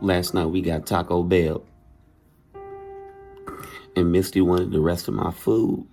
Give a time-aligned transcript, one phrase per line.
[0.00, 1.64] Last night we got Taco Bell,
[3.96, 5.86] and Misty wanted the rest of my food.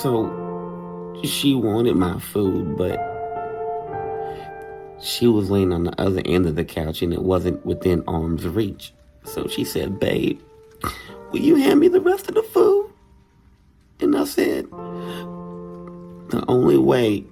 [0.00, 2.98] So she wanted my food, but
[5.02, 8.46] she was laying on the other end of the couch and it wasn't within arm's
[8.46, 8.92] reach.
[9.24, 10.40] So she said, Babe,
[11.32, 12.79] will you hand me the rest of the food?
[16.30, 17.24] The only way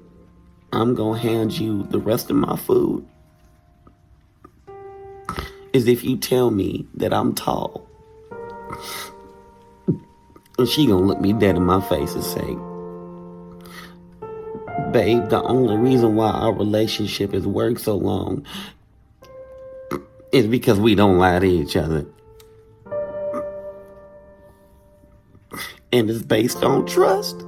[0.73, 3.07] I'm going to hand you the rest of my food
[5.73, 7.87] is if you tell me that I'm tall.
[10.59, 12.57] And she gonna look me dead in my face and say,
[14.91, 18.45] Babe, the only reason why our relationship has worked so long
[20.33, 22.07] is because we don't lie to each other.
[25.93, 27.45] And it's based on trust.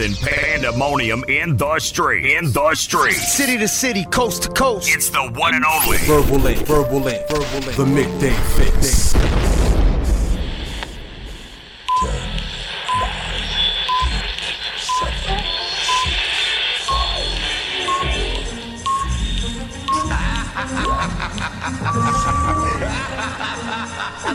[0.00, 2.24] Causing pandemonium in the street.
[2.24, 3.12] In the street.
[3.12, 4.88] City to city, coast to coast.
[4.90, 5.98] It's the one and only.
[5.98, 9.12] Verbal Ink, Verbal Ink, Verbal Ink, the midday fix.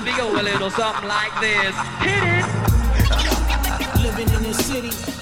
[0.03, 1.75] We go a little something like this.
[2.01, 2.45] Hit it.
[4.03, 5.14] Living in the city.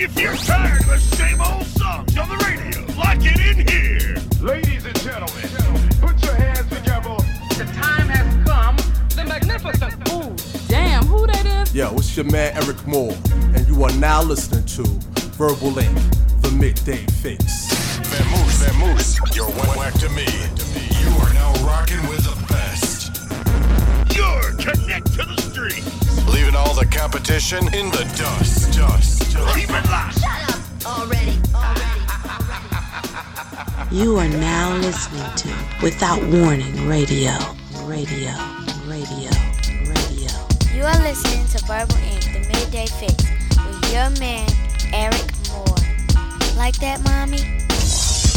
[0.00, 3.97] If you're tired of the same old songs on the radio, lock it in here.
[12.18, 13.16] Your man Eryk Moore,
[13.54, 14.82] and you are now listening to
[15.38, 15.96] Verbal Ink,
[16.42, 17.68] the midday fix.
[18.10, 20.26] Vamoose, Vamoose, you're whack whack to me.
[20.98, 23.14] You are now rocking with the best.
[24.16, 25.84] You're connect to the street.
[26.34, 28.76] Leaving all the competition in the dust.
[28.76, 29.32] Dust.
[29.32, 29.54] dust.
[29.54, 30.18] Keep it locked.
[30.18, 30.58] Shut up.
[30.98, 31.38] Already.
[31.54, 32.02] Already.
[33.94, 35.54] You are now listening to
[35.84, 37.30] Without Warning Radio.
[37.84, 38.34] Radio.
[38.34, 38.67] Radio.
[40.88, 41.00] Radio.
[41.00, 44.48] You are listening to Verbal Ink, the midday fix, with your man,
[44.92, 46.56] Eryk Moore.
[46.56, 47.38] Like that, mommy?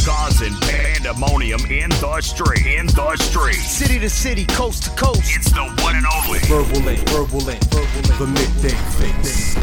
[0.05, 2.65] Causing pandemonium in the street.
[2.65, 3.55] In the street.
[3.55, 5.21] City to city, coast to coast.
[5.25, 6.39] It's the one and only.
[6.39, 9.55] Verbal Ink, Verbal Ink, Verbal Ink, the midday fix.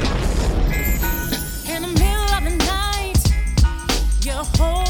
[1.69, 3.19] In the middle of the night,
[4.25, 4.88] you hold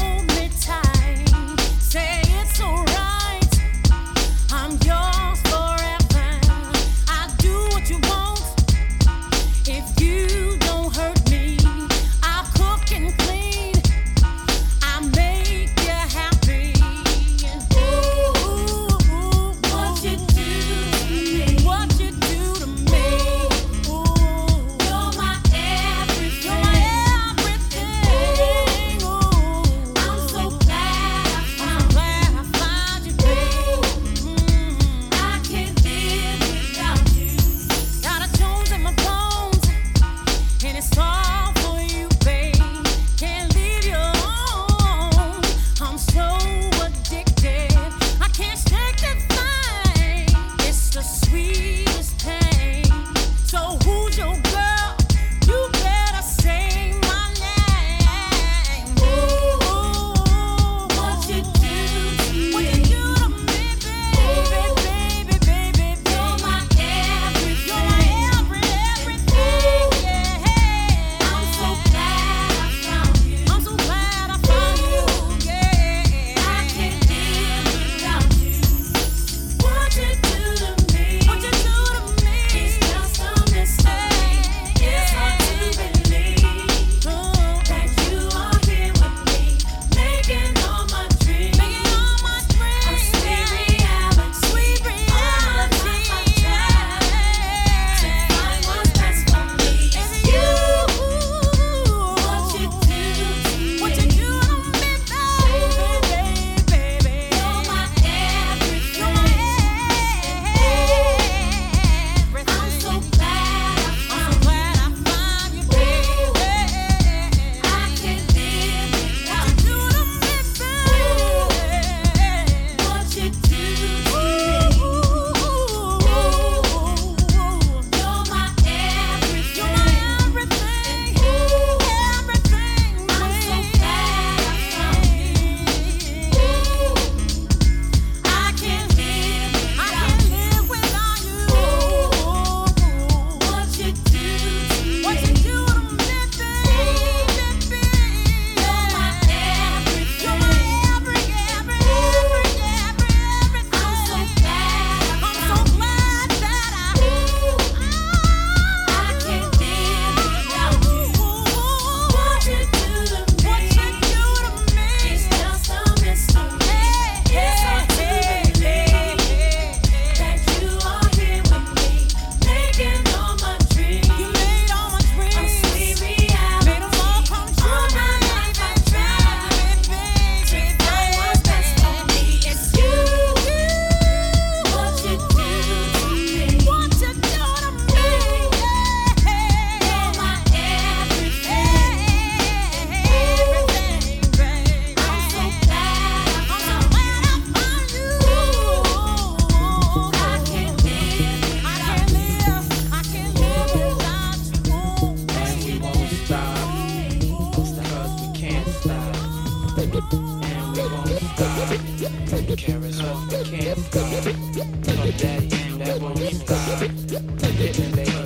[217.61, 218.18] it.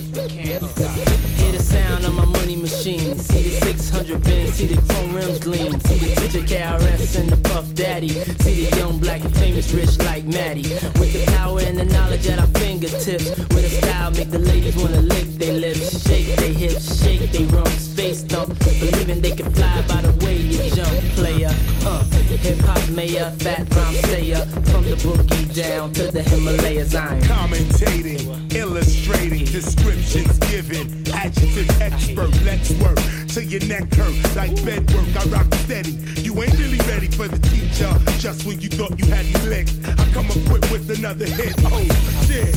[4.13, 5.79] The 600 bins, see the chrome rims gleam.
[5.81, 8.09] See the teacher KRS and the Puff Daddy.
[8.09, 10.69] See the young black and famous rich like Maddie.
[10.99, 13.29] With the power and the knowledge at our fingertips.
[13.53, 16.07] With a style make the ladies wanna lick their lips.
[16.07, 17.93] Shake their hips, shake their rumps.
[17.93, 20.93] face dump, believing they can fly by the way you jump.
[21.15, 21.53] Player,
[21.85, 22.03] uh,
[22.43, 24.45] hip hop mayor, fat rhyme sayer.
[24.69, 31.03] From the boogie down to the Himalayas, I'm Commentating, illustrating, descriptions given.
[31.13, 32.97] Adjective expert, let's work
[33.33, 33.89] till your neck
[34.35, 35.07] like bed work.
[35.15, 35.91] I rock steady.
[36.21, 37.91] You ain't really ready for the teacher.
[38.19, 41.53] Just when you thought you had me licked, I come equipped with another hit.
[41.65, 41.83] Oh
[42.27, 42.53] shit.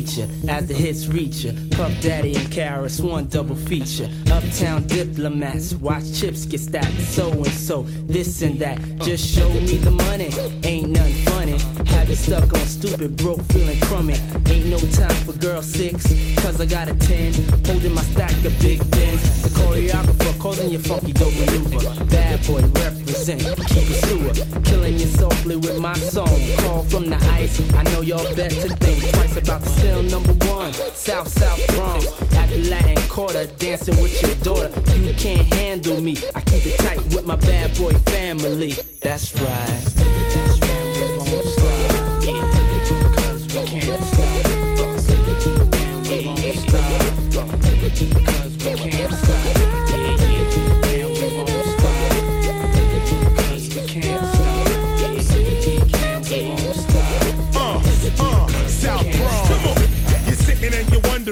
[0.00, 1.52] Teacher as the hits reach ya.
[1.72, 4.08] Puff Daddy and KRS, one double feature.
[4.32, 6.98] Uptown diplomats, watch chips get stacked.
[7.02, 8.78] So and so, this and that.
[9.00, 10.30] Just show me the money,
[10.64, 11.79] ain't nothing funny.
[12.14, 14.14] Stuck on stupid, broke, feeling crummy.
[14.46, 16.04] Ain't no time for girl six,
[16.42, 17.32] cause I got a 10.
[17.64, 19.42] Holding my stack of big bins.
[19.42, 22.04] The choreographer causing your funky dope maneuver.
[22.06, 24.60] Bad boy represent, keep it sewer.
[24.62, 26.36] Killing you softly with my song.
[26.58, 27.60] Call from the ice.
[27.74, 30.72] I know y'all better think twice about the still number one.
[30.72, 32.06] South South Bronx.
[32.34, 34.70] At the Latin Quarter, dancing with your daughter.
[34.98, 36.16] You can't handle me.
[36.34, 38.72] I keep it tight with my bad boy family.
[39.00, 39.44] That's right.
[39.46, 40.69] That's right.
[43.52, 44.04] Because we can't
[49.12, 49.29] stop.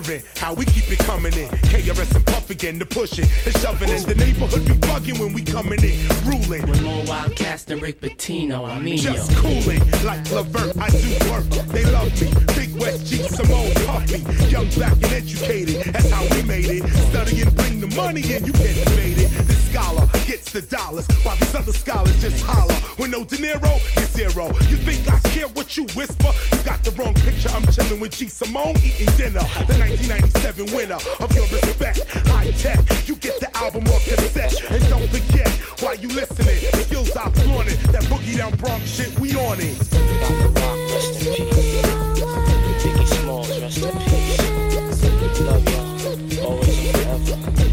[0.09, 1.49] Wondering how we keep it coming in.
[1.69, 4.03] KRS and Puff again, the pushing and shoving in.
[4.05, 6.67] The neighborhood be bugging when we coming in, ruling.
[6.69, 8.99] With more Wildcats than Rick Pitino, I mean.
[8.99, 11.45] Just cooling like Levert, I do work.
[11.69, 12.33] They love me.
[12.55, 14.21] Big West G, Simone, Puffy.
[14.49, 15.93] Young, black, and educated.
[15.93, 16.89] That's how we made it.
[17.11, 18.45] Studying, bring the money in.
[18.45, 19.58] You can't debate it.
[19.71, 22.73] Scholar gets the dollars, while these other scholars just holler.
[22.97, 23.79] When no De Niro,
[24.17, 24.47] zero.
[24.71, 26.33] You think I care what you whisper?
[26.53, 27.51] You got the wrong picture.
[27.51, 28.29] I'm chilling with G.
[28.29, 29.45] Simone, eating dinner.
[29.69, 32.09] The 1997 winner of your respect.
[32.29, 34.57] High tech, you get the album off cassette.
[34.71, 35.51] And don't forget,
[35.83, 37.77] while you listening, skills I'm flaunting.
[37.93, 39.77] That boogie down Bronx shit, we on it.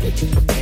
[0.05, 0.54] Forever.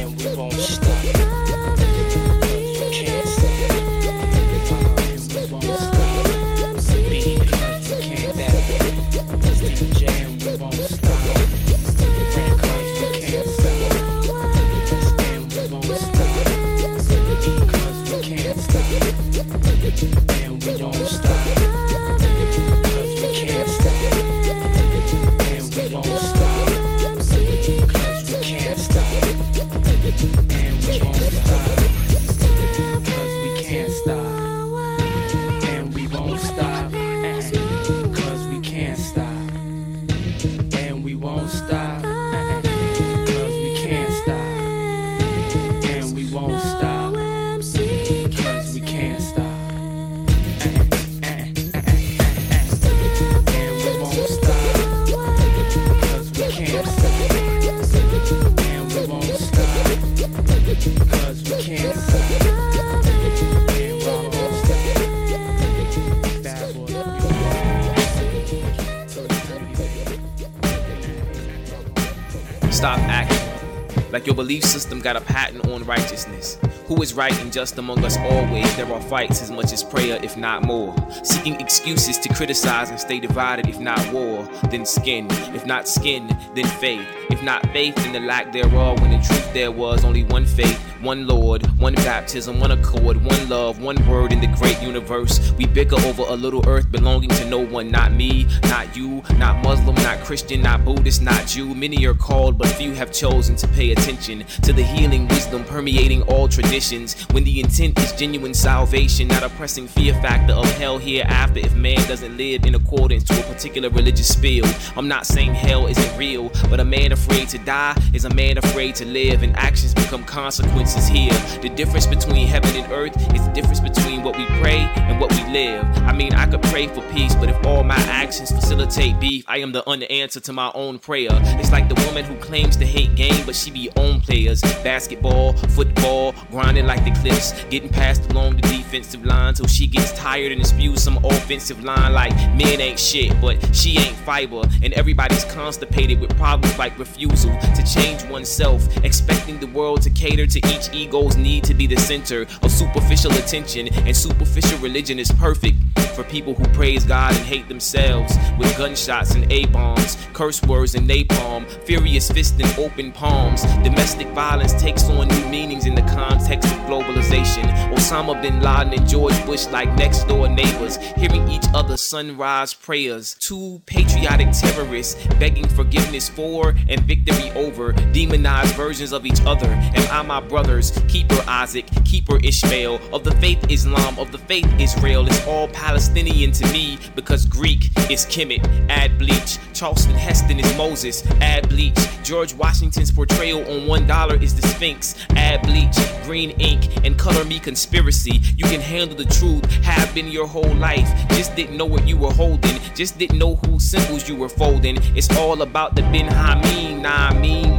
[74.14, 76.60] Like your belief system got a patent on righteousness.
[76.86, 78.74] Who is right and just among us always?
[78.76, 80.96] There are fights as much as prayer, if not more.
[81.24, 85.26] Seeking excuses to criticize and stay divided, if not war, then skin.
[85.56, 87.08] If not skin, then faith.
[87.32, 89.02] If not faith, then the lack thereof.
[89.02, 93.50] When the truth there was only one faith, One Lord, one baptism, one accord, one
[93.50, 95.52] love, one word in the great universe.
[95.58, 99.62] We bicker over a little earth belonging to no one, not me, not you, not
[99.66, 101.76] Muslim, not Christian, not Buddhist, not Jew.
[101.76, 106.22] Many are called, but few have chosen to pay attention to the healing wisdom permeating
[106.22, 107.22] all traditions.
[107.34, 111.76] When the intent is genuine salvation, not a pressing fear factor of hell hereafter if
[111.76, 114.66] man doesn't live in accordance to a particular religious spiel.
[114.96, 118.58] I'm not saying hell isn't real, but a man afraid to die is a man
[118.58, 121.34] afraid to live, and actions become consequences here.
[121.62, 125.32] The difference between heaven and earth is the difference between what we pray and what
[125.34, 125.86] we live.
[126.00, 129.58] I mean, I could pray for peace, but if all my actions facilitate beef, I
[129.58, 131.30] am the unanswer to my own prayer.
[131.32, 134.62] It's like the woman who claims to hate game, but she be own players.
[134.84, 140.12] Basketball, football, grinding like the cliffs, getting passed along the defensive line till she gets
[140.14, 144.62] tired and spews some offensive line like men ain't shit, but she ain't fiber.
[144.82, 150.46] And everybody's constipated with problems like refusal to change oneself, expecting the world to cater
[150.46, 153.88] to each ego's need to be the center of superficial attention.
[153.94, 155.78] And superficial religion is perfect
[156.16, 160.96] for people who praise God and hate themselves with gunshots and A bombs, curse words
[160.96, 163.64] and napalm, furious fists and open palms.
[163.84, 167.64] Domestic violence takes on new meanings in the context of globalization.
[167.94, 173.36] Osama bin Laden and George Bush like next door neighbors, hearing each other's sunrise prayers.
[173.40, 179.68] Two patriotic terrorists begging forgiveness for and victory over demonized versions of each other.
[179.68, 180.48] Am I my
[180.82, 185.28] Keeper Isaac, keeper Ishmael, of the faith Islam, of the faith Israel.
[185.28, 189.60] It's all Palestinian to me because Greek is Kemet, add bleach.
[189.74, 191.98] Charlton Heston is Moses, add bleach.
[192.24, 195.96] George Washington's portrayal on one dollar is the Sphinx, add bleach.
[196.24, 198.42] Green ink and color me conspiracy.
[198.58, 201.10] You can handle the truth, have been your whole life.
[201.30, 204.98] Just didn't know what you were holding, just didn't know whose symbols you were folding.
[205.16, 207.73] It's all about the Ben Hameen, I mean,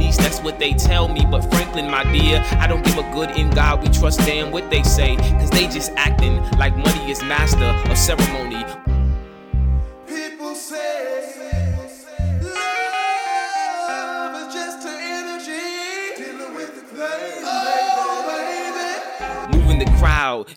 [0.45, 1.25] what they tell me.
[1.25, 4.69] But Franklin, my dear, I don't give a good in God we trust damn what
[4.69, 8.63] they say, cause they just acting like money is master of ceremony.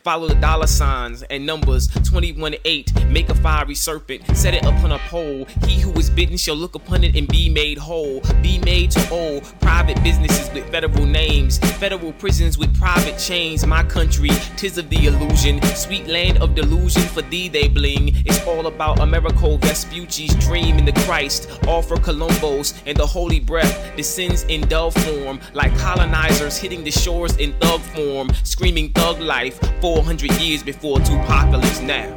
[0.05, 3.07] Follow the dollar signs and numbers 21 8.
[3.09, 5.47] Make a fiery serpent, set it upon a pole.
[5.67, 8.21] He who is bitten shall look upon it and be made whole.
[8.43, 9.45] Be made to old.
[9.61, 13.67] Private businesses with federal names, federal prisons with private chains.
[13.67, 15.63] My country, tis of the illusion.
[15.75, 18.13] Sweet land of delusion, for thee they bling.
[18.27, 21.49] It's all about America Vespucci's dream in the Christ.
[21.67, 26.91] All for Columbos and the holy breath descends in dove form, like colonizers hitting the
[26.91, 32.15] shores in thug form, screaming thug life 400 years before Tupacalypse now.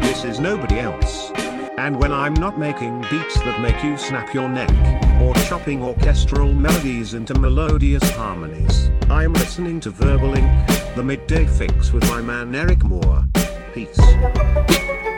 [0.00, 1.30] This is nobody else.
[1.78, 4.70] And when I'm not making beats that make you snap your neck,
[5.20, 11.92] or chopping orchestral melodies into melodious harmonies, I'm listening to Verbal Ink, the midday fix
[11.92, 13.24] with my man Eryk Moore.
[13.72, 15.13] Peace.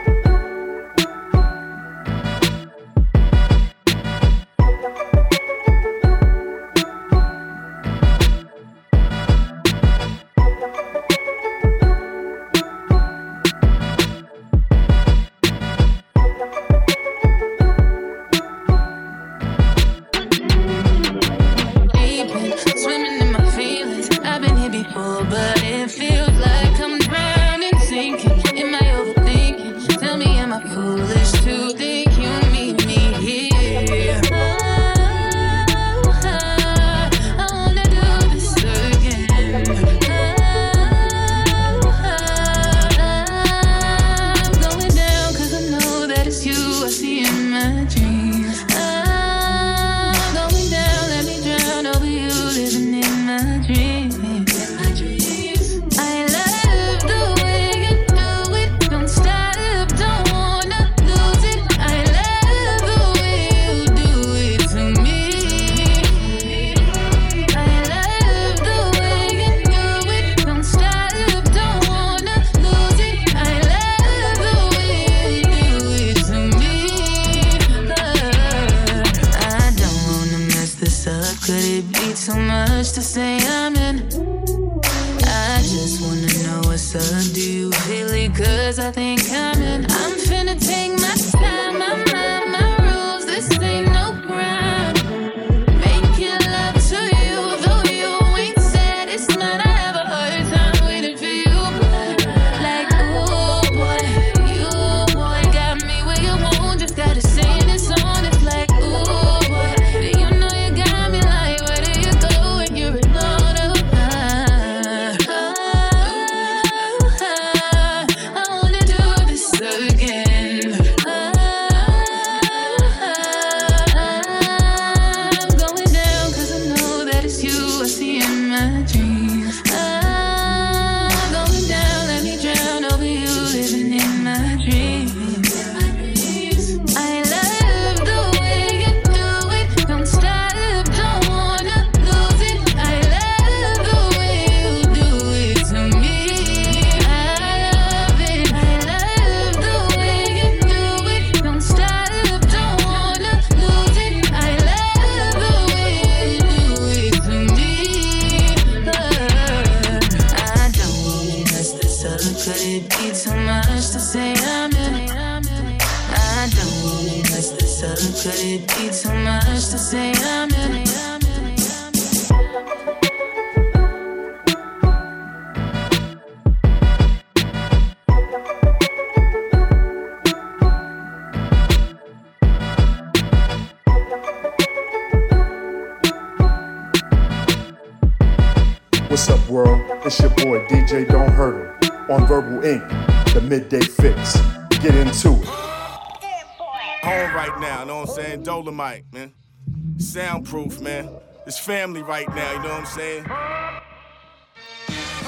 [201.47, 203.23] It's family right now, you know what I'm saying?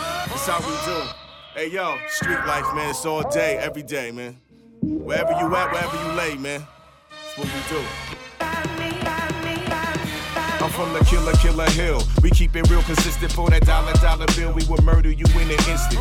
[0.00, 1.02] That's how we do.
[1.54, 2.90] Hey, yo, street life, man.
[2.90, 4.36] It's all day, every day, man.
[4.82, 6.66] Wherever you at, wherever you lay, man.
[7.08, 7.84] That's what we do.
[10.60, 12.02] I'm from the killer, killer hill.
[12.20, 14.52] We keep it real consistent for that dollar, dollar bill.
[14.52, 16.00] We will murder you in an instant.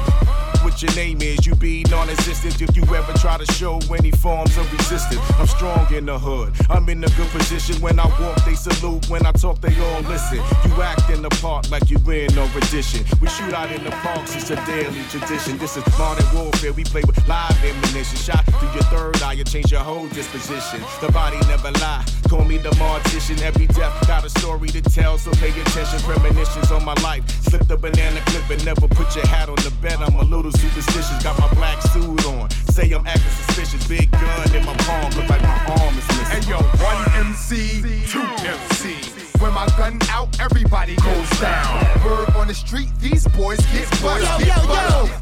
[0.79, 4.71] Your name is, you be non-existent if you ever try to show any forms of
[4.71, 5.19] resistance.
[5.39, 6.53] I'm strong in the hood.
[6.69, 7.81] I'm in a good position.
[7.81, 9.09] When I walk, they salute.
[9.09, 10.37] When I talk, they all listen.
[10.37, 13.03] You act in the park like you in no rendition.
[13.19, 15.57] We shoot out in the parks, it's a daily tradition.
[15.57, 16.73] This is modern warfare.
[16.73, 18.17] We play with live ammunition.
[18.17, 20.79] Shot through your third eye, you change your whole disposition.
[21.01, 22.05] The body never lie.
[22.29, 23.41] Call me the mortician.
[23.41, 25.99] Every death got a story to tell, so pay attention.
[26.01, 27.23] Premonitions on my life.
[27.49, 29.99] Slip the banana clip and never put your hat on the bed.
[30.01, 31.23] I'm a little superstitious.
[31.23, 32.49] Got my black suit on.
[32.75, 33.87] Say I'm acting suspicious.
[33.87, 36.27] Big gun in my palm, look like my arm is missing.
[36.27, 37.81] Hey yo, one MC,
[38.11, 38.95] two MC.
[39.39, 41.85] When my gun out, everybody goes down.
[42.03, 44.23] Word on the street, these boys get butter.
[44.23, 44.67] Yo, get yo,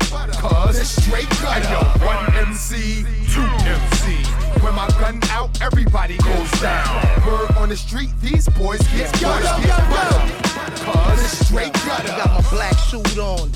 [0.09, 0.33] butter.
[0.39, 1.61] Cause it's straight gutter.
[1.61, 4.44] Hey yo, one MC, two MC.
[4.65, 7.23] When my gun out, everybody goes down.
[7.27, 9.61] Word on the street, these boys get butter.
[9.61, 10.83] Get.
[10.83, 12.07] Cause it's straight gutter.
[12.07, 13.51] Got my black suit on.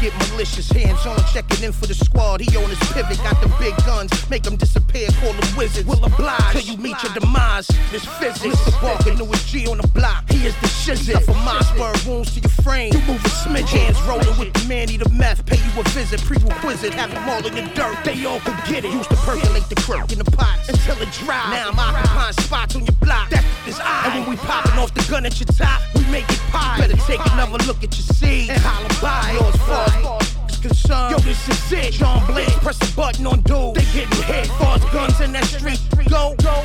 [0.00, 2.40] Get malicious, hands on, checking in for the squad.
[2.40, 5.86] He on his pivot, got the big guns, make them disappear, call them wizards.
[5.86, 7.66] Will oblige till you meet your demise.
[7.92, 8.80] This physics, Mr.
[8.80, 10.24] Barker, newest G on the block.
[10.30, 11.10] He is the shizzit.
[11.10, 12.94] Enough of my spur wounds to your frame.
[12.94, 15.84] You move a smidge, hands rolling with the man, eat a meth, pay you a
[15.90, 18.02] visit, prerequisite, have them all in the dirt.
[18.02, 18.92] They all could get it.
[18.92, 21.44] Used to percolate the crook in the pots until it dry.
[21.52, 23.28] Now I'm occupying spots on your block.
[23.28, 24.08] That is I.
[24.08, 26.78] And when we popping off the gun at your top, we make it pie.
[26.78, 29.36] Better take another look at your seed and holler by.
[29.36, 31.10] Yours far as far as concerned.
[31.12, 31.92] Yo, this is it.
[31.92, 33.74] John Blake, press a button on dude.
[33.74, 34.46] They getting hit.
[34.58, 35.80] Far as guns in that street.
[36.08, 36.64] Go, go.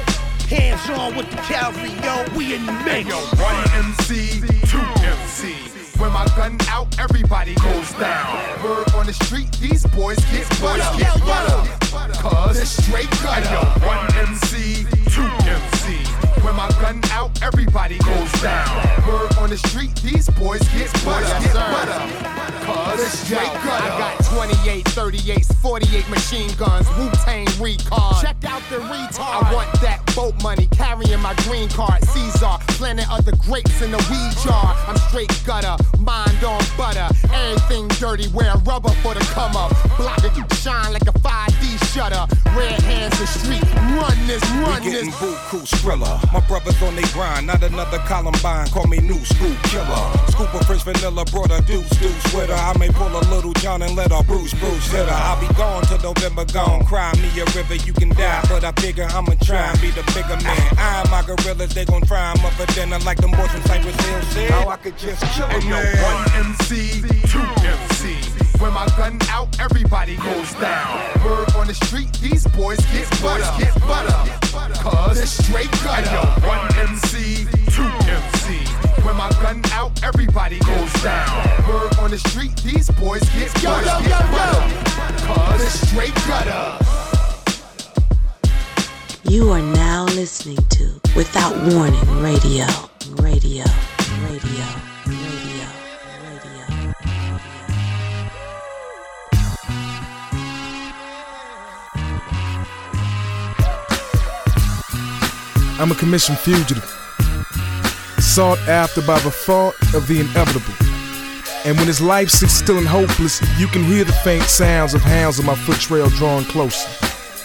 [0.49, 2.25] Hands on with the cavalry, yo.
[2.37, 3.09] We in the mix.
[3.09, 5.75] Yo, one MC, two MC.
[5.97, 8.63] When my gun out, everybody goes down.
[8.63, 10.83] Word on the street, these boys get butter.
[10.99, 12.13] Get butter.
[12.19, 13.49] Cause it's straight gutter.
[13.49, 15.97] Yo, one MC, two MC.
[16.43, 18.67] When my gun out, everybody goes down.
[19.07, 21.25] Word on the street, these boys get butter.
[21.41, 22.34] Get butter.
[22.47, 23.91] It's straight gutter.
[23.91, 28.21] I got 28, 38s, 48 machine guns, Wu Tang recon.
[28.21, 29.43] Check out the retard.
[29.43, 32.03] I want that boat money, carrying my green card.
[32.03, 34.75] Caesar, planting other grapes in the weed jar.
[34.87, 37.07] I'm straight gutter, mind on butter.
[37.33, 39.71] Everything dirty, wear rubber for the come up.
[39.97, 42.25] Block it, shine like a 5D shutter.
[42.55, 43.63] Red hands the street,
[43.97, 45.05] run this, run we this.
[45.05, 46.21] getting buku skrilla.
[46.31, 48.67] My brothers on they grind, not another Columbine.
[48.69, 50.05] Call me new school killer.
[50.29, 52.55] Scoop of French vanilla, brought a deuce deuce with her.
[52.55, 55.13] I may pull a little John and let her Bruce Bruce hit her.
[55.13, 56.85] I'll be gone till November gone.
[56.85, 58.43] Cry me a river, you can die.
[58.49, 60.59] But I figure I'ma try and be the bigger man.
[60.77, 63.63] I and my gorillas, they gon' try 'em up for dinner like them boys from
[63.63, 64.51] Cypress Hill said.
[64.51, 68.15] How I could just kill 'em, Hey one MC, two MC.
[68.59, 70.99] When my gun out, everybody goes down.
[71.25, 73.51] Word on the street, these boys get butter.
[73.59, 74.15] Get butter.
[74.81, 76.09] Cause it's straight gutter.
[76.09, 78.84] Hey yo, one MC, two MC.
[79.05, 81.67] When my gun out, everybody goes down.
[81.69, 84.03] Word on the street, these boys get butter.
[84.03, 85.25] Get butter.
[85.27, 86.83] Cause it's straight gutter.
[89.29, 92.65] You are now listening to Without Warning Radio.
[93.21, 93.63] Radio.
[94.21, 94.65] Radio.
[95.05, 95.67] Radio.
[96.25, 96.65] Radio.
[105.77, 106.83] I'm a commissioned fugitive,
[108.35, 110.73] sought after by the thought of the inevitable.
[111.63, 115.01] And when his life sits still and hopeless, you can hear the faint sounds of
[115.01, 116.89] hounds on my foot trail drawing closer,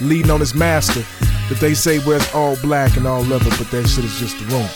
[0.05, 1.05] leading on his master
[1.49, 4.47] that they say wears all black and all leather, but that shit is just the
[4.47, 4.69] room.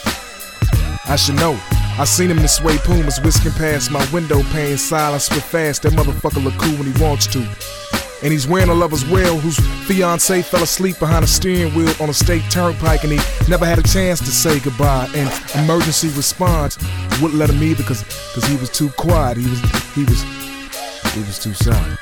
[1.07, 1.59] I should know.
[1.99, 5.83] I seen him in sway pumas whisking past my window pane, silence with fast.
[5.83, 7.41] That motherfucker look cool when he wants to.
[8.25, 12.09] And he's wearing a lover's well whose fiance fell asleep behind a steering wheel on
[12.09, 15.11] a state turnpike and he never had a chance to say goodbye.
[15.15, 15.31] And
[15.63, 16.79] emergency response
[17.21, 19.37] wouldn't let him either because cause he was too quiet.
[19.37, 19.61] He was
[19.93, 20.23] he was
[21.13, 22.01] he was too silent.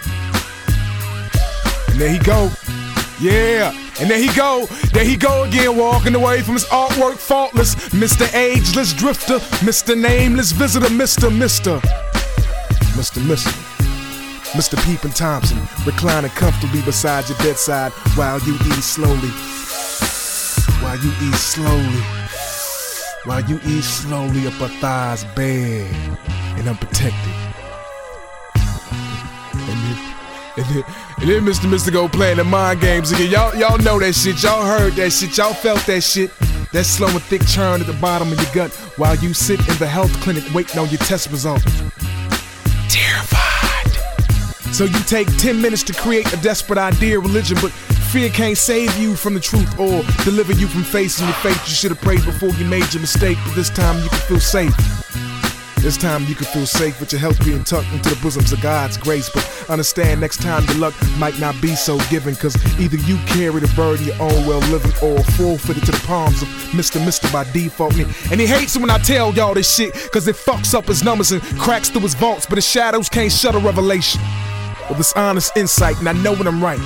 [1.88, 2.50] And there he go.
[3.20, 7.74] Yeah, and there he go, there he go again, walking away from his artwork faultless.
[7.90, 8.32] Mr.
[8.34, 9.96] Ageless Drifter, Mr.
[9.96, 11.30] Nameless Visitor, Mr.
[11.30, 11.80] Mr.
[12.94, 13.20] Mr.
[13.22, 13.71] Mr.
[14.52, 14.76] Mr.
[14.84, 19.30] Peepin Thompson, reclining comfortably beside your bedside while you eat slowly.
[20.82, 22.02] While you eat slowly.
[23.24, 25.90] While you eat slowly up a thighs bare
[26.58, 27.32] and unprotected.
[30.54, 30.84] And then,
[31.16, 31.66] and then Mr.
[31.66, 31.90] Mr.
[31.90, 33.30] go playing the mind games again.
[33.30, 34.42] Y'all, y'all know that shit.
[34.42, 35.34] Y'all heard that shit.
[35.38, 36.30] Y'all felt that shit.
[36.72, 39.78] That slow and thick churn at the bottom of your gut while you sit in
[39.78, 41.64] the health clinic waiting on your test results.
[42.90, 43.71] Terrified.
[44.72, 47.72] So you take 10 minutes to create a desperate idea of religion, but
[48.10, 51.58] fear can't save you from the truth or deliver you from facing your fate.
[51.66, 54.40] You should have prayed before you made your mistake, but this time you can feel
[54.40, 54.74] safe.
[55.82, 58.62] This time you can feel safe with your health being tucked into the bosoms of
[58.62, 59.28] God's grace.
[59.28, 62.36] But understand next time your luck might not be so given.
[62.36, 65.90] Cause either you carry the burden of your own well living or forfeit it to
[65.90, 67.04] the palms of Mr.
[67.04, 67.96] Mister by default.
[68.30, 69.92] And he hates it when I tell y'all this shit.
[70.12, 72.46] Cause it fucks up his numbers and cracks through his vaults.
[72.46, 74.20] But the shadows can't shut a revelation.
[74.96, 76.78] This honest insight, and I know when I'm right.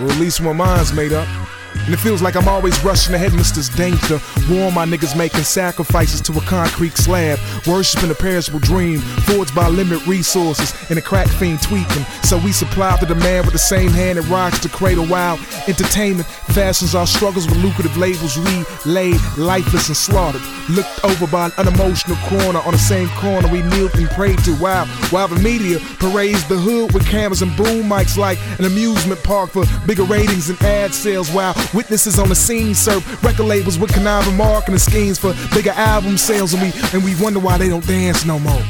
[0.00, 1.28] Or at least my mind's made up.
[1.74, 3.64] And it feels like I'm always rushing ahead, Mr.
[3.76, 4.20] Danger.
[4.52, 7.38] War my niggas making sacrifices to a concrete slab.
[7.66, 12.04] Worshipping a perishable dream, forged by limited resources, and a crack fiend tweaking.
[12.22, 16.26] So we supply the demand with the same hand that rocks the cradle while entertainment
[16.26, 20.42] fashions our struggles with lucrative labels relayed, lifeless and slaughtered.
[20.68, 24.54] Looked over by an unemotional corner on the same corner we kneeled and prayed to.
[24.56, 29.22] Wow, while the media parades the hood with cameras and boom mics like an amusement
[29.22, 31.30] park for bigger ratings and ad sales.
[31.30, 36.16] While witnesses on the scene serve record labels with conniving marketing schemes for bigger album
[36.16, 38.62] sales, and we and we wonder why they don't dance no more.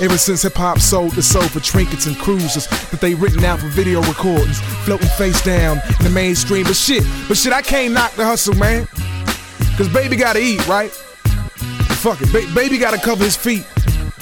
[0.00, 3.60] Ever since hip hop sold the soul for trinkets and cruises that they written out
[3.60, 6.64] for video recordings, floating face down in the mainstream.
[6.64, 8.86] But shit, but shit, I can't knock the hustle, man.
[9.76, 10.90] Cause baby gotta eat, right?
[10.90, 13.66] Fuck it, ba- baby gotta cover his feet.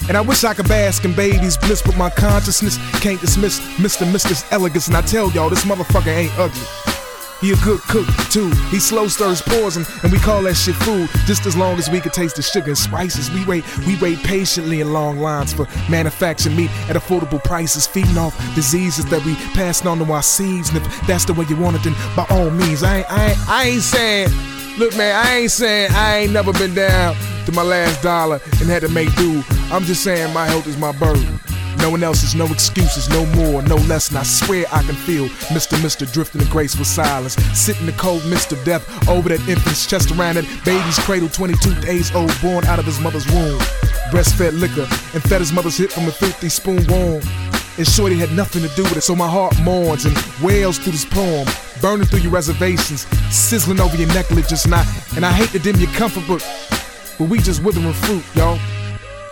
[0.07, 4.11] And I wish I could bask in baby's bliss, but my consciousness can't dismiss Mr.
[4.11, 4.87] Mister's elegance.
[4.87, 6.61] And I tell y'all, this motherfucker ain't ugly.
[7.41, 8.51] He a good cook too.
[8.69, 11.09] He slow stirs poison, and we call that shit food.
[11.25, 13.65] Just as long as we can taste the sugar and spices, we wait.
[13.87, 19.05] We wait patiently in long lines for manufactured meat at affordable prices, feeding off diseases
[19.05, 20.69] that we passing on to our seeds.
[20.69, 23.29] And if that's the way you want it, then by all means, I ain't, I
[23.29, 24.29] ain't, I ain't saying.
[24.77, 28.69] Look, man, I ain't saying I ain't never been down to my last dollar and
[28.69, 29.43] had to make do.
[29.71, 31.39] I'm just saying my health is my burden.
[31.79, 34.09] No one else is no excuses, no more, no less.
[34.09, 35.81] And I swear I can feel Mr.
[35.81, 37.35] Mister drifting in graceful silence.
[37.57, 41.29] Sitting in the cold mist of death over that infant's chest around that baby's cradle,
[41.29, 43.59] 22 days old, born out of his mother's womb.
[44.11, 47.21] Breastfed liquor and fed his mother's hip from a filthy spoon warm.
[47.77, 50.91] And Shorty had nothing to do with it, so my heart mourns and wails through
[50.91, 51.47] this poem,
[51.81, 54.65] burning through your reservations, sizzling over your necklaces.
[54.65, 56.45] And I, and I hate to dim your comfort, but,
[57.17, 58.59] but we just withering fruit, y'all.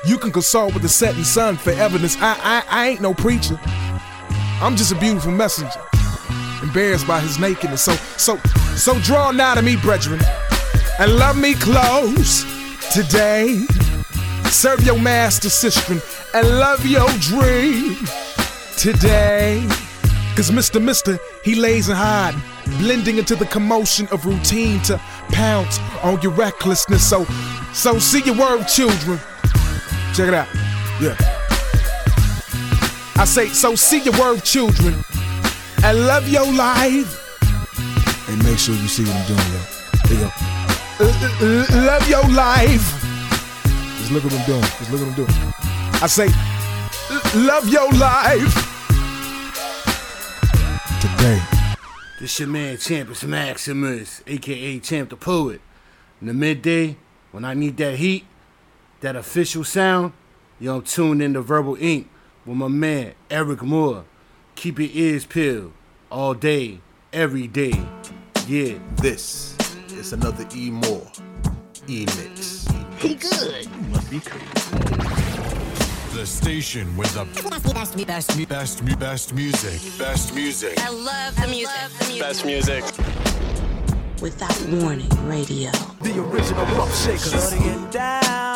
[0.05, 2.15] You can consult with the setting sun for evidence.
[2.19, 3.59] I, I, I ain't no preacher.
[4.61, 5.79] I'm just a beautiful messenger,
[6.63, 7.81] embarrassed by his nakedness.
[7.81, 8.37] So, so,
[8.75, 10.19] so draw nigh to me, brethren,
[10.99, 12.43] and love me close
[12.93, 13.65] today.
[14.45, 15.97] Serve your master, sister,
[16.33, 17.95] and love your dream
[18.77, 19.65] today.
[20.35, 20.81] Cause Mr.
[20.81, 22.35] Mister, he lays and hide,
[22.79, 24.97] blending into the commotion of routine to
[25.31, 27.07] pounce on your recklessness.
[27.07, 27.25] So,
[27.73, 29.19] so see your word, children.
[30.13, 30.47] Check it out.
[30.99, 31.15] Yeah.
[33.15, 34.95] I say, so see your word, children,
[35.83, 37.15] and love your life.
[38.29, 39.59] And make sure you see what I'm doing, yo.
[40.09, 40.31] You go.
[41.85, 43.01] Love your life.
[43.97, 44.61] Just look what I'm doing.
[44.61, 45.53] Just look what I'm doing.
[46.01, 46.29] I say,
[47.45, 48.53] love your life.
[51.01, 51.41] Today.
[52.19, 55.61] This is your man Champus Maximus, aka Champ the Poet.
[56.19, 56.97] In the midday,
[57.31, 58.25] when I need that heat,
[59.01, 60.13] that official sound,
[60.59, 62.09] yo, I'm tuned into Verbal Ink
[62.45, 64.05] with my man Eryk Moore.
[64.55, 65.71] Keep your ears peeled
[66.11, 66.79] all day,
[67.13, 67.73] every day.
[68.47, 68.77] Yeah.
[68.97, 69.55] This
[69.91, 71.07] is another E Moore
[71.87, 72.67] E mix.
[72.97, 73.65] He good.
[73.65, 74.45] You Must be crazy.
[76.13, 79.79] The station with the best, best, best, best, mu- best music.
[79.97, 80.73] Best music.
[80.79, 82.19] I love the music.
[82.19, 82.83] Best music.
[84.21, 85.71] Without warning, radio.
[86.01, 87.19] The original rough shaker.
[87.19, 88.48] Shorty get down,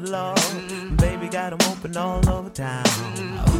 [0.00, 2.84] Baby got 'em open all over town.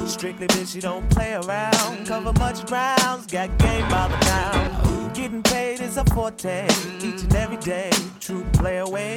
[0.07, 2.07] Strictly bitch, she don't play around.
[2.07, 5.11] Cover much grounds, got game by the town.
[5.13, 6.67] Getting paid is a forte,
[6.99, 7.91] each and every day.
[8.21, 9.15] True play away.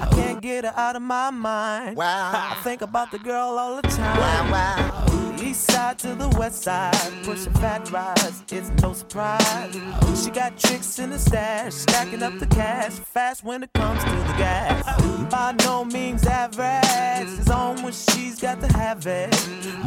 [0.00, 1.96] I can't get her out of my mind.
[1.96, 2.52] Wow.
[2.52, 4.18] I think about the girl all the time.
[4.18, 5.38] Wow, wow.
[5.42, 9.74] East side to the west side, pushing fat rides, it's no surprise.
[10.22, 14.21] She got tricks in the stash, stacking up the cash, fast when it comes to
[14.32, 15.30] the gas.
[15.30, 19.30] By no means average, it's on when she's got to have it.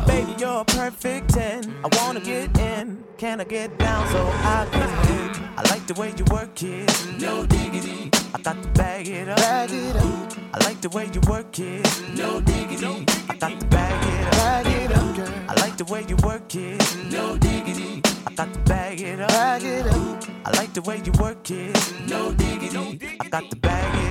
[0.08, 1.74] Baby, you're a perfect 10.
[1.84, 4.90] I wanna get in, can I get down so I can?
[5.58, 8.12] I like the way you work it, no diggity.
[8.34, 9.38] I got to bag it up.
[9.38, 10.34] Bag it up.
[10.54, 13.06] I like the way you work it, no diggity.
[13.30, 14.32] I got to bag it up.
[14.32, 15.34] Bag it up, girl.
[15.48, 18.02] I like the way you work it, no diggity.
[18.28, 19.30] I got to bag it up.
[19.30, 20.24] Bag it up.
[20.46, 23.00] I like the way you work it, no diggity.
[23.20, 24.05] I got to bag it up.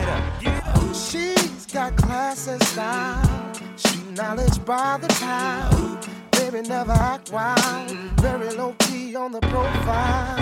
[0.94, 3.52] She's got class and style.
[3.76, 6.08] She knowledge by the pound.
[6.30, 7.90] Baby never act wild.
[8.20, 10.36] Very low key on the profile.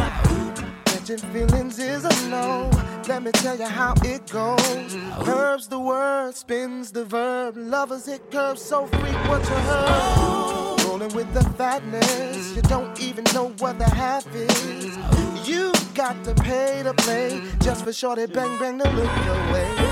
[0.84, 2.70] Catching feelings is a no.
[3.08, 4.94] Let me tell you how it goes.
[5.24, 7.56] Curves the word, spins the verb.
[7.56, 10.82] Lovers it curves so frequent you heard.
[10.84, 14.98] Rolling with the fatness, you don't even know what the half is.
[15.48, 19.91] You got to pay to play just for shorty bang bang to look your way.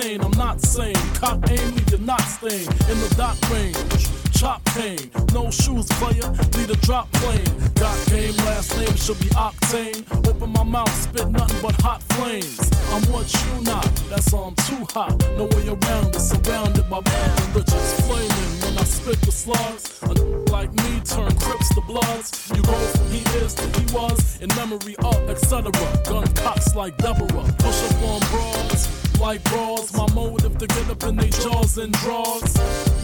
[0.00, 0.20] Pain.
[0.20, 0.94] I'm not sane.
[1.14, 2.66] Cop aim, leave your not stain.
[2.90, 4.98] In the dot range, chop pain.
[5.32, 7.44] No shoes, player, need a drop plane.
[7.74, 10.00] Got game, last name should be octane.
[10.28, 12.58] Open my mouth, spit nothing but hot flames.
[12.92, 15.16] I'm what you not, that's all I'm too hot.
[15.36, 17.66] No way around it, surrounded by bad and.
[18.06, 20.00] Flaming when I spit the slugs.
[20.02, 20.12] A
[20.50, 22.50] like me turn crips to bloods.
[22.54, 25.70] You go from he is to he was, in memory of, etc.
[26.04, 27.44] Gun cocks like Deborah.
[27.58, 29.92] Push up on broads like bras.
[29.94, 32.54] My motive to get up in they jaws and draws.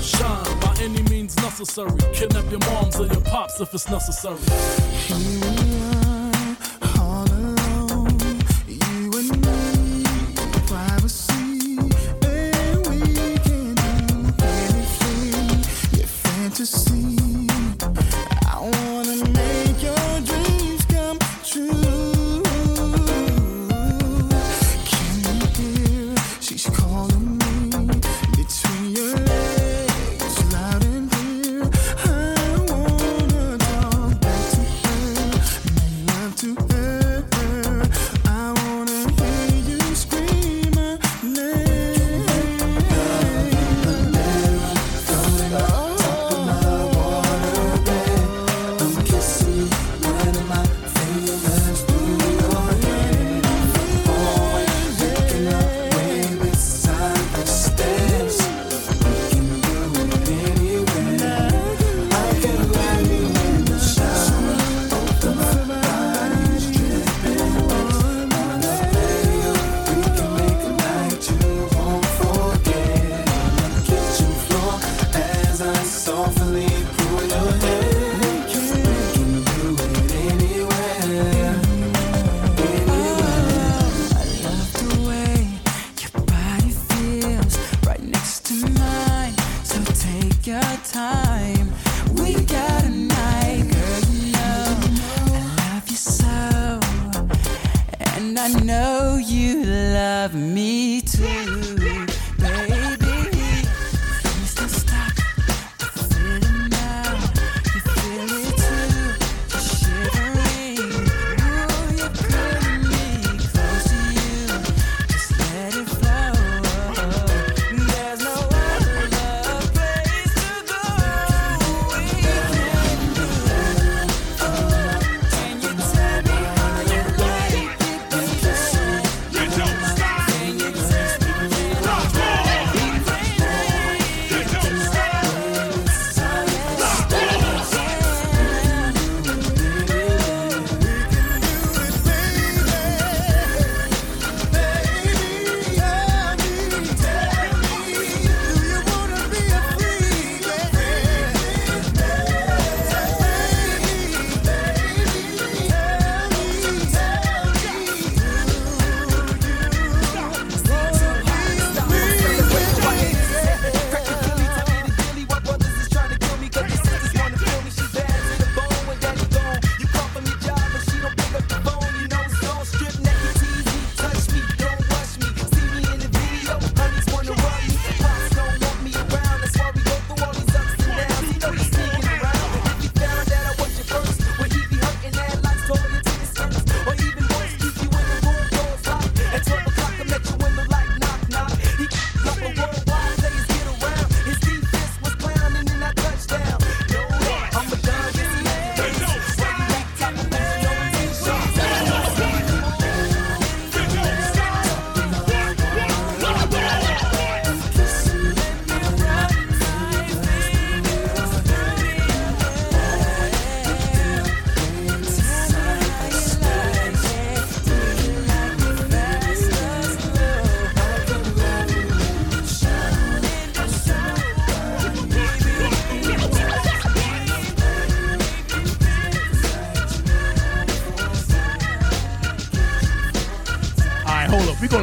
[0.00, 1.98] Shine by any means necessary.
[2.14, 5.55] Kidnap your moms or your pops if it's necessary.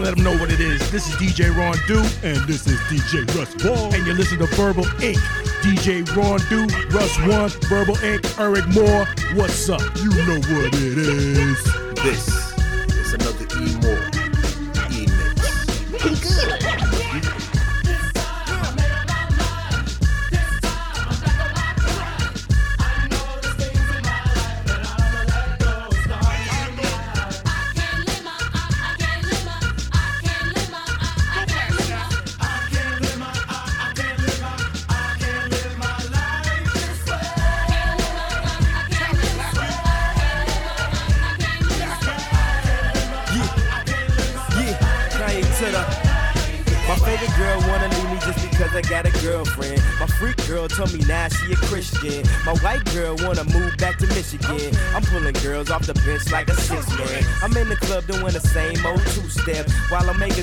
[0.04, 0.92] let them know what it is.
[0.92, 2.00] This is DJ Ron Do.
[2.28, 3.94] And this is DJ Russ Ball.
[3.94, 5.18] And you're listening to Verbal Ink.
[5.63, 9.08] DJ Ron Do, Russ One, Verbal Ink., Eryk Moore.
[9.36, 9.80] What's up?
[9.96, 11.63] You know what it is.
[12.04, 12.33] This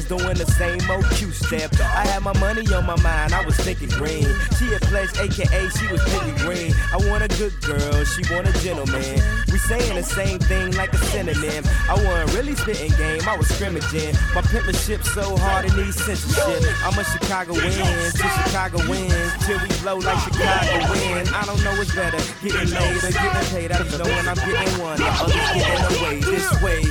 [0.04, 1.72] doing the same old Q step.
[1.80, 4.28] I had my money on my mind, I was thinking green.
[4.58, 6.72] She had pledged, aka she was thinking green.
[6.92, 9.20] I want a good girl, she want a gentleman.
[9.50, 11.64] We saying the same thing like a synonym.
[11.88, 14.14] I wasn't really spitting game, I was scrimmaging.
[14.34, 16.62] My pimpership so hard in these censorship.
[16.84, 17.72] I'm a Chicago win,
[18.12, 21.28] till Chicago wins, till we blow like Chicago win.
[21.34, 23.72] I don't know what's better, getting laid or getting paid.
[23.72, 26.82] I just know when I'm getting one, the others getting away this way.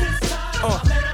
[0.62, 1.09] Uh.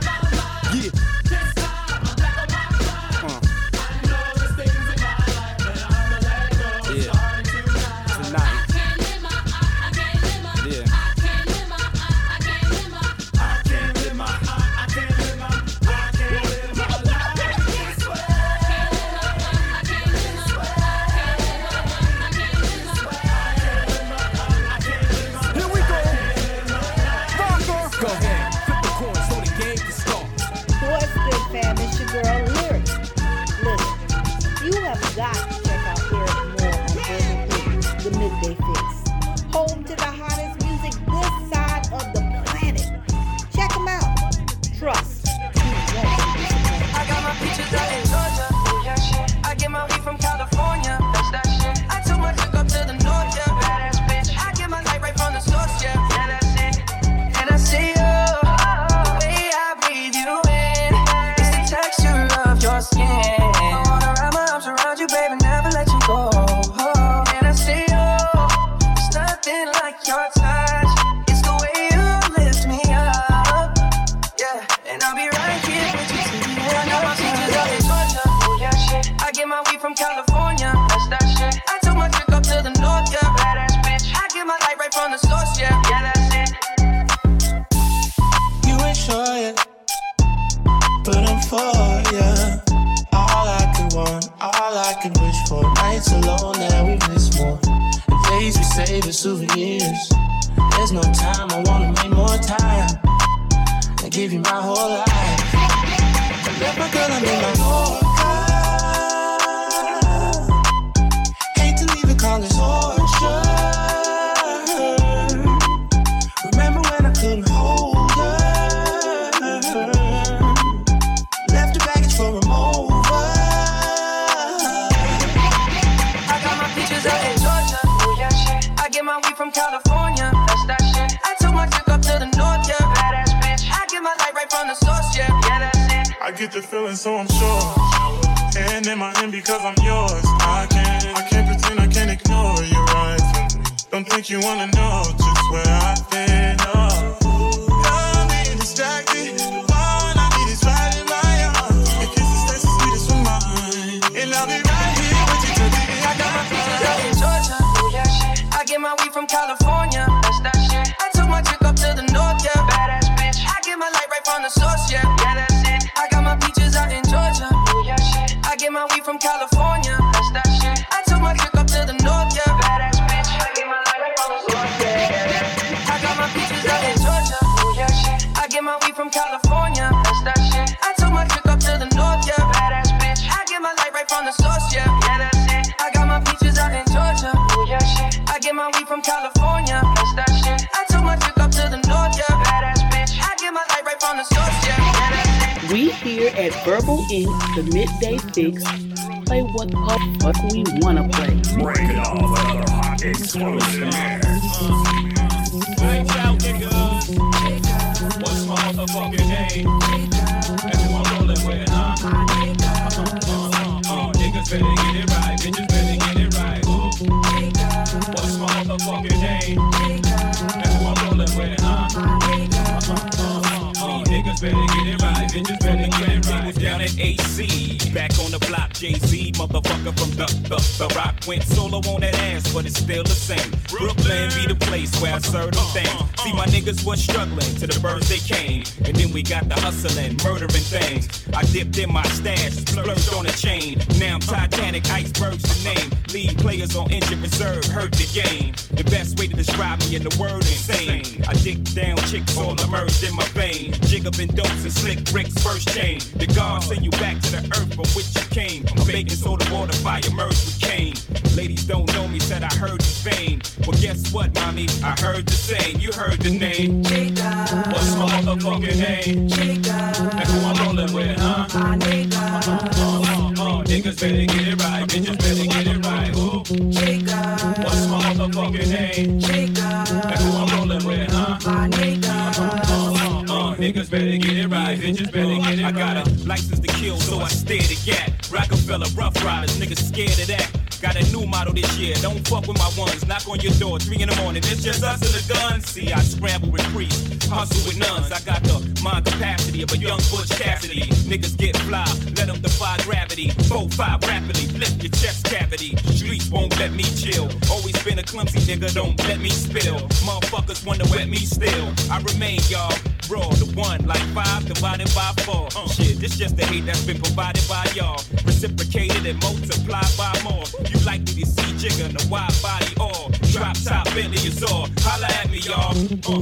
[297.66, 298.12] With nuns.
[298.12, 300.84] I got the mind capacity of a young Butch Cassidy.
[301.10, 301.86] Niggas get fly,
[302.18, 303.30] let them defy gravity.
[303.50, 305.76] Four, five rapidly, lift your chest cavity.
[305.94, 307.30] Streets won't let me chill.
[307.52, 309.80] Always been a clumsy nigga, don't let me spill.
[310.08, 311.74] Motherfuckers wanna wet me still.
[311.92, 312.74] I remain, y'all.
[313.10, 315.48] Raw, the one, like five divided by four.
[315.56, 318.02] Uh, shit, this just the hate that's been provided by y'all.
[318.26, 320.44] Reciprocated and multiplied by more.
[320.70, 324.68] You likely to see Jigga in a wide body or drop top Bentley is all.
[324.82, 325.72] Holla at me, y'all.
[325.72, 326.20] Uh,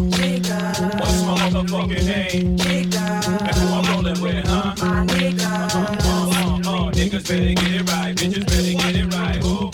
[1.00, 2.60] what's my motherfucking name?
[2.60, 4.76] And who I'm rolling with, huh?
[4.82, 9.44] My Uh, uh, uh, uh, niggas better get it right, bitches better get it right.
[9.46, 9.72] Ooh.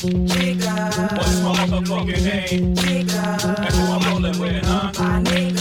[1.18, 2.78] What's my motherfucking name?
[2.78, 4.92] And who I'm rolling with, huh?
[4.98, 5.59] Uh, uh, uh, uh,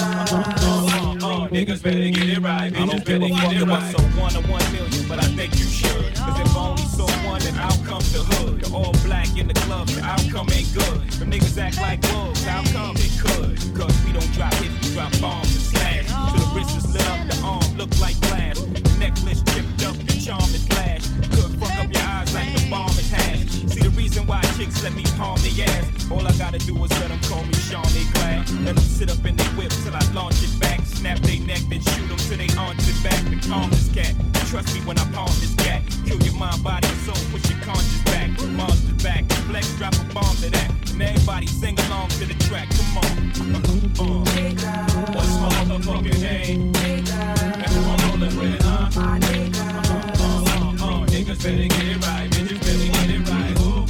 [1.51, 3.97] niggas better get it right, bitches better get it right.
[3.97, 6.15] So one to one million, but I think you should.
[6.15, 8.67] Cause if only so one, then out comes the hood.
[8.67, 11.01] You're all black in the club, the outcome ain't good.
[11.19, 13.57] Them niggas act like wolves, how come they could?
[13.77, 16.07] Cause we don't drop hits, we drop bombs and slash.
[16.09, 18.61] So the wrist is lit up, the arm look like glass.
[18.61, 21.07] The necklace chipped up, the charm is flash.
[21.33, 23.49] Could fuck up your eyes like the bomb is hash.
[23.73, 26.11] See the reason why chicks let me palm the ass.
[26.11, 28.49] All I gotta do is let them call me Sean they glad.
[28.65, 30.81] Let them sit up in their whip till I launch it back.
[30.99, 33.23] Snap they neck, then shoot them till they arms it back.
[33.31, 34.13] The calmest cat.
[34.51, 35.81] Trust me when I palm this cat.
[36.05, 38.31] Kill your mind, body, and soul, push your conscience back.
[38.51, 39.25] Monster back.
[39.47, 40.71] Flex, drop a bomb to that.
[40.91, 42.69] And everybody sing along to the track.
[42.71, 43.05] Come on.
[43.95, 44.25] Uh.
[45.15, 46.75] What's my motherfucking name?
[46.75, 46.83] Uh,
[48.99, 49.15] uh,
[50.83, 51.07] uh.
[51.07, 52.29] Niggas better get it right.
[52.29, 53.55] Bitches better get it right.
[53.61, 53.87] Ooh.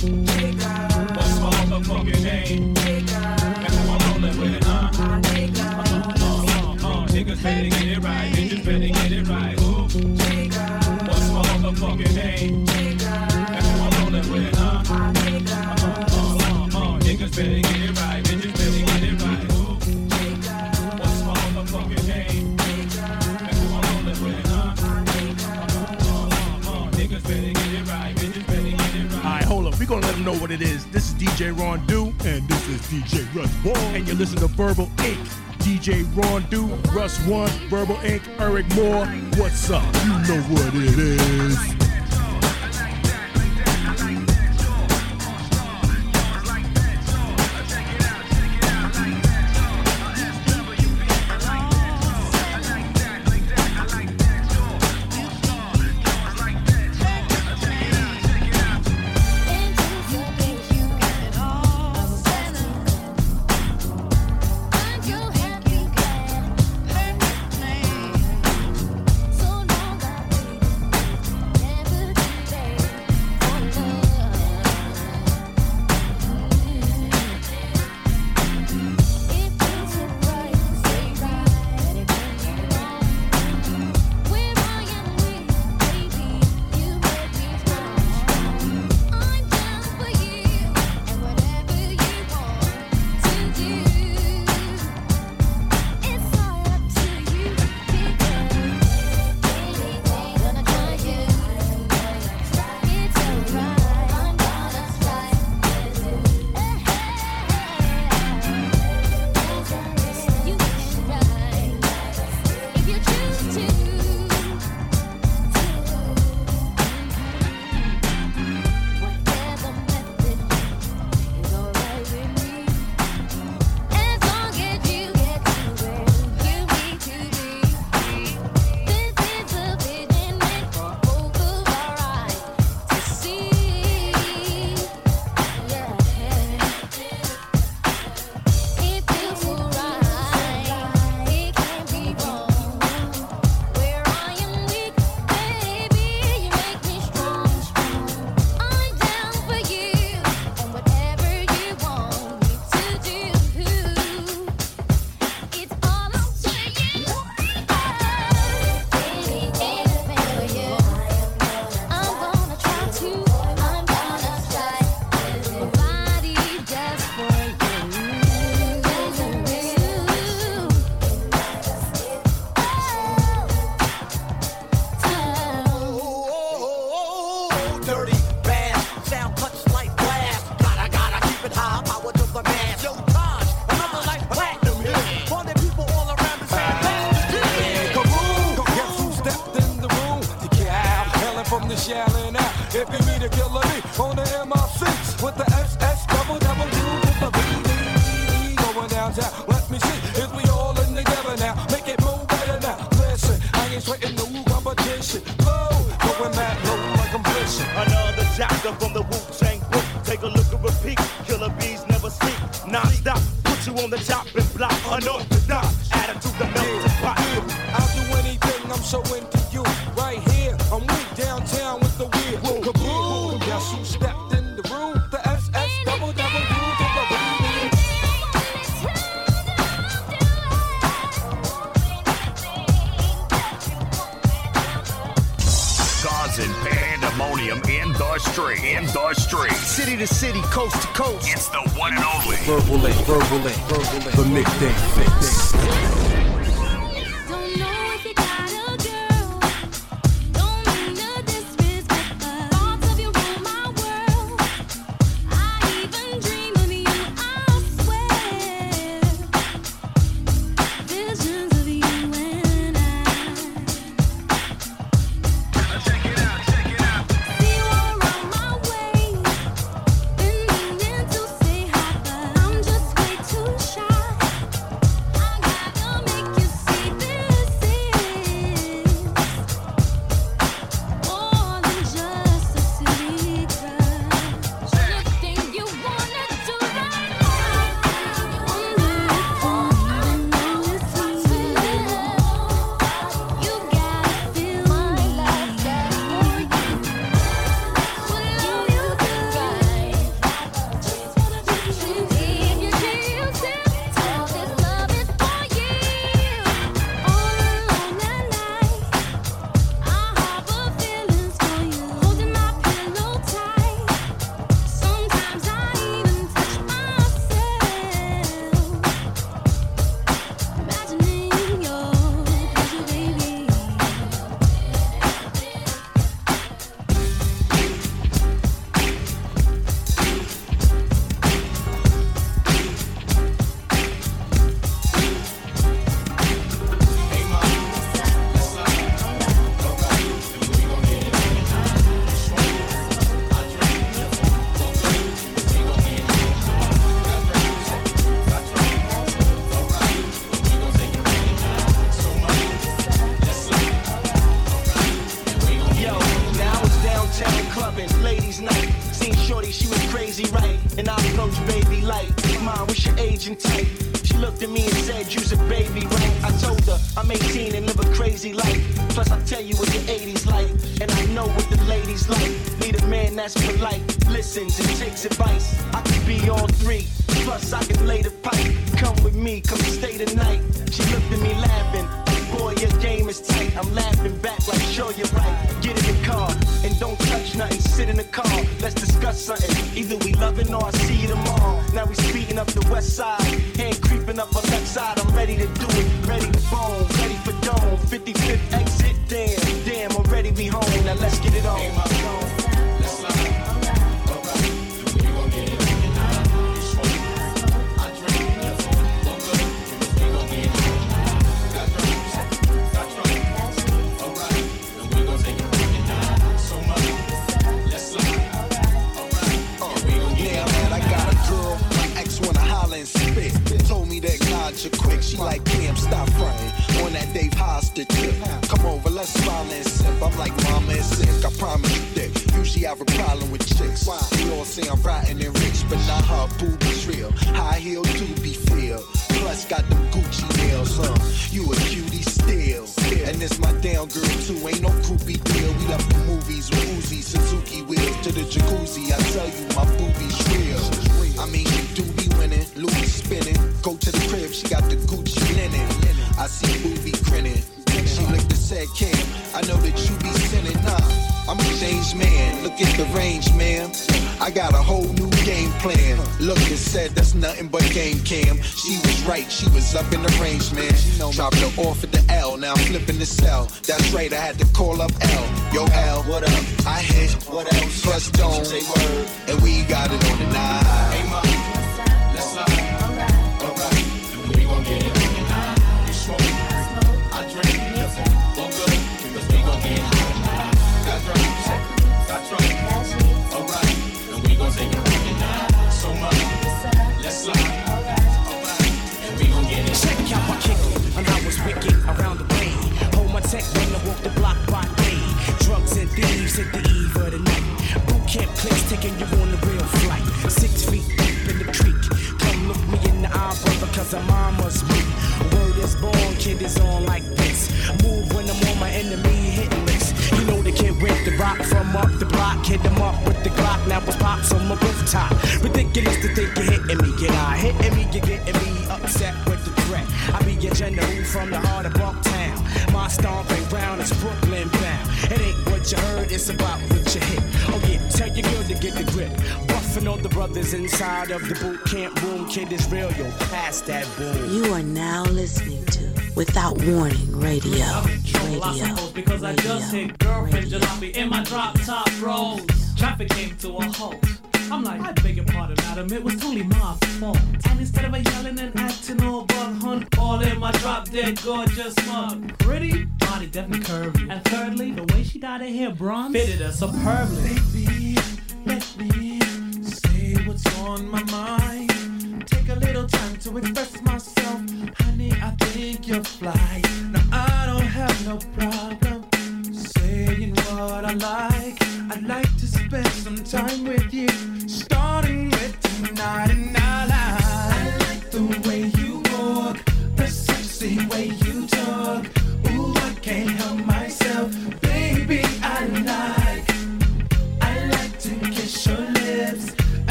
[1.16, 2.67] What's my motherfucking name?
[7.38, 7.42] Uh.
[7.42, 8.32] Better get it right.
[8.32, 9.60] Bitches better get it right.
[9.60, 9.82] Ooh.
[11.06, 12.66] What's my motherfucking name?
[12.68, 13.00] And
[13.64, 14.82] who I'm rolling with, huh?
[14.88, 15.12] Uh,
[15.46, 15.74] uh,
[16.10, 16.98] uh, uh.
[17.00, 18.24] Niggas better get it right.
[18.24, 19.52] Bitches better get it right.
[19.52, 19.78] Ooh.
[20.98, 22.56] What's my motherfucking name?
[22.58, 24.74] And who I'm rolling with, huh?
[24.78, 25.06] Uh,
[26.08, 26.90] uh, uh.
[26.92, 28.16] Niggas better get it right.
[28.16, 29.24] Bitches better get it right.
[29.24, 29.78] All right, hold up.
[29.78, 30.86] We're going to let them know what it is.
[30.86, 33.76] This is DJ Ron Do, and this is DJ Russ One.
[33.94, 35.18] And you listen to Verbal Ink.
[35.58, 39.06] DJ Ron Do, Russ One, Verbal Ink., Eryk Moore.
[39.40, 39.82] What's up?
[40.04, 41.87] You know what it is.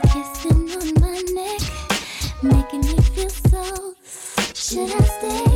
[0.00, 1.60] kissing on my neck,
[2.42, 3.94] making me feel so.
[4.54, 5.53] Should I stay?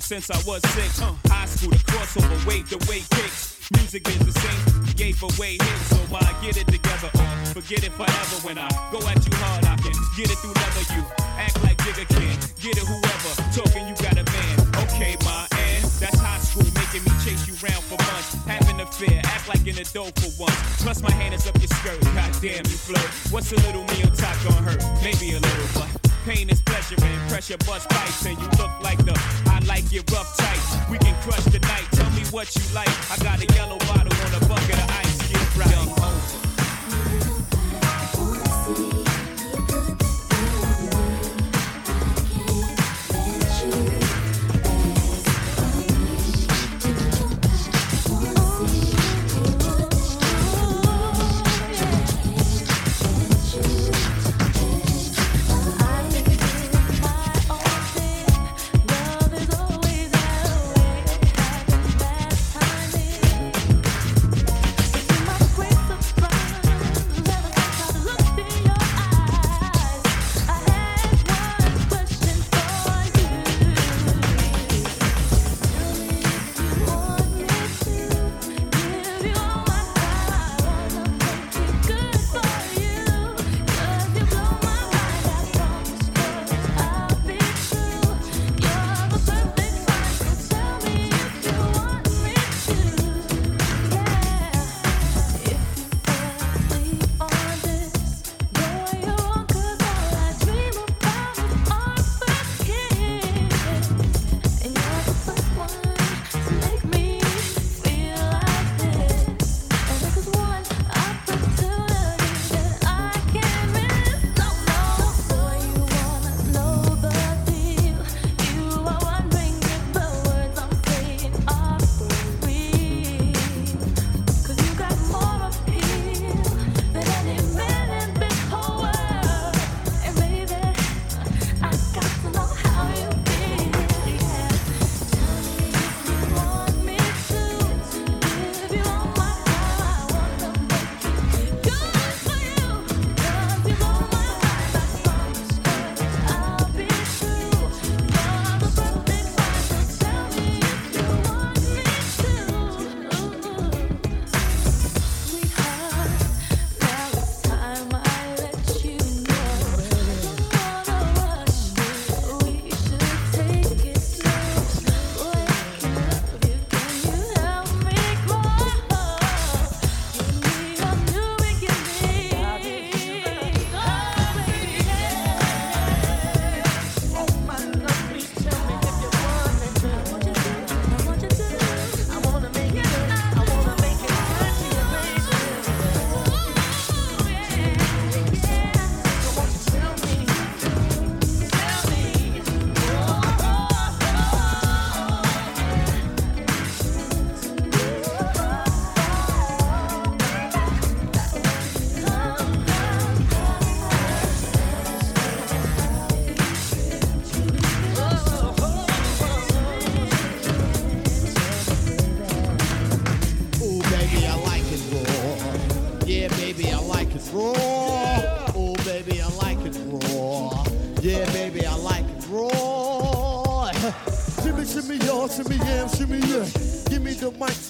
[0.00, 1.00] Since I was six.
[1.02, 3.58] Uh, high school, the crossover, wave the way kicks.
[3.76, 7.92] Music is the same, gave away hits, so I get it together or forget it
[7.92, 8.36] forever.
[8.46, 10.84] When I go at you hard, I can get it through leather.
[10.96, 11.02] You
[11.36, 13.32] act like Jigga can, get it whoever.
[13.52, 14.54] Talking, you got a man.
[14.86, 18.32] Okay, my and that's high school, making me chase you round for months.
[18.46, 20.82] Having a fear, act like in a dope for once.
[20.82, 23.08] Plus my hand is up your skirt, goddamn you flirt.
[23.32, 23.84] What's a little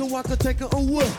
[0.08, 1.10] so I can take it away.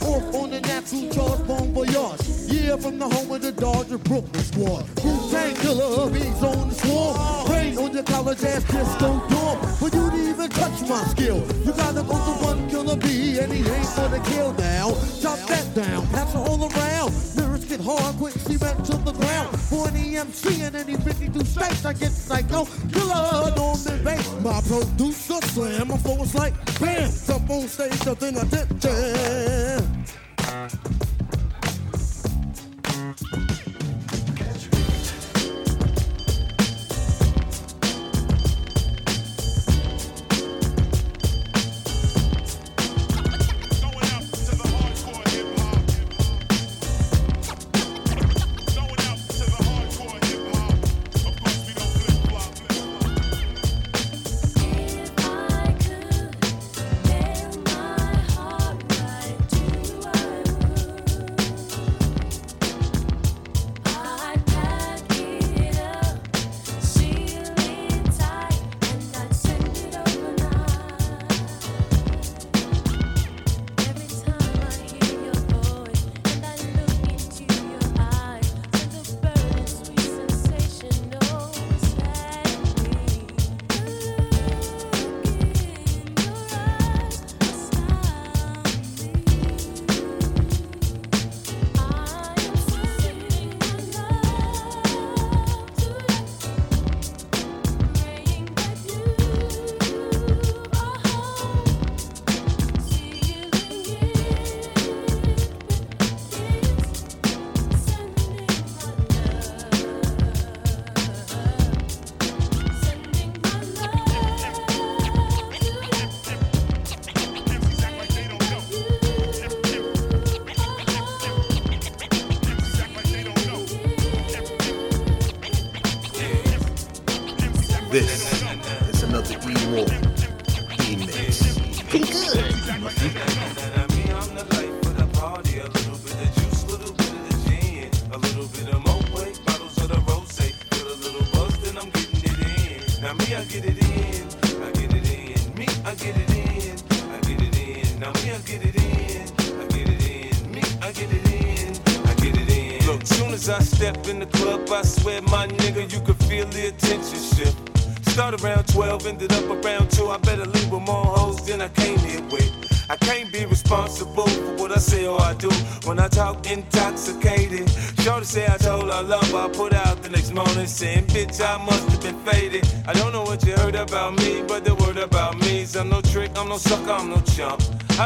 [0.00, 2.20] Off on the natural charge, bon voyage.
[2.48, 4.84] Yeah, from the home of the Dodger Brooklyn squad.
[5.04, 7.52] Wu-Tang killer, bees on the swarm.
[7.52, 9.58] Rain on your college ass disco dorm.
[9.80, 11.38] But you didn't even touch my skill.
[11.64, 14.96] You gotta go to one killer bee, and he ain't for the kill now.
[15.20, 17.12] Chop that down, pass it all around.
[17.36, 19.60] Lyrics get hard, quick cement to the ground.
[19.68, 20.59] For an MC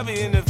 [0.07, 0.43] be in the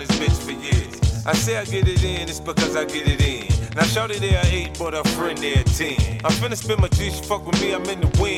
[0.00, 1.26] around this bitch for years.
[1.26, 3.48] I say I get it in, it's because I get it in.
[3.76, 6.20] Now, shorty there, I ate, but her friend there, ten.
[6.24, 8.29] I'm finna spend my juice, fuck with me, I'm in the wind.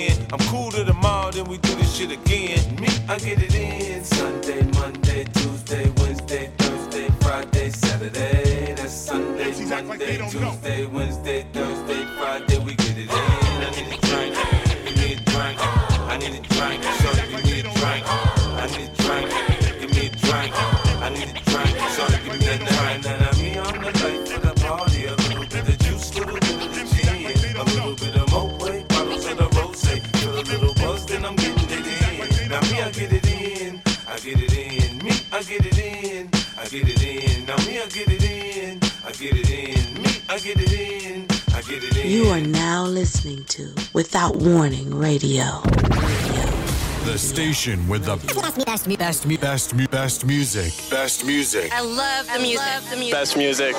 [47.53, 50.73] station with the best, best, best, best, best, best music.
[50.91, 51.71] Best music.
[51.73, 52.59] I love the music.
[52.59, 53.13] Love the music.
[53.13, 53.77] Best music.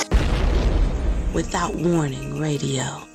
[1.34, 3.12] Without warning, radio.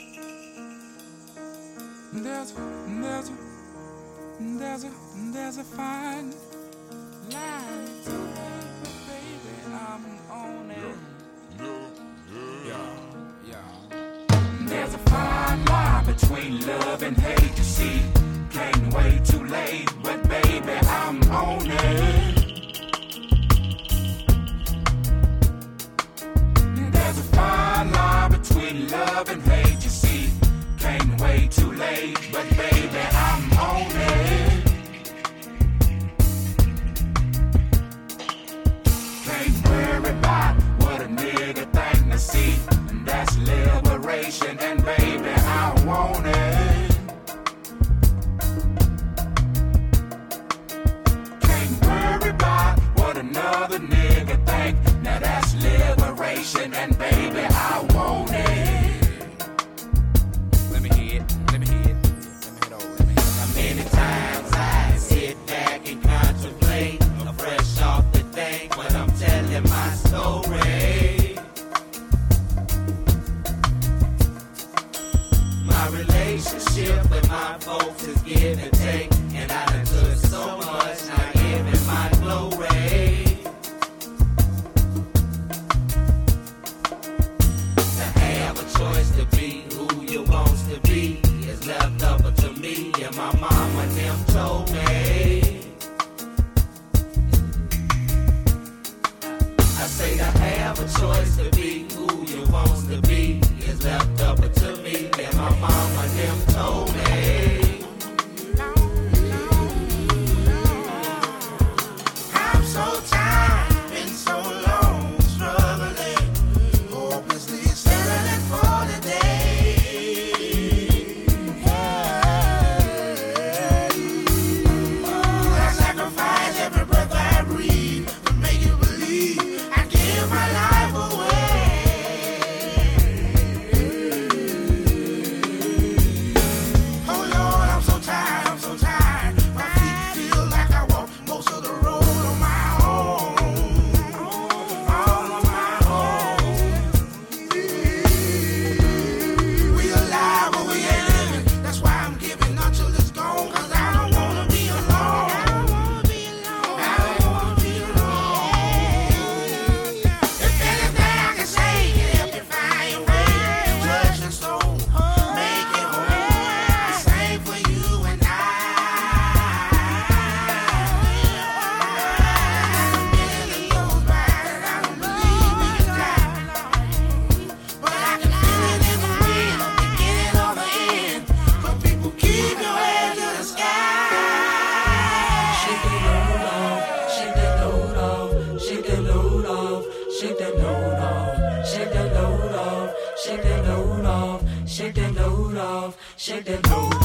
[196.29, 196.98] Shake that load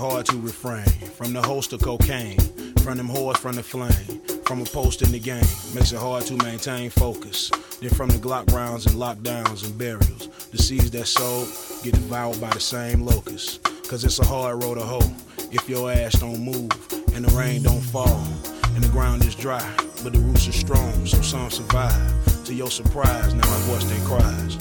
[0.00, 2.38] hard to refrain from the host of cocaine,
[2.82, 5.44] from them whores from the flame, from a post in the game.
[5.74, 7.50] Makes it hard to maintain focus.
[7.82, 11.48] Then from the Glock rounds and lockdowns and burials, the seeds that sowed
[11.84, 13.58] get devoured by the same locusts.
[13.90, 15.12] Cause it's a hard road to hoe
[15.52, 16.70] if your ass don't move
[17.14, 18.24] and the rain don't fall
[18.74, 19.70] and the ground is dry,
[20.02, 22.44] but the roots are strong, so some survive.
[22.46, 24.56] To your surprise, now my voice they cries.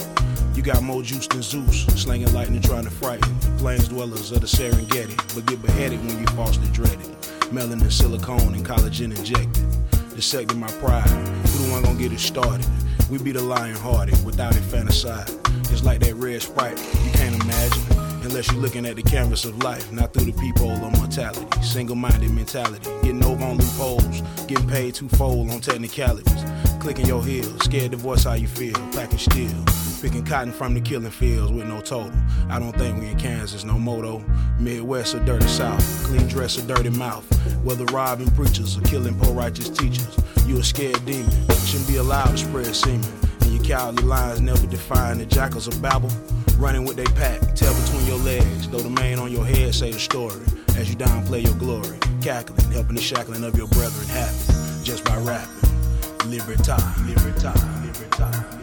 [0.53, 4.47] You got more juice than Zeus, slinging lightning trying to frighten plains dwellers of the
[4.47, 7.11] Serengeti, but get beheaded when you falsely dread it.
[7.51, 9.67] Melanin, silicone, and collagen injected.
[10.15, 11.09] Dissecting my pride.
[11.09, 12.65] Who the one gonna get it started?
[13.11, 15.29] We be the lion hearted without infanticide.
[15.71, 17.83] It's like that red sprite, you can't imagine.
[18.23, 21.45] Unless you're looking at the canvas of life, not through the peephole of mortality.
[21.61, 26.45] Single minded mentality, getting over on loopholes, getting paid twofold on technicalities.
[26.79, 29.65] Clicking your heels, scared to voice how you feel, packing steel.
[30.01, 32.13] Picking cotton from the killing fields with no total.
[32.49, 34.23] I don't think we in Kansas, no moto.
[34.57, 37.25] Midwest or dirty South, clean dress or dirty mouth.
[37.65, 41.29] Whether robbing preachers or killing poor righteous teachers, you a scared demon.
[41.65, 43.11] Shouldn't be allowed to spread semen.
[43.41, 46.09] And your cowardly lines never define the jackals of Babel.
[46.57, 48.69] Running with they pack, tail between your legs.
[48.69, 50.39] Though the mane on your head say the story.
[50.77, 54.55] As you downplay your glory, cackling, helping the shackling of your brethren happen.
[54.81, 56.29] Just by rapping.
[56.29, 58.58] Libertad, libertad, libertad.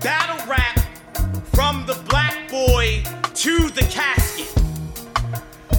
[0.00, 0.78] Battle rap
[1.54, 3.02] from the black boy
[3.34, 4.46] to the casket.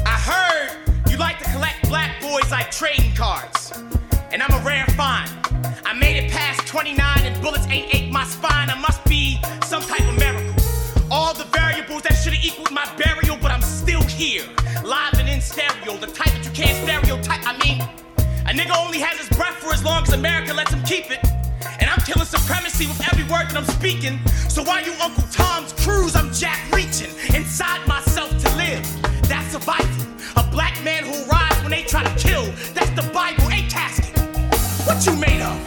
[0.05, 3.71] I heard you like to collect black boys like trading cards.
[4.31, 5.29] And I'm a rare find.
[5.85, 8.69] I made it past 29 and bullets ain't ate my spine.
[8.69, 10.53] I must be some type of miracle.
[11.09, 14.43] All the variables that should have equaled my burial, but I'm still here.
[14.83, 15.95] Live and in stereo.
[15.95, 17.47] The type that you can't stereotype.
[17.47, 17.81] I mean,
[18.45, 21.38] a nigga only has his breath for as long as America lets him keep it.
[21.79, 24.19] And I'm killing supremacy with every word that I'm speaking.
[24.49, 28.83] So while you Uncle Tom's cruise, I'm Jack reaching inside myself to live.
[29.27, 30.05] That's survival.
[30.35, 32.45] A black man who rise when they try to kill.
[32.73, 34.17] That's the Bible, a casket.
[34.85, 35.57] What you made of?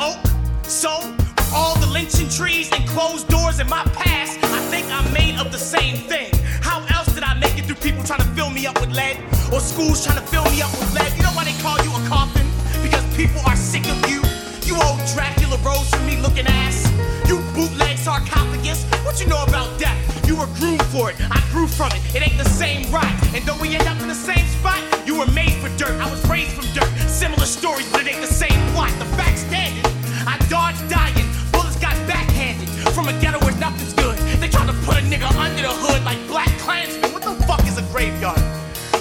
[0.00, 1.14] Oh, Oak, soul,
[1.54, 4.38] all the lynching trees and closed doors in my past.
[4.42, 6.30] I think I'm made of the same thing.
[6.60, 9.18] How else did I make it through people trying to fill me up with lead?
[9.52, 11.12] Or schools trying to fill me up with lead?
[11.16, 12.46] You know why they call you a coffin?
[12.82, 14.31] Because people are sick of you.
[14.72, 16.88] You old Dracula rose from me looking ass.
[17.28, 18.84] You bootleg sarcophagus.
[19.04, 20.00] What you know about death?
[20.26, 21.16] You were groomed for it.
[21.20, 22.00] I grew from it.
[22.16, 23.12] It ain't the same ride.
[23.34, 26.00] And though we end up in the same spot, you were made for dirt.
[26.00, 26.88] I was raised from dirt.
[27.06, 28.88] Similar stories, but it ain't the same plot.
[28.98, 29.84] The facts standing.
[30.24, 31.28] I dodged dying.
[31.52, 32.66] Bullets got backhanded.
[32.94, 34.16] From a ghetto where nothing's good.
[34.40, 37.12] They try to put a nigga under the hood like black Klansmen.
[37.12, 38.40] What the fuck is a graveyard?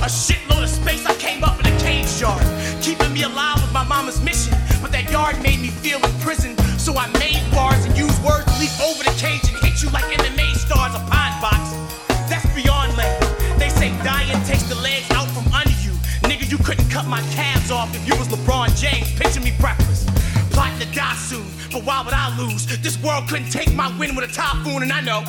[0.03, 1.05] A shitload of space.
[1.05, 2.43] I came up in a cage yard.
[2.83, 4.51] Keeping me alive was my mama's mission.
[4.81, 5.60] But that yard made
[5.91, 6.55] feel in prison.
[6.79, 9.89] So I made bars and used words to leap over the cage and hit you
[9.91, 11.75] like MMA stars a pine box.
[12.31, 13.19] That's beyond land.
[13.59, 15.91] They say dying takes the legs out from under you.
[16.23, 19.11] Nigga, you couldn't cut my calves off if you was LeBron James.
[19.19, 20.07] Picture me breakfast.
[20.51, 22.65] Plotting to die soon, but why would I lose?
[22.79, 25.23] This world couldn't take my win with a typhoon, and I know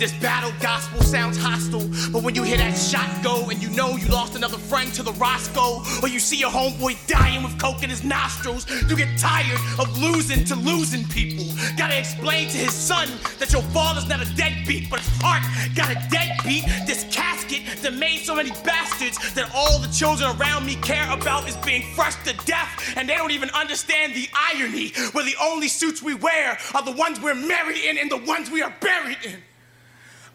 [0.00, 3.96] This battle gospel sounds hostile, but when you hear that shot go and you know
[3.96, 7.82] you lost another friend to the Roscoe, or you see your homeboy dying with coke
[7.82, 11.44] in his nostrils, you get tired of losing to losing people.
[11.76, 15.42] Gotta explain to his son that your father's not a deadbeat, but his heart
[15.76, 16.64] got a deadbeat.
[16.86, 21.46] This casket that made so many bastards that all the children around me care about
[21.46, 24.94] is being crushed to death, and they don't even understand the irony.
[25.12, 28.50] Where the only suits we wear are the ones we're married in and the ones
[28.50, 29.42] we are buried in.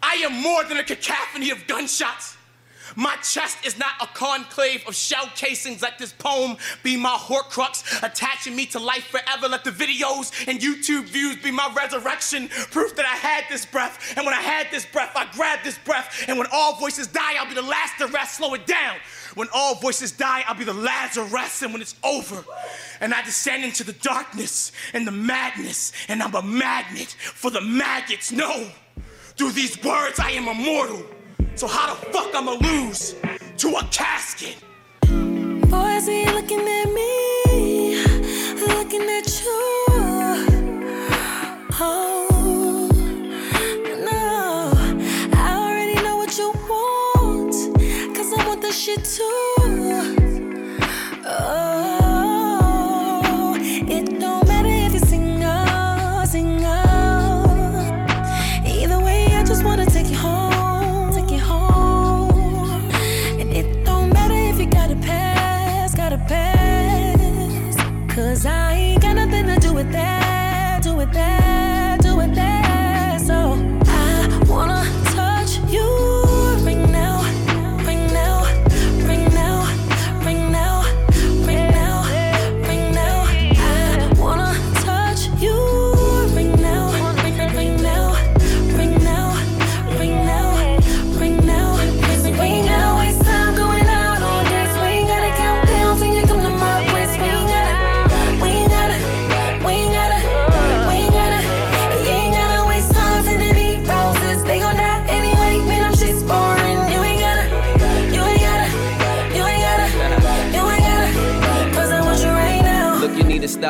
[0.02, 2.36] I am more than a cacophony of gunshots.
[2.94, 5.82] My chest is not a conclave of shell casings.
[5.82, 9.48] Let this poem be my horcrux, attaching me to life forever.
[9.48, 14.14] Let the videos and YouTube views be my resurrection, proof that I had this breath.
[14.16, 16.24] And when I had this breath, I grabbed this breath.
[16.28, 18.36] And when all voices die, I'll be the last to rest.
[18.36, 18.96] Slow it down.
[19.34, 21.62] When all voices die, I'll be the Lazarus.
[21.62, 22.44] And when it's over,
[23.00, 27.60] and I descend into the darkness and the madness, and I'm a magnet for the
[27.60, 28.30] maggots.
[28.30, 28.70] No.
[29.36, 31.02] Through these words, I am immortal.
[31.56, 33.14] So how the fuck I'ma lose
[33.58, 34.56] to a casket?
[35.02, 38.02] Boy, is he looking at me,
[38.66, 39.60] looking at you.
[41.78, 42.88] Oh,
[44.10, 44.72] no,
[45.34, 47.54] I already know what you want,
[48.18, 49.24] I want this shit too.
[51.28, 51.65] Oh,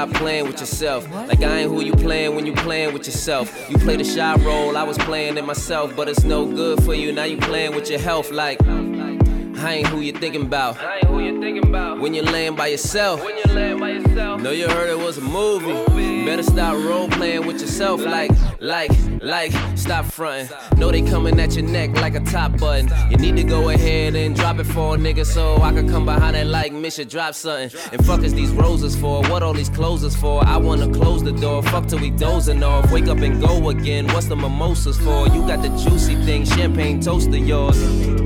[0.07, 1.11] stop playing with yourself.
[1.13, 3.71] Like I ain't who you playing when you playing with yourself.
[3.71, 6.95] You play the shy role, I was playing it myself, but it's no good for
[6.95, 7.13] you.
[7.13, 8.31] Now you playing with your health.
[8.31, 10.79] Like I ain't who you thinking about.
[10.79, 11.99] I ain't who you thinking about.
[11.99, 13.25] When you're laying by yourself.
[13.25, 14.41] When you're laying by yourself.
[14.43, 16.16] Know you heard it was a movie.
[16.27, 18.05] Better stop role playing with yourself.
[18.05, 18.91] Like, like,
[19.23, 20.49] like, stop fronting.
[20.77, 22.91] Know they coming at your neck like a top button.
[23.13, 26.05] You need to go ahead and drop it for a nigga so I can come
[26.05, 27.71] behind it like mission drop something.
[27.93, 29.23] And fuck is these roses for?
[29.29, 30.45] What all these clothes is for?
[30.45, 31.63] I wanna close the door.
[31.63, 32.91] Fuck till we dozing off.
[32.91, 34.09] Wake up and go again.
[34.09, 35.29] What's the mimosas for?
[35.29, 38.26] You got the juicy thing, champagne toast of yours.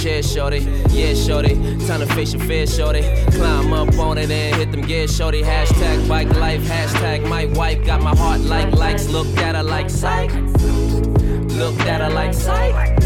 [0.00, 1.54] Chair shorty, yeah shorty.
[1.86, 3.02] Time to face your fear shorty.
[3.32, 5.42] Climb up on it and hit them gears shorty.
[5.42, 7.84] Hashtag bike life, hashtag my wife.
[7.84, 9.08] Got my heart like likes.
[9.08, 10.32] Looked at her like psych.
[10.32, 13.02] Looked at her like psych.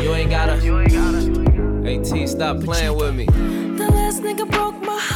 [0.00, 0.56] You ain't gotta.
[1.84, 3.26] Hey T, stop playing with me.
[3.26, 5.15] The last nigga broke my heart.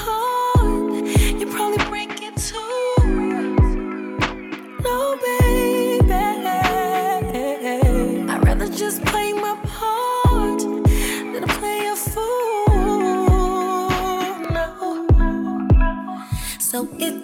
[16.80, 17.19] So it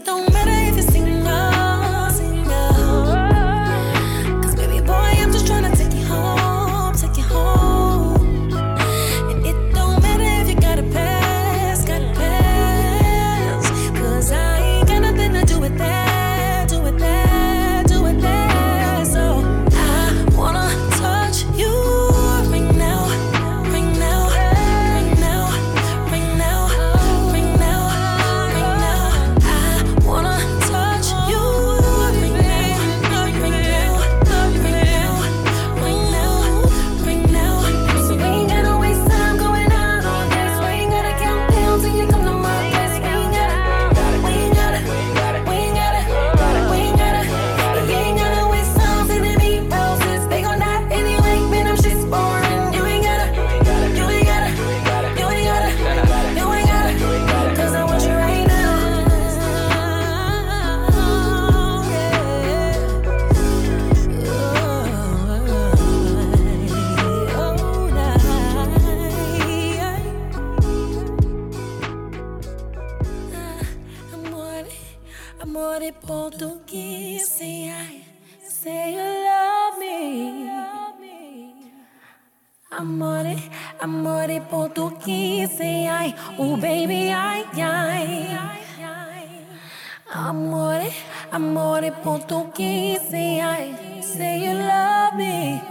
[84.27, 88.37] amore portuguese, ai, oh baby, ai, ai.
[90.13, 90.91] Amore,
[91.31, 95.63] amore por tu portuguese, ai, say you love me.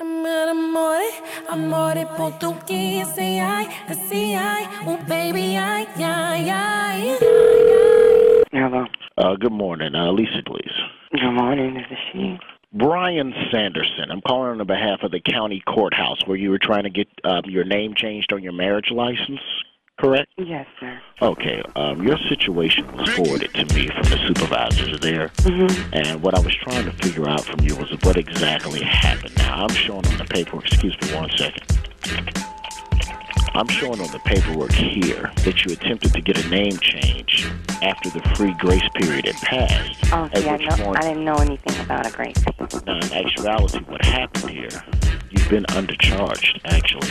[0.00, 1.10] Amore,
[1.50, 7.18] amore portuguese, ai, assim, ai, oh baby, ai, ai, ai.
[8.50, 8.86] Hello.
[9.18, 9.94] Uh, good morning.
[9.94, 10.72] Uh, Lisa, please.
[11.12, 11.74] Good morning.
[11.74, 12.53] This is she.
[12.74, 14.10] Brian Sanderson.
[14.10, 17.42] I'm calling on behalf of the county courthouse where you were trying to get um,
[17.46, 19.40] your name changed on your marriage license,
[19.96, 20.32] correct?
[20.36, 21.00] Yes, sir.
[21.22, 21.62] Okay.
[21.76, 25.28] Um, your situation was forwarded to me from the supervisors there.
[25.28, 25.94] Mm-hmm.
[25.94, 29.36] And what I was trying to figure out from you was what exactly happened.
[29.38, 32.53] Now, I'm showing on the paperwork, excuse me one second.
[33.56, 37.48] I'm showing on the paperwork here that you attempted to get a name change
[37.82, 40.12] after the free grace period had passed.
[40.12, 42.36] Oh, see, I, know, point, I didn't know anything about a great
[42.84, 44.82] now, in actuality, what happened here,
[45.30, 47.08] you've been undercharged, actually.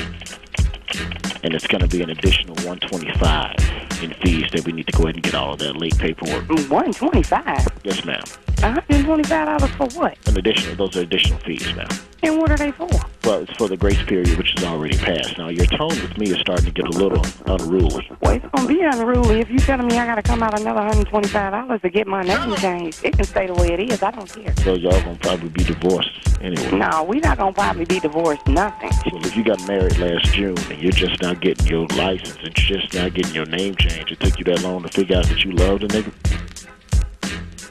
[1.44, 5.03] And it's going to be an additional 125 in fees that we need to go
[5.03, 6.49] ahead and get all of that late paperwork.
[6.49, 8.24] 125 Yes, ma'am.
[8.64, 10.18] Uh-huh, $125 for what?
[10.26, 11.90] An additional, those are additional fees, ma'am.
[12.23, 12.88] And what are they for?
[13.26, 15.38] Well, it's for the grace period, which is already passed.
[15.38, 18.10] Now, your tone with me is starting to get a little unruly.
[18.22, 20.57] Well, it's going to be unruly if you telling me I got to come out
[20.57, 23.03] another $125 to get my name changed.
[23.03, 24.02] It can stay the way it is.
[24.02, 24.56] I don't care.
[24.64, 26.77] So y'all gonna probably be divorced anyway.
[26.77, 28.48] No, we're not going to probably be divorced.
[28.48, 28.91] Nothing.
[29.11, 32.56] Well, if you got married last June and you're just now getting your license and
[32.56, 35.44] just now getting your name changed, it took you that long to figure out that
[35.44, 36.14] you loved a nigga?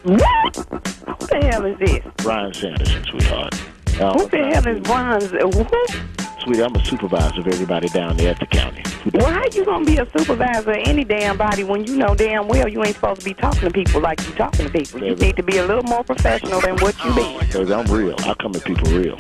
[0.05, 0.57] What?
[0.57, 2.01] Who the hell is this?
[2.19, 3.55] Brian Sanderson, sweetheart.
[4.01, 5.21] Uh, Who the hell is Brian?
[5.21, 6.43] Who?
[6.43, 8.83] Sweetie, I'm a supervisor of everybody down there at the county.
[9.15, 12.49] Well, how you gonna be a supervisor of any damn body when you know damn
[12.49, 15.05] well you ain't supposed to be talking to people like you talking to people?
[15.05, 17.39] You need to be a little more professional than what you be.
[17.53, 18.17] Cause I'm real.
[18.19, 19.17] I come at people real.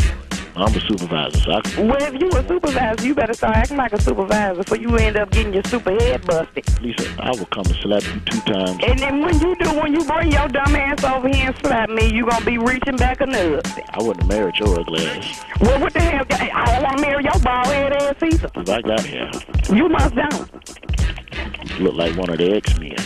[0.54, 1.88] I'm a supervisor, so I can.
[1.88, 5.16] Well, if you a supervisor, you better start acting like a supervisor before you end
[5.16, 6.82] up getting your super head busted.
[6.82, 8.78] Lisa, I will come and slap you two times.
[8.86, 11.88] And then when you do, when you bring your dumb ass over here and slap
[11.88, 13.66] me, you gonna be reaching back a nut.
[13.90, 16.24] I wouldn't marry your ugly ass Well, what the hell?
[16.30, 18.50] I don't want to marry your bald head ass either.
[18.54, 19.30] if I got here.
[19.74, 21.80] You must don't.
[21.80, 22.96] Look like one of the X-Men.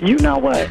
[0.00, 0.68] You know what?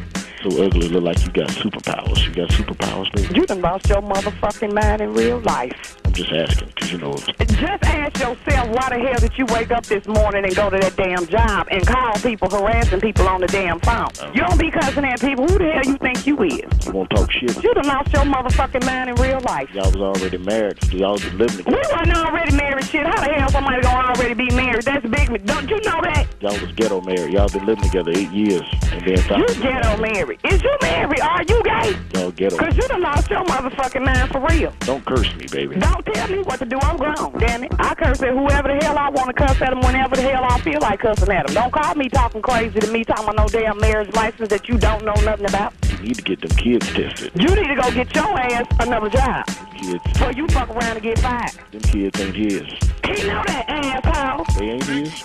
[0.48, 2.24] So ugly, look like you got superpowers.
[2.24, 3.34] You got superpowers, baby?
[3.34, 5.96] You done lost your motherfucking mind in real life.
[6.04, 9.72] I'm just asking, because you know, Just ask yourself why the hell did you wake
[9.72, 13.40] up this morning and go to that damn job and call people harassing people on
[13.40, 14.06] the damn phone?
[14.06, 14.30] Uh-huh.
[14.34, 15.48] You don't be cussing at people.
[15.48, 16.86] Who the hell you think you is?
[16.86, 17.60] you won't talk shit.
[17.64, 19.68] You done lost your motherfucking mind in real life.
[19.74, 20.78] Y'all was already married.
[20.92, 21.76] Y'all been living together.
[21.76, 23.04] We wasn't already married shit.
[23.04, 24.84] How the hell somebody gonna already be married?
[24.84, 25.44] That's big.
[25.44, 26.28] Don't you know that?
[26.40, 27.32] Y'all was ghetto married.
[27.32, 28.62] Y'all been living together eight years.
[28.92, 30.35] And then You ghetto married.
[30.44, 31.20] Is you married?
[31.20, 31.96] Are you gay?
[32.14, 32.56] y'all ghetto.
[32.56, 34.72] Cause you done lost your motherfucking mind for real.
[34.80, 35.76] Don't curse me, baby.
[35.76, 36.78] Don't tell me what to do.
[36.82, 37.72] I'm grown, damn it.
[37.78, 40.44] I curse at whoever the hell I want to cuss at them whenever the hell
[40.44, 41.54] I feel like cussing at them.
[41.54, 44.78] Don't call me talking crazy to me, talking about no damn marriage license that you
[44.78, 45.72] don't know nothing about.
[45.90, 47.32] You need to get them kids tested.
[47.34, 49.46] You need to go get your ass another job
[49.76, 51.52] Kids, before you fuck around and get fired.
[51.72, 52.62] them kids ain't his.
[53.04, 54.44] He know that asshole.
[54.58, 55.24] They ain't his.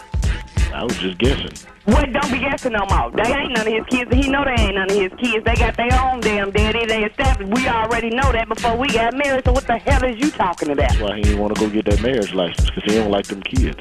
[0.74, 1.52] I was just guessing.
[1.86, 2.12] What?
[2.14, 3.12] Don't be guessing no more.
[3.12, 4.14] They ain't none of his kids.
[4.14, 5.44] He know they ain't none of his kids.
[5.44, 6.86] They got their own damn daddy.
[6.86, 7.52] They established.
[7.52, 9.44] We already know that before we got married.
[9.46, 10.90] So what the hell is you talking about?
[10.90, 13.28] That's why he didn't want to go get that marriage license, because he don't like
[13.28, 13.78] them kids.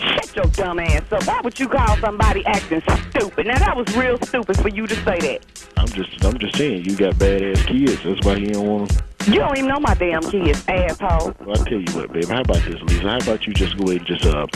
[0.00, 1.26] Shut your dumb ass up.
[1.26, 3.46] Why would you call somebody acting stupid?
[3.46, 5.40] Now that was real stupid for you to say that.
[5.76, 8.02] I'm just, I'm just saying, you got badass kids.
[8.02, 9.15] That's why he don't want to.
[9.26, 11.34] You don't even know my damn kids, asshole.
[11.44, 12.26] Well, I tell you what, baby.
[12.26, 13.02] How about this, Lisa?
[13.02, 14.46] How about you just go ahead and just, uh,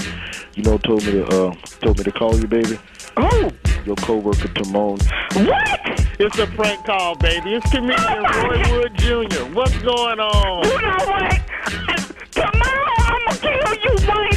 [0.55, 1.52] you know, told me to, uh,
[1.82, 2.78] told me to call you, baby.
[3.18, 3.51] Who?
[3.84, 4.98] Your coworker, Timon.
[5.34, 5.80] What?
[6.20, 7.55] It's a prank call, baby.
[7.55, 9.42] It's comedian Roy Wood Jr.
[9.55, 10.64] What's going on?
[10.64, 11.40] You know what?
[12.30, 14.30] Tomorrow I'ma kill you, Mike.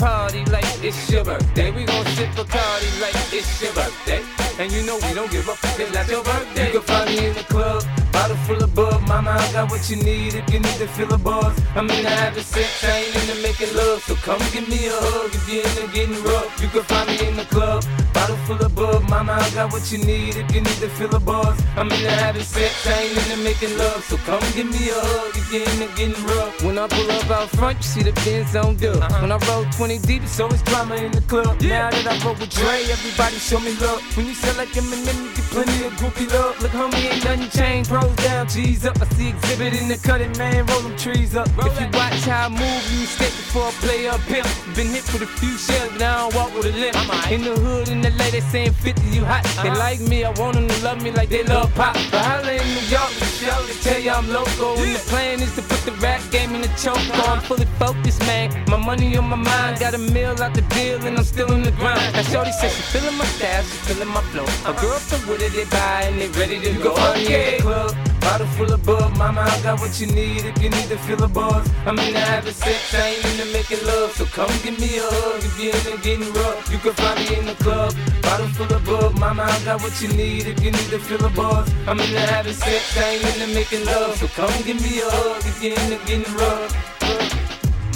[0.00, 1.70] Party like it's your birthday.
[1.70, 4.49] We gon' sip a party like it's your birthday.
[4.58, 6.66] And you know we don't give a fuck, it's not your birthday.
[6.66, 9.00] You can find me in the club, bottle full of bub.
[9.08, 11.56] Mama, I got what you need if you need to feel a buzz.
[11.74, 14.02] I'm in the having sex, I ain't into making love.
[14.02, 16.50] So come give me a hug if you're into getting rough.
[16.60, 19.02] You can find me in the club, bottle full of bub.
[19.08, 21.56] Mama, I got what you need if you need to feel a buzz.
[21.76, 24.04] I'm into having sex, I ain't into making love.
[24.04, 26.62] So come give me a hug if you're into getting rough.
[26.62, 29.00] When I pull up out front, you see the Benz on dub.
[29.22, 31.60] When I roll 20 deep, it's always drama in the club.
[31.62, 34.02] Now that I roll with Dre, everybody show me love.
[34.16, 36.60] When you sell like Eminem, you get plenty of groupie love.
[36.62, 37.90] Look, homie, ain't nothing changed.
[37.90, 39.00] rolls down, G's up.
[39.00, 41.48] I see Xzibit in the cutting, man, roll them trees up.
[41.58, 44.48] If you watch how I move, you mistake before I play up pimp.
[44.74, 46.96] Been hit with a few shells, but I don't walk with a limp.
[47.30, 49.44] In the hood, in the lady saying 50, you hot.
[49.62, 51.94] They like me, I want them to love me like they love pop.
[52.10, 53.10] But holla in New York,
[53.40, 54.78] show, they tell you I'm local.
[54.78, 56.98] And the plan is to put the rap game in the choke.
[57.28, 58.50] I'm fully focused, man.
[58.68, 61.62] My money on my mind, got a meal out the deal, and I'm still in
[61.62, 62.12] the grind.
[62.14, 64.46] Now, Shorty says she feeling my style, she feeling my flow.
[64.70, 66.94] A girl from they buy, and they ready to go.
[66.94, 69.16] I'm in the club, bottle full of bub.
[69.16, 71.68] Mama, I got what you need if you need to feel a buzz.
[71.86, 74.12] I'm in the having sex, I ain't into making love.
[74.12, 76.70] So come give me a hug if you're into getting rough.
[76.72, 79.18] You can find me in the club, bottle full of bub.
[79.18, 81.66] Mama, I got what you need if you need to feel a buzz.
[81.86, 84.16] I'm in the having sex, I ain't into making love.
[84.16, 86.99] So come give me a hug if you're into getting rough.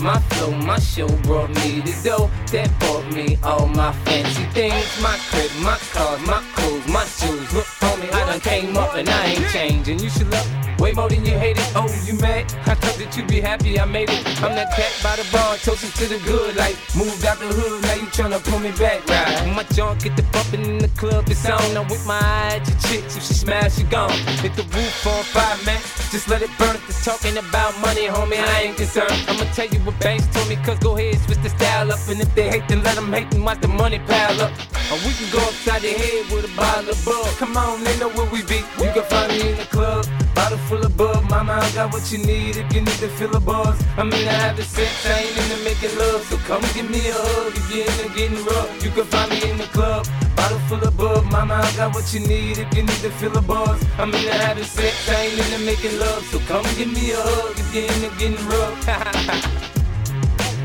[0.02, 5.00] My flow, my show brought me the dough that bought me all my fancy things.
[5.00, 7.52] My crib, my cars, my clothes, my shoes.
[7.54, 10.00] Look, homie, I done came up and I ain't changing.
[10.00, 11.72] You should love way more than you hate it.
[11.74, 12.52] Oh, you mad?
[12.66, 14.20] I thought that you'd be happy I made it.
[14.42, 16.56] I'm that cat by the bar, toasting to the good.
[16.56, 19.54] Like, moved out the hood, now you tryna pull me back, right?
[19.56, 21.76] My junk get the bumping in the club, it's on.
[21.76, 24.12] I'm with my eye at your chicks, if she smash, she gone.
[24.44, 25.80] Hit the roof on fire, man.
[26.10, 26.76] Just let it burn.
[26.88, 29.12] It's talking about money, homie, I ain't concerned.
[29.28, 31.98] I'ma tell you what Banks told me, cause go ahead, switch the style up.
[32.08, 34.52] And if they hate, then let them hate and watch the money pile up.
[34.90, 37.26] Or we can go upside the head with a bottle of bug.
[37.36, 38.60] Come on, they know where we be.
[38.80, 41.28] You can find me in the club, bottle full of bug.
[41.30, 43.76] Mama, I got what you need if you need to feel a buzz.
[43.96, 46.22] I'm into having sex, I ain't into making love.
[46.24, 48.84] So come give me a hug if you're into getting rough.
[48.84, 50.06] You can find me in the club,
[50.36, 51.24] bottle full of bug.
[51.30, 53.82] Mama, I got what you need if you need to feel a buzz.
[53.98, 56.24] I'm into having sex, I ain't into making love.
[56.26, 59.70] So come give me a hug if you're into getting rough.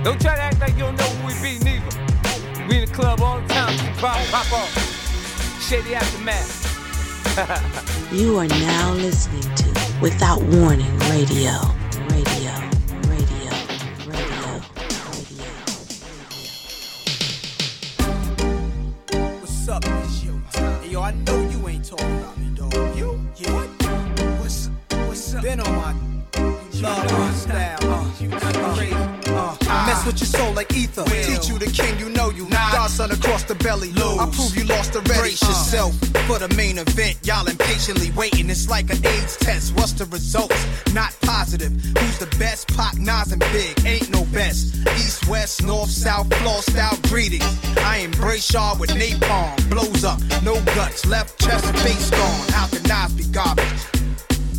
[0.03, 2.67] don't try to act like you don't know who we be, neither.
[2.67, 5.61] We in the club all the time, so pop, pop off.
[5.61, 6.67] Shady aftermath.
[8.11, 11.51] You are now listening to Without Warning Radio.
[12.09, 12.51] Radio.
[13.07, 13.51] Radio.
[14.07, 14.61] Radio.
[19.39, 20.41] What's up, it's yo?
[20.81, 22.73] Hey, yo, I know you ain't talking about me, dog.
[22.97, 23.19] You?
[23.37, 23.53] Yeah.
[23.53, 23.69] What?
[24.39, 24.69] What's
[25.07, 25.43] what's up?
[25.43, 25.93] Been on my
[26.81, 27.77] love my style.
[27.81, 28.93] Uh, you crazy.
[29.31, 31.03] Uh, Mess with your soul like ether.
[31.03, 32.47] Teach you the king, you know you.
[32.49, 33.91] Godson across the belly.
[33.97, 35.19] I prove you lost already.
[35.19, 35.93] Brace yourself
[36.27, 37.17] for the main event.
[37.23, 38.49] Y'all impatiently waiting.
[38.49, 39.75] It's like an AIDS test.
[39.75, 40.65] What's the results?
[40.93, 41.71] Not positive.
[41.71, 42.67] Who's the best?
[42.75, 43.85] Pac, Nas, and Big.
[43.85, 44.75] Ain't no best.
[44.97, 47.45] East, west, north, south, floor style greetings.
[47.77, 49.69] I embrace y'all with napalm.
[49.69, 51.05] Blows up, no guts.
[51.05, 52.47] Left chest, face gone.
[52.49, 53.65] How can Nas be garbage?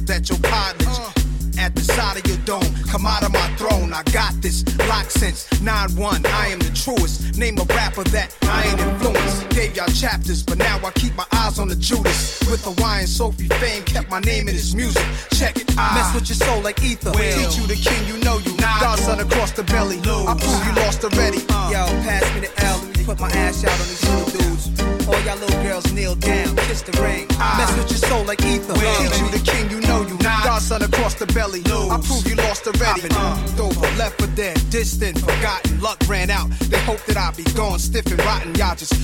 [0.06, 1.19] That your cartilage
[1.60, 2.74] at the side of your dome.
[2.90, 4.64] Come out of my throne, I got this.
[4.88, 7.36] Lock since 9-1, I am the truest.
[7.38, 9.48] Name a rapper that I ain't influenced.
[9.50, 12.40] Gave y'all chapters, but now I keep my eyes on the Judas.
[12.50, 15.04] With Hawaiian Sophie fame, kept my name in his music.
[15.32, 17.12] Check it, I mess with your soul like ether.
[17.12, 18.56] Teach you the king, you know you.
[18.56, 19.98] Godson across the belly.
[20.00, 21.38] I prove you lost already.
[21.70, 24.99] Yo, pass me the L, let me put my ass out on these little dudes.
[25.10, 27.26] All y'all little girls kneel down, kiss the ring.
[27.58, 28.74] Mess with your soul like ether.
[28.74, 30.16] Teach you the king, you know you.
[30.18, 31.62] Godson across the belly.
[31.66, 33.08] I prove you lost already.
[33.10, 35.80] Uh, over, left for dead, distant, forgotten.
[35.80, 36.48] Luck ran out.
[36.70, 38.54] They hope that I be gone, stiff and rotten.
[38.54, 38.94] Y'all just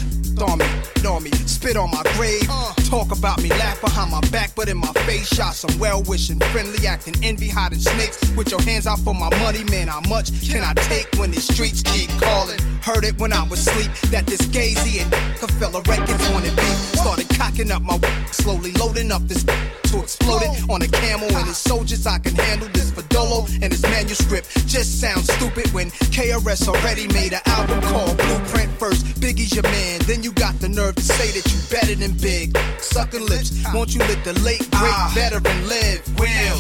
[0.43, 0.67] on me,
[1.07, 2.47] on me, spit on my grave.
[2.89, 6.39] Talk about me, laugh behind my back, but in my face, shot some well wishing,
[6.53, 8.19] friendly, acting envy, hiding snakes.
[8.37, 11.41] With your hands out for my money, man, how much can I take when the
[11.41, 12.59] streets keep calling?
[12.83, 15.13] Heard it when I was asleep that this Gay-Z and
[15.59, 16.79] fella records wanted beef.
[17.01, 17.99] Started cocking up my
[18.33, 22.07] slowly loading up this to explode it on a camel and his soldiers.
[22.07, 24.47] I can handle this for Dolo and his manuscript.
[24.67, 29.05] Just sounds stupid when KRS already made an album called Blueprint first.
[29.21, 32.57] Biggie's your man, then you got the nerve to say that you better than Big.
[32.81, 36.03] Sucking lips, won't you let the late great veteran live?
[36.19, 36.59] Will.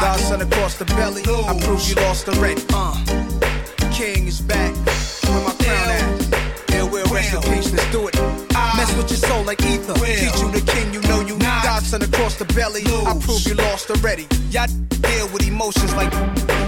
[0.00, 2.62] Godson across the belly, I prove you lost already.
[2.72, 2.94] Uh,
[3.92, 4.74] King is back,
[5.28, 6.70] where my crown at?
[6.70, 8.14] Yeah, will rest in peace, let's do it.
[8.76, 9.94] Mess with your soul like ether.
[9.94, 11.41] Teach you the king, you know you.
[11.92, 14.26] Godson across the belly, I prove you lost already.
[14.50, 14.66] Y'all
[15.02, 16.12] deal with emotions like.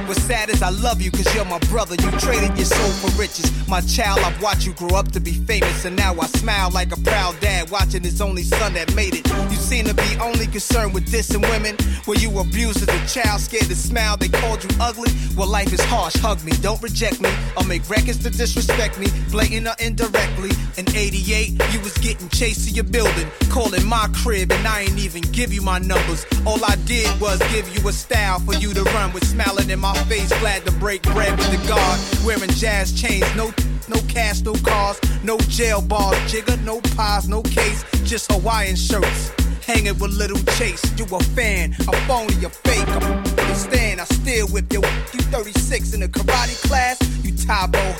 [0.06, 1.94] What's sad is I love you cause you're my brother.
[1.94, 3.50] You traded your soul for riches.
[3.66, 5.86] My child, I've watched you grow up to be famous.
[5.86, 9.26] And now I smile like a proud dad watching his only son that made it.
[9.50, 11.76] You seem to be only concerned with dissing women.
[12.06, 14.18] Were you abused as a child, scared to smile?
[14.18, 15.10] They called you ugly?
[15.36, 16.16] Well, life is harsh.
[16.16, 17.30] Hug me, don't reject me.
[17.56, 20.50] Or make records to disrespect me, blatant or indirectly.
[20.76, 24.98] In 88, you was getting chased to your building, calling my crib, and I ain't
[24.98, 26.26] even give you my numbers.
[26.46, 29.80] All I did was give you a style for you to run with, smiling in
[29.80, 32.00] my face, glad to break bread with the guard.
[32.24, 33.52] Wearing jazz chains, no
[33.88, 39.30] no cash, no cars, no jail bars, Jigga, no pies, no case, just Hawaiian shirts.
[39.66, 40.82] hanging with Little Chase.
[40.98, 42.88] You a fan, a phony, a fake.
[42.88, 44.82] I'm stand, I still whip your
[45.12, 46.98] you 36 in a karate class.
[47.24, 47.96] You Tae Bo,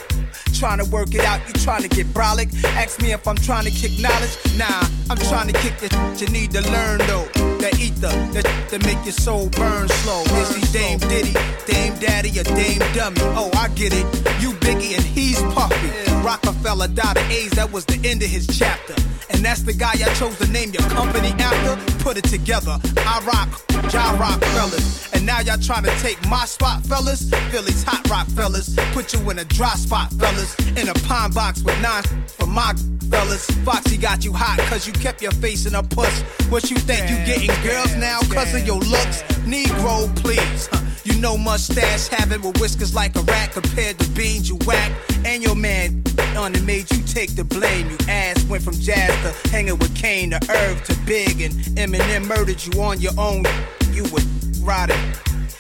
[0.52, 1.40] trying to work it out.
[1.46, 2.48] You trying to get brolic.
[2.64, 4.36] Ask me if I'm trying to kick knowledge.
[4.56, 7.26] Nah, I'm trying to kick the you need to learn though.
[7.58, 10.22] That ether, that that make your soul burn slow.
[10.40, 11.34] Is he Dame Diddy,
[11.66, 13.20] Dame Daddy, or Dame Dummy?
[13.36, 14.06] Oh, I get it.
[14.40, 16.04] You Biggie and he's Puffy.
[16.24, 18.94] Rockefeller died of AIDS, that was the end of his chapter.
[19.28, 21.76] And that's the guy I chose to name your company after.
[22.02, 22.78] Put it together.
[22.98, 23.50] I rock,
[23.92, 25.12] y'all rock fellas.
[25.12, 27.30] And now y'all trying to take my spot, fellas.
[27.50, 28.74] Philly's hot rock fellas.
[28.92, 30.54] Put you in a dry spot, fellas.
[30.76, 32.74] In a pine box with nine for my
[33.14, 33.46] fellas.
[33.64, 36.22] Foxy got you hot cause you kept your face in a puss.
[36.50, 39.22] What you think you getting girls now cause of your looks?
[39.46, 40.68] Negro, please.
[40.72, 40.80] Huh.
[41.04, 44.90] You know mustache having with whiskers like a rat compared to beans you whack.
[45.24, 46.02] And your man
[46.36, 47.88] on it made you take the blame.
[47.90, 52.26] You ass went from Jaz to hanging with Kane to Irv to Big and Eminem
[52.26, 53.44] murdered you on your own.
[53.92, 55.04] You would were riding.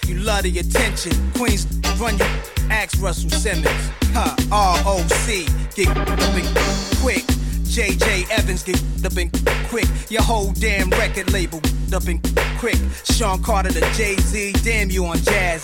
[0.06, 1.12] You love the attention.
[1.34, 1.66] Queens
[1.98, 2.26] run you.
[2.70, 3.90] Ask Russell Simmons.
[4.12, 4.34] Huh.
[4.50, 5.46] R.O.C.
[5.74, 7.33] Get up and quick.
[7.74, 9.32] JJ Evans get up and
[9.66, 9.88] quick.
[10.08, 11.60] Your whole damn record label
[11.92, 12.22] up and
[12.60, 12.76] quick.
[13.02, 15.60] Sean Carter to Jay Z, damn you on jazz.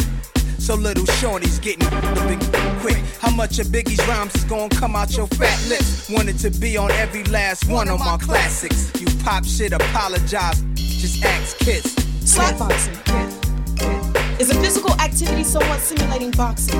[0.59, 2.97] So little Shorty's getting and quick.
[3.21, 6.11] How much of Biggie's rhymes is gonna come out your fat lips?
[6.11, 8.91] Wanted to be on every last one of my classics.
[9.01, 10.63] You pop shit, apologize.
[10.75, 11.95] Just ask kids.
[12.25, 12.99] Slapboxing
[14.41, 16.77] is a physical activity somewhat simulating boxing,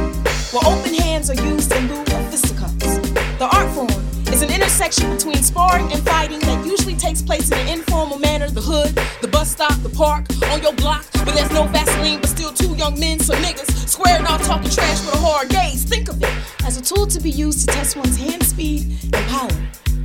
[0.51, 2.99] where open hands are used in lieu of fisticuffs.
[3.39, 4.10] The art form
[4.43, 8.49] is an intersection between sparring and fighting that usually takes place in an informal manner
[8.49, 12.29] the hood, the bus stop, the park, on your block, where there's no Vaseline but
[12.29, 15.85] still two young men, some niggas, squaring off talking trash with a hard gaze.
[15.85, 16.33] Think of it
[16.65, 19.51] as a tool to be used to test one's hand speed and power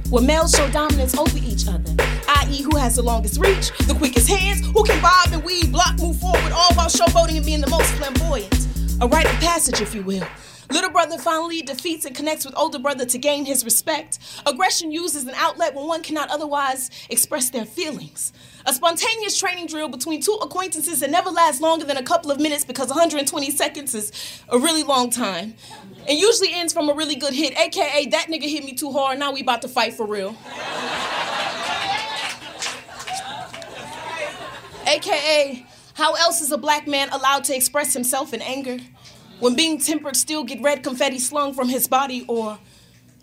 [0.09, 1.95] where males show dominance over each other,
[2.27, 5.97] i.e., who has the longest reach, the quickest hands, who can bob and weave, block,
[5.99, 8.67] move forward, all while showboating and being the most flamboyant.
[9.01, 10.27] A rite of passage, if you will.
[10.71, 14.19] Little brother finally defeats and connects with older brother to gain his respect.
[14.45, 18.33] Aggression used as an outlet when one cannot otherwise express their feelings.
[18.65, 22.39] A spontaneous training drill between two acquaintances that never lasts longer than a couple of
[22.39, 25.53] minutes because 120 seconds is a really long time.
[26.07, 29.19] And usually ends from a really good hit, aka that nigga hit me too hard,
[29.19, 30.35] now we about to fight for real.
[34.87, 38.79] aka, how else is a black man allowed to express himself in anger?
[39.39, 42.57] When being tempered still get red confetti slung from his body, or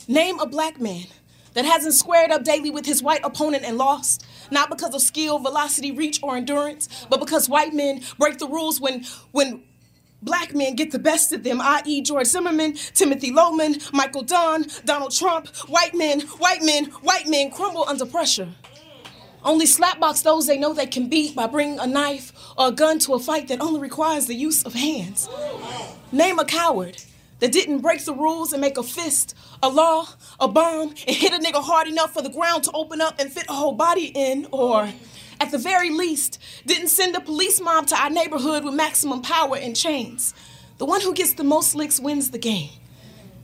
[0.07, 1.07] name a black man
[1.55, 5.39] that hasn't squared up daily with his white opponent and lost, not because of skill,
[5.39, 9.63] velocity, reach, or endurance, but because white men break the rules when when
[10.23, 15.13] black men get the best of them, i.e., George Zimmerman, Timothy Loehmann, Michael Dunn, Donald
[15.13, 18.49] Trump, white men, white men, white men crumble under pressure.
[19.45, 22.99] Only slapbox those they know they can beat by bringing a knife or a gun
[23.01, 25.29] to a fight that only requires the use of hands.
[26.13, 27.03] Name a coward
[27.41, 30.07] that didn't break the rules and make a fist, a law,
[30.39, 33.33] a bomb, and hit a nigga hard enough for the ground to open up and
[33.33, 34.89] fit a whole body in, or
[35.41, 39.57] at the very least, didn't send a police mob to our neighborhood with maximum power
[39.57, 40.35] and chains.
[40.79, 42.71] The one who gets the most licks wins the game.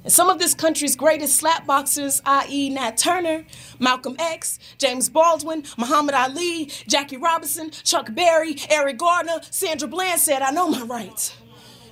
[0.08, 3.44] And some of this country's greatest slap boxers, i.e., Nat Turner,
[3.78, 10.40] Malcolm X, James Baldwin, Muhammad Ali, Jackie Robinson, Chuck Berry, Eric Garner, Sandra Bland said,
[10.40, 11.36] I know my rights.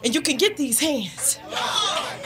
[0.03, 1.39] And you can get these hands.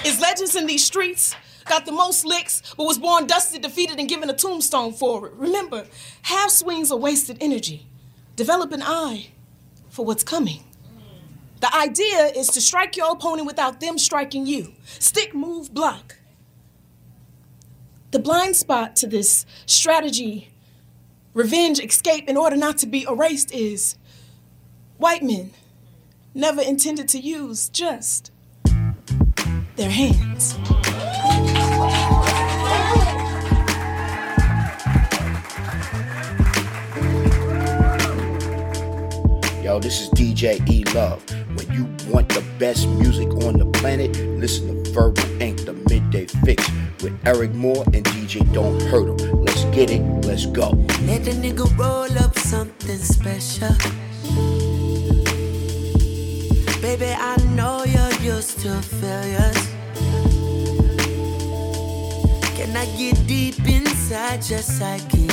[0.04, 1.34] Is legends in these streets,
[1.64, 5.32] got the most licks, but was born dusted, defeated, and given a tombstone for it.
[5.32, 5.88] Remember,
[6.22, 7.84] half swings are wasted energy.
[8.36, 9.32] Develop an eye
[9.88, 10.62] for what's coming.
[11.60, 14.72] The idea is to strike your opponent without them striking you.
[14.98, 16.16] Stick, move, block.
[18.12, 20.48] The blind spot to this strategy,
[21.34, 23.96] revenge, escape in order not to be erased is
[24.96, 25.52] white men
[26.34, 28.32] never intended to use just
[29.76, 30.56] their hands.
[39.62, 41.39] Yo, this is DJ E Love.
[41.72, 45.64] You want the best music on the planet, listen to Verbal Ink.
[45.64, 46.68] The Midday Fixx
[47.02, 49.44] with Eryk Moore and DJ Don't Hurt 'em.
[49.44, 50.70] Let's get it, let's go.
[51.06, 53.74] Let the nigga roll up something special.
[56.82, 59.60] Baby, I know you're used to failures.
[62.56, 65.28] Can I get deep inside your psyche?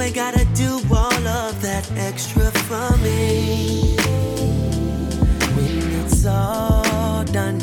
[0.00, 3.96] ain't gotta do all of that extra for me.
[5.56, 7.60] When it's all done,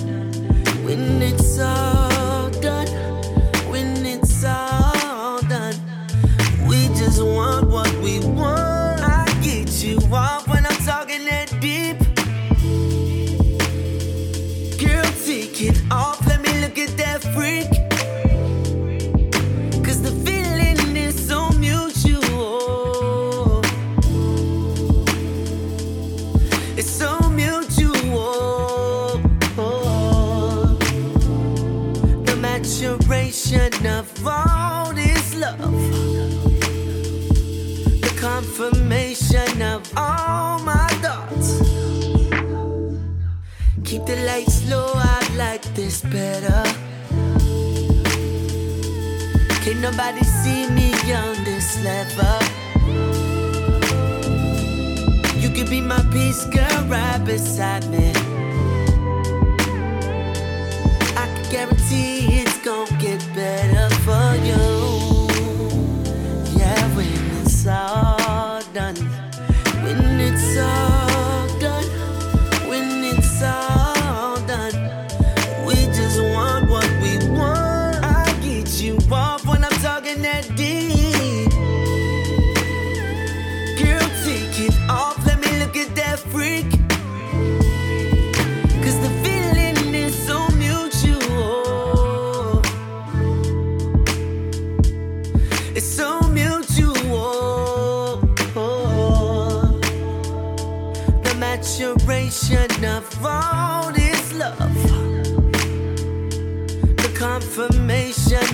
[0.83, 2.87] when it's all done,
[3.71, 5.75] when it's all done,
[6.67, 8.36] we just want what we want.
[35.37, 35.59] Love.
[38.01, 41.59] The confirmation of all my thoughts.
[43.83, 46.63] Keep the lights low, I like this better.
[49.63, 52.39] Can't nobody see me on this level.
[55.41, 58.11] You could be my peace girl right beside me.
[61.15, 65.29] I can guarantee it's gonna get better for you.
[66.59, 67.07] Yeah, when
[67.39, 68.97] it's all done,
[69.83, 71.85] when it's all done,
[72.67, 74.75] when it's all done,
[75.65, 78.03] we just want what we want.
[78.03, 81.49] I get you off when I'm talking that deep.
[83.79, 86.76] Girl, take it off, let me look at that freak.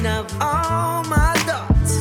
[0.04, 2.00] Confirmation of all my thoughts.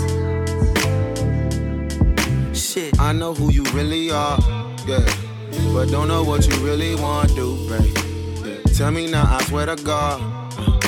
[2.59, 2.99] Shit.
[3.01, 4.39] I know who you really are,
[4.87, 5.05] yeah.
[5.73, 7.97] But don't know what you really want to do, babe.
[8.45, 8.73] Yeah.
[8.75, 10.21] Tell me now, I swear to God.
[10.59, 10.79] uh,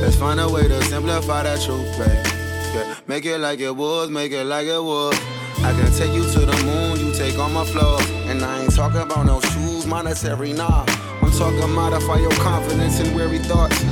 [0.00, 2.26] Let's find a way to simplify that truth, babe.
[2.74, 2.96] Yeah.
[3.06, 5.14] Make it like it was, make it like it was.
[5.58, 8.08] I can take you to the moon, you take all my flaws.
[8.26, 10.84] And I ain't talking about no shoes, monetary, nah.
[11.22, 13.82] I'm talking modify your confidence and weary thoughts.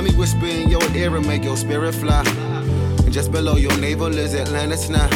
[0.00, 2.24] Let me whisper in your ear and make your spirit fly.
[3.04, 5.10] And just below your navel is Atlantis now.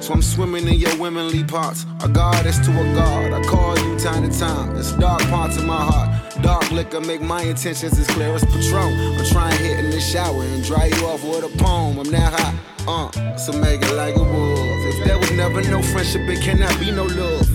[0.00, 1.84] So I'm swimming in your womanly parts.
[2.02, 3.34] A goddess to a god.
[3.34, 4.74] I call you time to time.
[4.76, 6.42] It's dark parts of my heart.
[6.42, 9.18] Dark liquor make my intentions as clear as Patron.
[9.18, 11.98] I'm trying to hit in the shower and dry you off with a poem.
[11.98, 12.54] I'm that hot.
[12.88, 14.94] Uh, so make it like it was.
[14.94, 17.51] If there was never no friendship, it cannot be no love.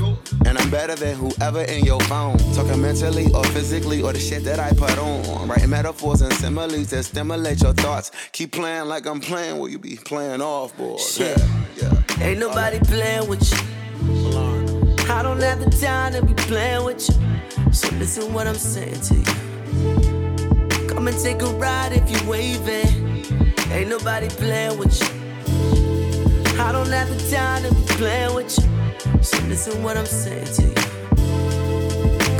[0.48, 2.38] And I'm better than whoever in your phone.
[2.54, 5.50] Talking mentally or physically or the shit that I put on.
[5.50, 8.12] Writing metaphors and similes that stimulate your thoughts.
[8.32, 10.96] Keep playing like I'm playing, will you be playing off, boy?
[10.98, 11.38] Shit.
[12.22, 13.58] Ain't nobody playing with you.
[15.10, 17.74] I don't have the time to be playing with you.
[17.74, 20.88] So listen what I'm saying to you.
[20.88, 23.26] Come and take a ride if you're waving.
[23.70, 25.08] Ain't nobody playing with you.
[26.62, 28.77] I don't have the time to be playing with you.
[29.22, 30.74] So listen what I'm saying to you.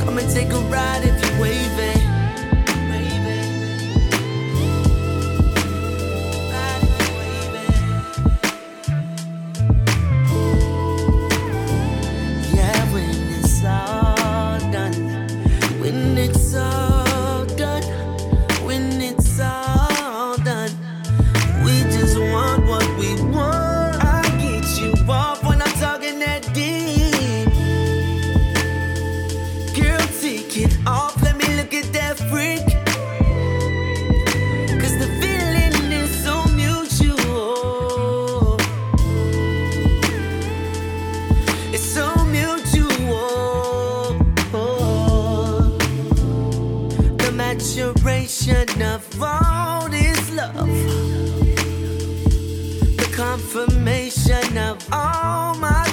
[0.00, 1.97] Come and take a ride if you're waving.
[53.38, 55.87] Confirmation of all my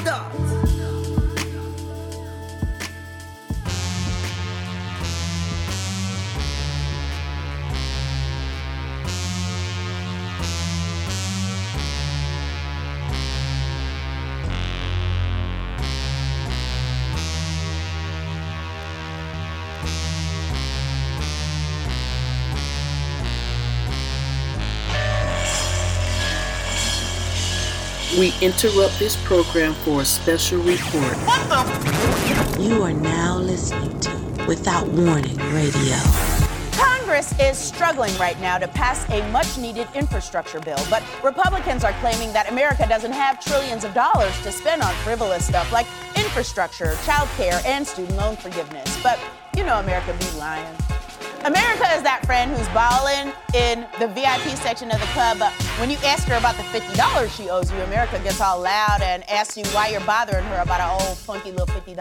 [28.17, 31.17] We interrupt this program for a special report.
[31.27, 32.61] What the?
[32.63, 35.97] You are now listening to Without Warning Radio.
[36.71, 41.91] Congress is struggling right now to pass a much needed infrastructure bill, but Republicans are
[41.99, 46.95] claiming that America doesn't have trillions of dollars to spend on frivolous stuff like infrastructure,
[47.05, 48.97] child care, and student loan forgiveness.
[49.03, 49.19] But
[49.57, 50.73] you know America be lying.
[51.45, 55.91] America is that friend who's balling in the VIP section of the club, but when
[55.91, 59.55] you ask her about the $50 she owes you, America gets all loud and asks
[59.55, 61.95] you why you're bothering her about an old funky little $50.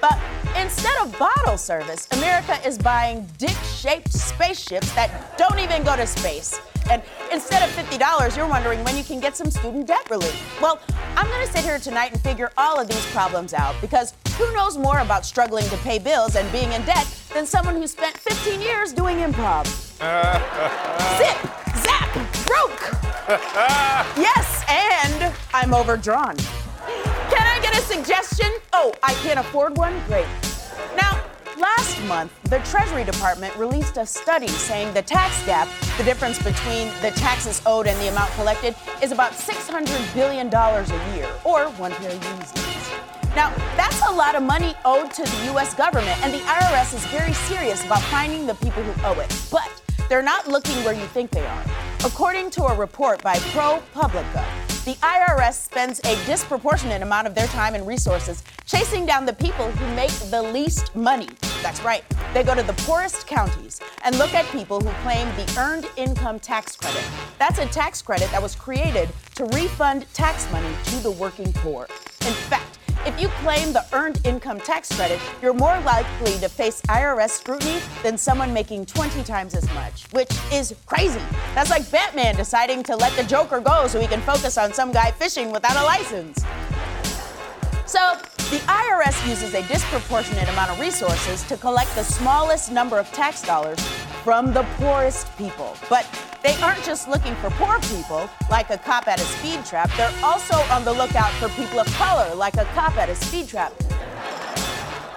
[0.00, 0.20] But
[0.56, 6.60] instead of bottle service, America is buying dick-shaped spaceships that don't even go to space.
[6.90, 7.02] And
[7.32, 10.60] instead of $50, you're wondering when you can get some student debt relief.
[10.60, 10.80] Well,
[11.16, 14.76] I'm gonna sit here tonight and figure all of these problems out because who knows
[14.76, 18.60] more about struggling to pay bills and being in debt than someone who spent 15
[18.60, 19.66] years doing improv?
[21.18, 21.38] Zip,
[21.84, 22.12] zap,
[22.46, 22.92] broke.
[24.16, 26.36] yes, and I'm overdrawn.
[26.36, 28.50] Can I get a suggestion?
[28.72, 29.94] Oh, I can't afford one?
[30.06, 30.26] Great.
[30.96, 31.24] Now,
[31.58, 36.88] last month, the Treasury Department released a study saying the tax gap, the difference between
[37.02, 41.92] the taxes owed and the amount collected, is about $600 billion a year, or one
[41.92, 43.34] pair of Yeezys.
[43.34, 47.04] Now, that's a lot of money owed to the US government, and the IRS is
[47.06, 49.48] very serious about finding the people who owe it.
[49.50, 51.93] But they're not looking where you think they are.
[52.04, 54.44] According to a report by ProPublica,
[54.84, 59.70] the IRS spends a disproportionate amount of their time and resources chasing down the people
[59.70, 61.30] who make the least money.
[61.62, 62.04] That's right.
[62.34, 66.40] They go to the poorest counties and look at people who claim the Earned Income
[66.40, 67.02] Tax Credit.
[67.38, 71.84] That's a tax credit that was created to refund tax money to the working poor.
[72.26, 76.80] In fact, if you claim the Earned Income Tax Credit, you're more likely to face
[76.82, 81.20] IRS scrutiny than someone making 20 times as much, which is crazy.
[81.54, 84.90] That's like Batman deciding to let the Joker go so he can focus on some
[84.90, 86.44] guy fishing without a license.
[87.86, 88.16] So,
[88.50, 93.42] the IRS uses a disproportionate amount of resources to collect the smallest number of tax
[93.42, 93.78] dollars
[94.22, 95.76] from the poorest people.
[95.90, 96.06] But
[96.42, 100.12] they aren't just looking for poor people, like a cop at a speed trap, they're
[100.22, 103.72] also on the lookout for people of color, like a cop at a speed trap.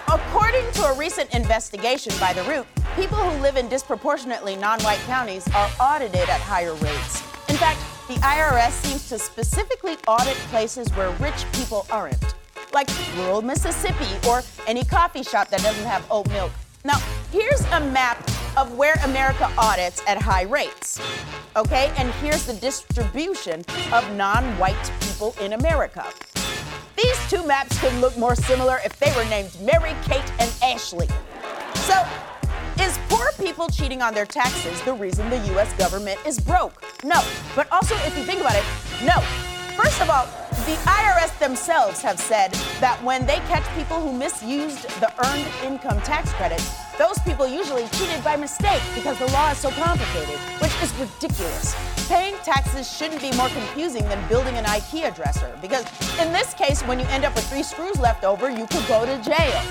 [0.08, 2.66] According to a recent investigation by The Root,
[2.96, 7.22] people who live in disproportionately non white counties are audited at higher rates.
[7.48, 12.34] In fact, the IRS seems to specifically audit places where rich people aren't,
[12.72, 16.52] like rural Mississippi or any coffee shop that doesn't have oat milk.
[16.84, 16.98] Now,
[17.32, 18.18] here's a map
[18.56, 21.00] of where America audits at high rates.
[21.56, 26.04] Okay, and here's the distribution of non white people in America.
[26.96, 31.08] These two maps could look more similar if they were named Mary, Kate, and Ashley.
[31.86, 32.04] So,
[32.80, 36.82] is poor people cheating on their taxes the reason the US government is broke?
[37.04, 37.22] No.
[37.54, 38.64] But also, if you think about it,
[39.04, 39.20] no.
[39.76, 40.26] First of all,
[40.66, 46.00] the IRS themselves have said that when they catch people who misused the earned income
[46.02, 46.62] tax credit,
[46.98, 51.74] those people usually cheated by mistake because the law is so complicated, which is ridiculous.
[52.08, 55.84] Paying taxes shouldn't be more confusing than building an IKEA dresser because
[56.18, 59.06] in this case, when you end up with three screws left over, you could go
[59.06, 59.62] to jail.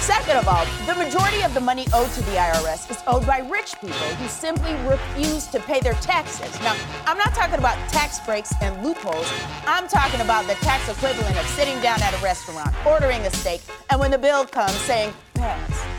[0.00, 3.38] Second of all, the majority of the money owed to the IRS is owed by
[3.38, 6.52] rich people who simply refuse to pay their taxes.
[6.60, 9.30] Now, I'm not talking about tax breaks and loopholes.
[9.66, 13.62] I'm talking about the tax equivalent of sitting down at a restaurant, ordering a steak,
[13.90, 15.95] and when the bill comes, saying, pass.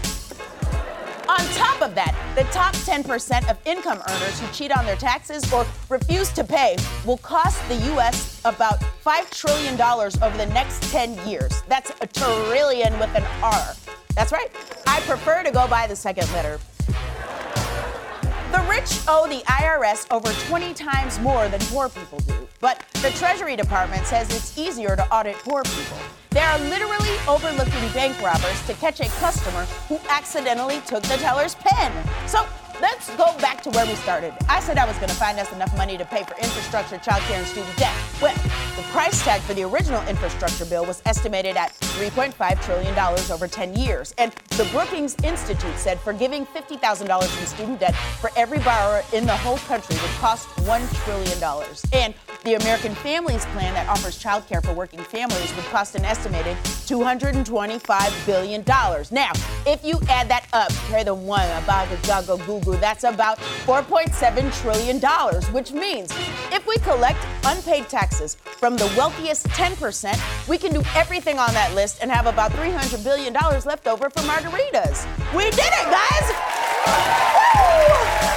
[1.29, 5.51] On top of that, the top 10% of income earners who cheat on their taxes
[5.51, 8.39] or refuse to pay will cost the U.S.
[8.45, 9.73] about $5 trillion
[10.23, 11.63] over the next 10 years.
[11.67, 13.73] That's a trillion with an R.
[14.15, 14.49] That's right.
[14.87, 16.61] I prefer to go by the second letter.
[18.51, 22.47] The rich owe the IRS over 20 times more than poor people do.
[22.61, 25.97] But the Treasury Department says it's easier to audit poor people.
[26.29, 31.55] They are literally overlooking bank robbers to catch a customer who accidentally took the teller's
[31.55, 31.91] pen.
[32.25, 32.45] So
[32.81, 34.33] let's go back to where we started.
[34.47, 37.37] I said I was going to find us enough money to pay for infrastructure, childcare,
[37.37, 37.95] and student debt.
[38.21, 38.35] Well,
[38.75, 42.97] the price tag for the original infrastructure bill was estimated at $3.5 trillion
[43.31, 44.13] over 10 years.
[44.17, 49.35] And the Brookings Institute said forgiving $50,000 in student debt for every borrower in the
[49.35, 51.65] whole country would cost $1 trillion.
[51.93, 52.13] And
[52.43, 58.25] the American Families Plan that offers childcare for working families would cost an estimated $225
[58.25, 58.63] billion.
[59.11, 59.31] Now,
[59.65, 64.99] if you add that up, carry the one, abaga, gaga, goo that's about $4.7 trillion,
[65.53, 66.11] which means
[66.51, 71.73] if we collect unpaid taxes from the wealthiest 10%, we can do everything on that
[71.73, 75.07] list and have about $300 billion left over for margaritas.
[75.35, 76.31] We did it, guys!
[76.85, 78.27] Woo!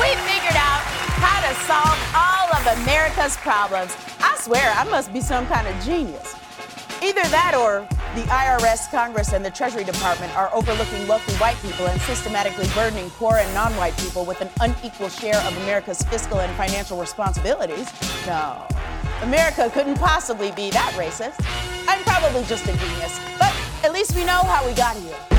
[0.00, 0.82] We figured out
[1.18, 3.96] how to solve all of America's problems.
[4.20, 6.36] I swear, I must be some kind of genius.
[7.02, 11.86] Either that or the IRS, Congress, and the Treasury Department are overlooking wealthy white people
[11.86, 16.40] and systematically burdening poor and non white people with an unequal share of America's fiscal
[16.40, 17.92] and financial responsibilities.
[18.26, 18.66] No,
[19.22, 21.44] America couldn't possibly be that racist.
[21.86, 23.54] I'm probably just a genius, but
[23.84, 25.35] at least we know how we got here.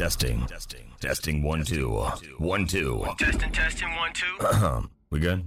[0.00, 0.46] Testing.
[0.46, 0.86] Testing.
[0.98, 1.90] Testing one two.
[2.38, 3.04] One two.
[3.18, 4.46] Testing, testing, one two.
[4.46, 4.80] Uh-huh.
[5.10, 5.46] we good?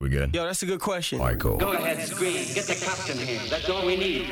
[0.00, 0.34] We good?
[0.34, 1.20] Yo, that's a good question.
[1.20, 1.56] All right, cool.
[1.56, 2.34] Go ahead, scream.
[2.52, 3.38] Get the cops here.
[3.48, 4.26] That's all we need.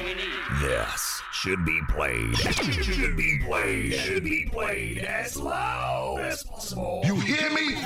[0.60, 2.36] This should be played.
[2.36, 3.94] should be played.
[3.94, 7.02] Should be played as loud as possible.
[7.04, 7.76] You hear me?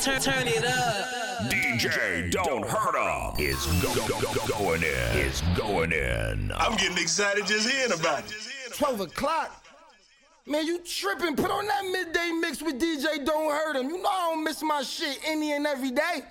[0.00, 1.50] Turn, turn it up.
[1.52, 3.38] DJ, Don't Hurt 'Em.
[3.38, 5.18] Is go, go, go, going in.
[5.18, 6.50] Is going in.
[6.56, 8.32] I'm getting excited just hearing about it.
[8.72, 9.61] 12 o'clock.
[10.44, 11.36] Man, you tripping.
[11.36, 13.88] Put on that midday mix with DJ Don't Hurt 'Em.
[13.88, 16.24] You know I don't miss my shit any and every day.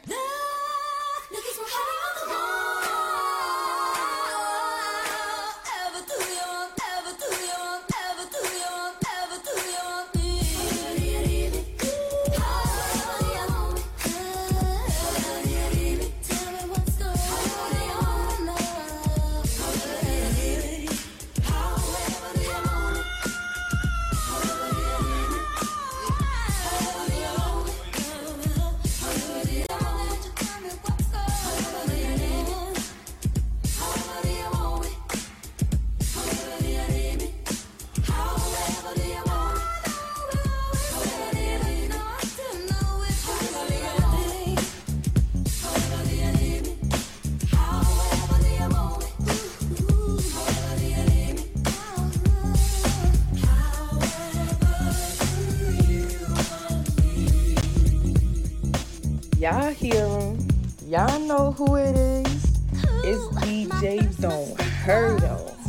[59.41, 60.37] Y'all hear him.
[60.85, 62.61] Y'all know who it is.
[63.03, 65.60] It's DJ Don't Hurt 'Em.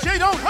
[0.00, 0.47] DJ Don't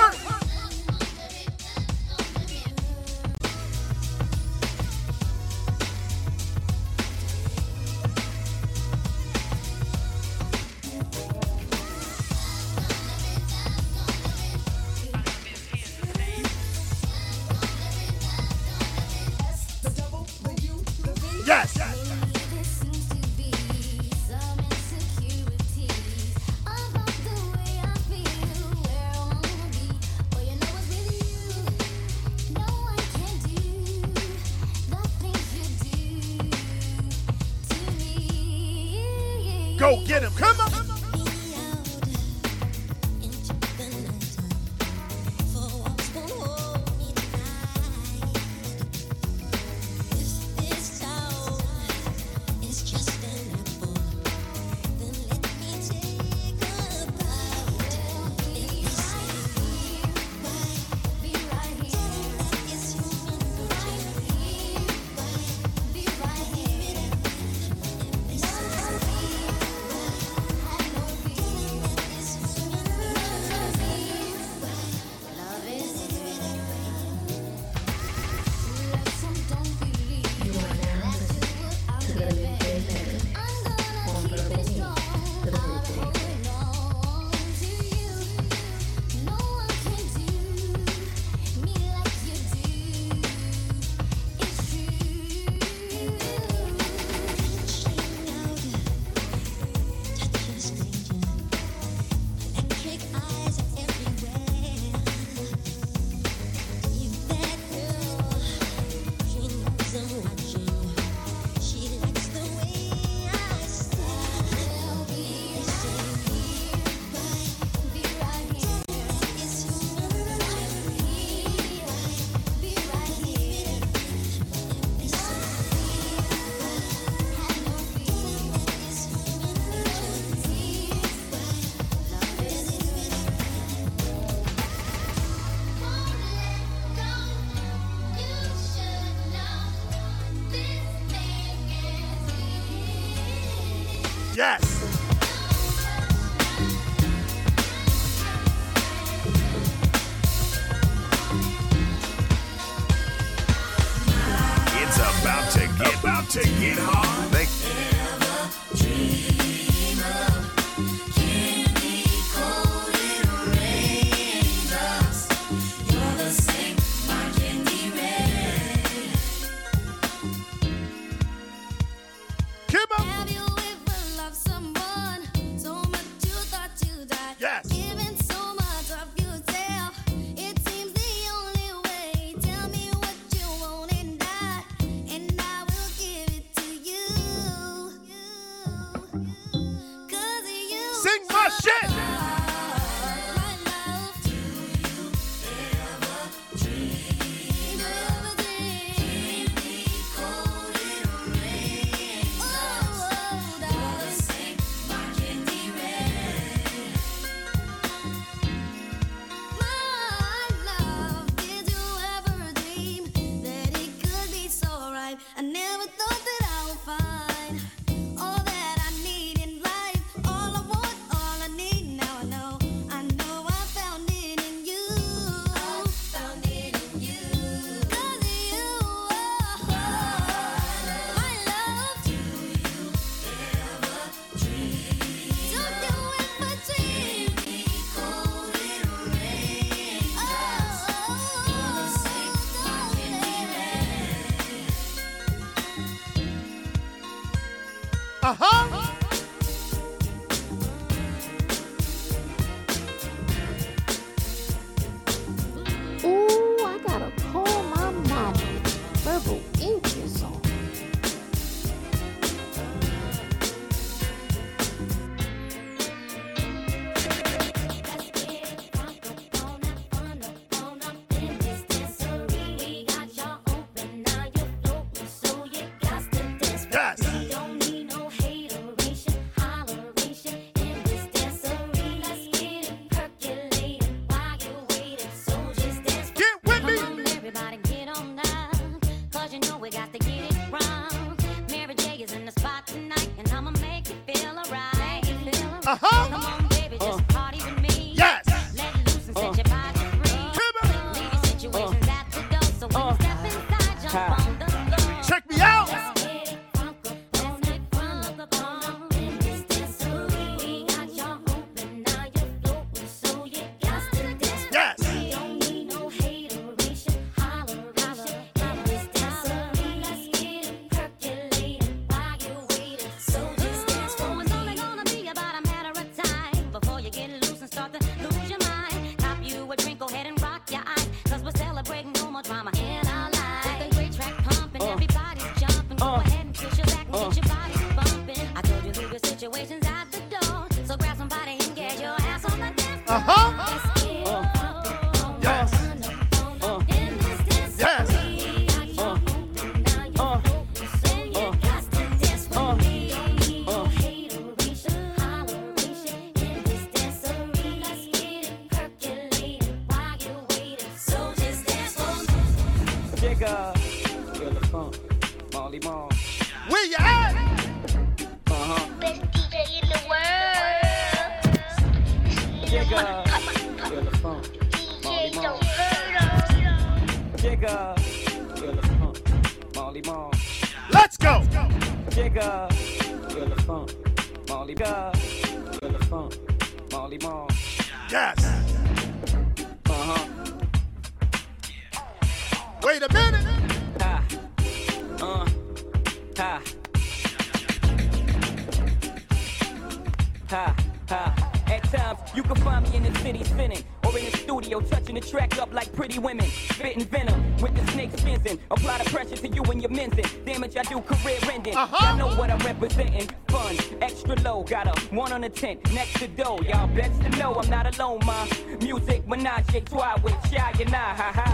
[417.69, 418.28] alone, my
[418.62, 421.27] music, menage a trois with Shy and ah, I, ha ha.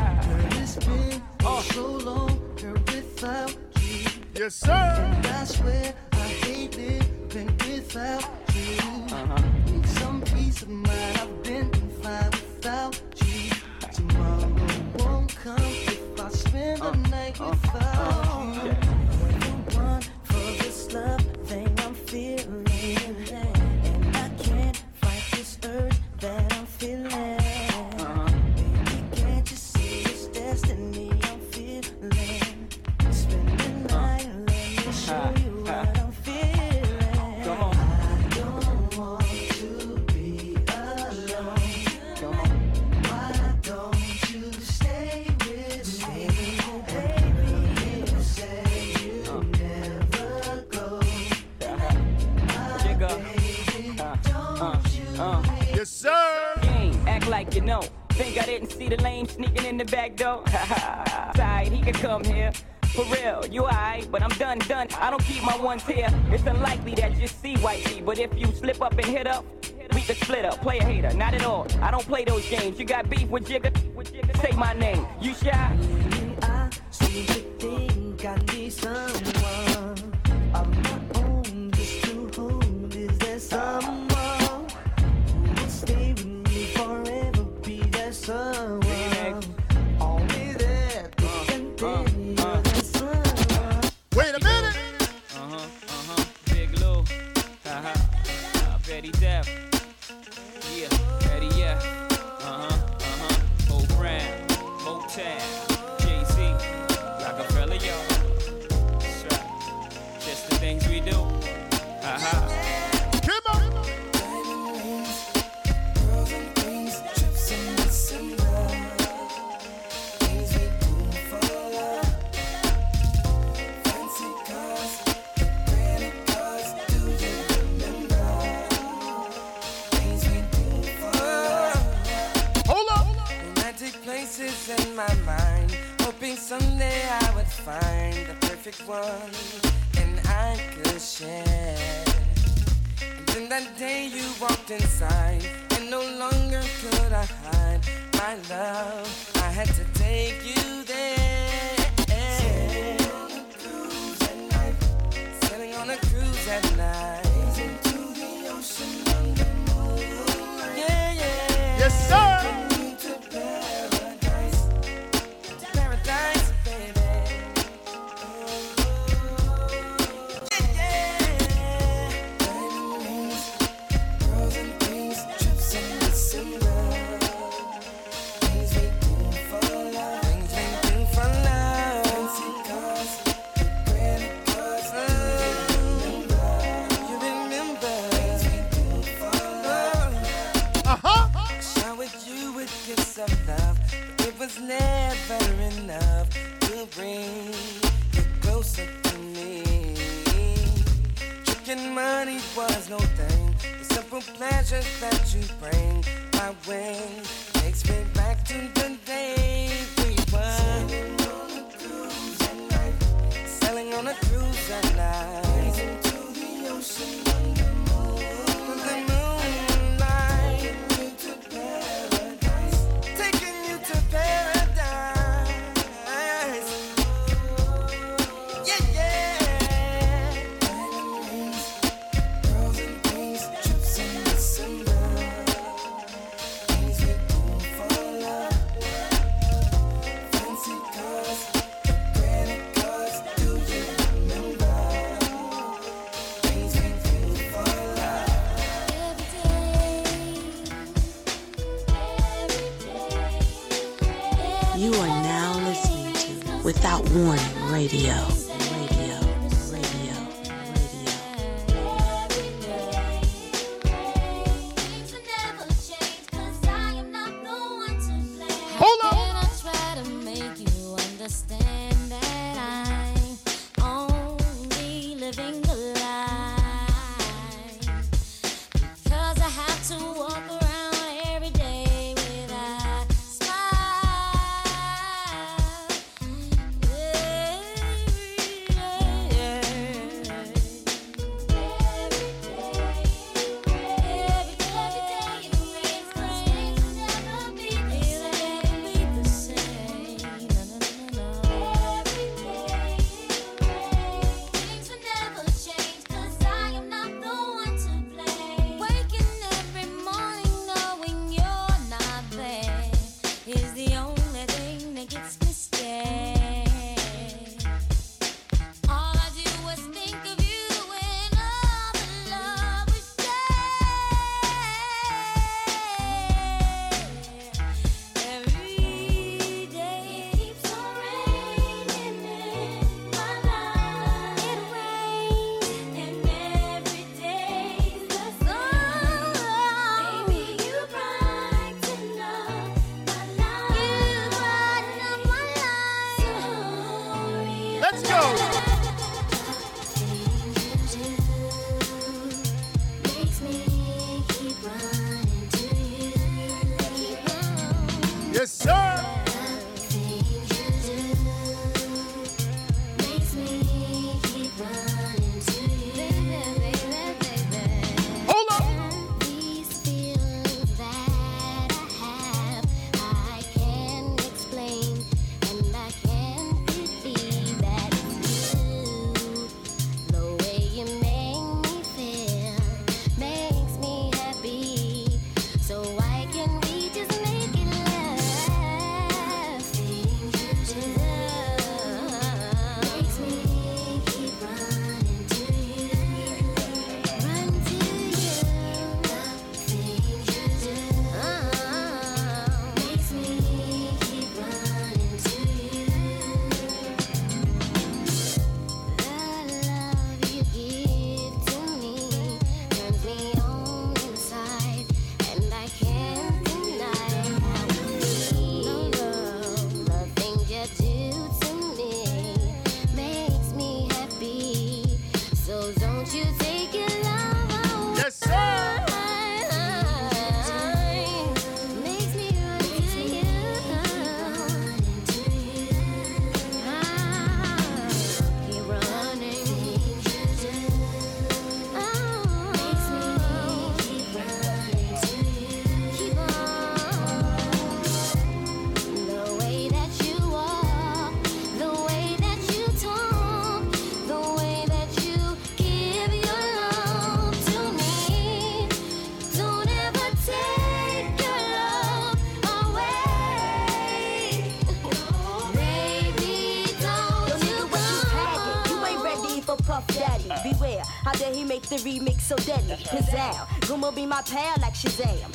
[471.76, 472.76] The remix so deadly?
[472.76, 473.46] Pizzazz.
[473.66, 475.30] Guma be my pal like Shazam.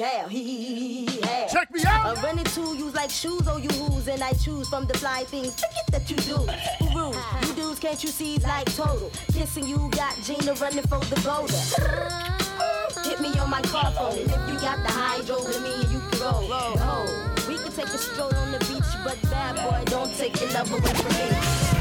[0.00, 0.28] Hell.
[1.48, 2.16] Check me out.
[2.16, 5.24] I'm running to use like shoes, oh you who's, and I choose from the fly
[5.24, 5.54] things.
[5.54, 6.36] Forget that you do.
[6.36, 7.16] Who rules?
[7.16, 7.46] Uh-huh.
[7.46, 9.10] You dudes can't you see like total?
[9.32, 11.54] Kissing you got Gina running for the boulder.
[11.54, 13.02] Uh-huh.
[13.08, 14.18] Hit me on my car phone.
[14.18, 16.46] And if you got the hydro with me, you can roll.
[16.50, 20.50] Oh, we can take a stroll on the beach, but bad boy, don't take your
[20.52, 21.79] love away from me.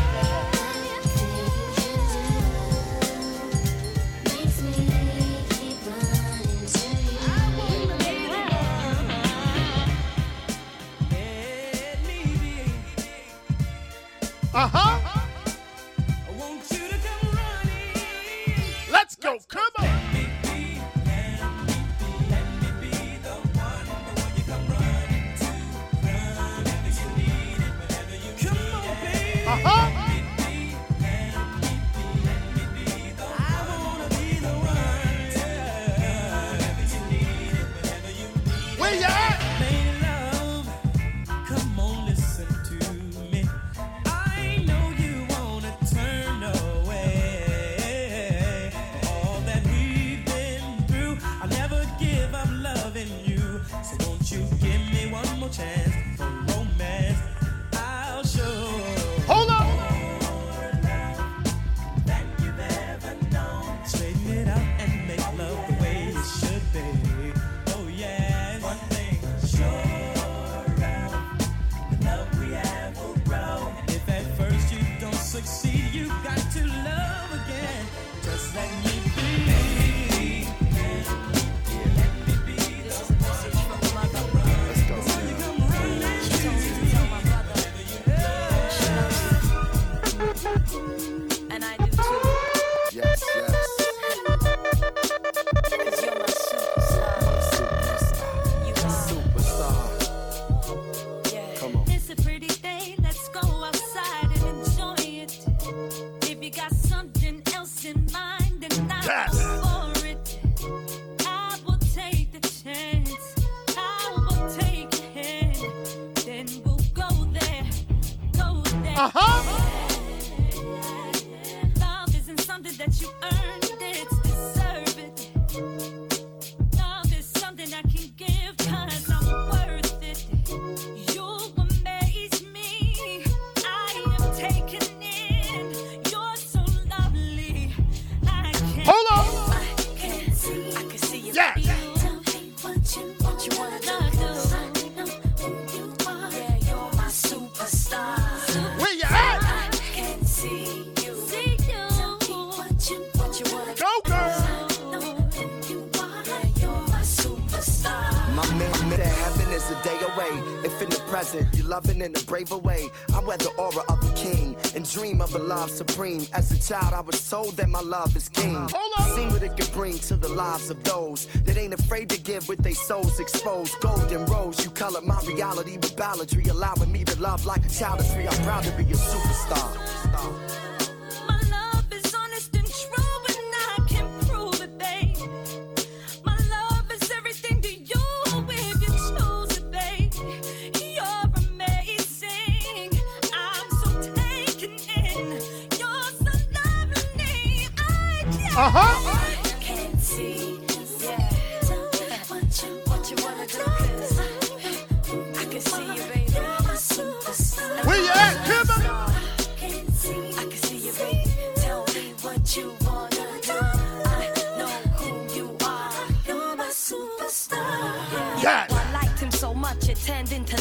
[161.80, 162.90] Loving in a braver way.
[163.14, 166.26] I wear the aura of a king and dream of a love supreme.
[166.34, 168.68] As a child, I was told that my love is king.
[169.16, 172.50] Seen what it could bring to the lives of those that ain't afraid to give
[172.50, 173.80] with their souls exposed.
[173.80, 178.02] Golden rose, you color my reality with balladry, allowing me to love like a child
[178.02, 178.28] is free.
[178.28, 179.99] I'm proud to be a superstar.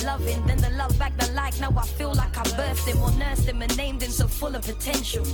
[0.09, 0.41] Loving.
[0.47, 1.55] Then the love back the like.
[1.61, 4.55] Now I feel like I birthed him or nursed him and named him so full
[4.59, 5.25] of potential.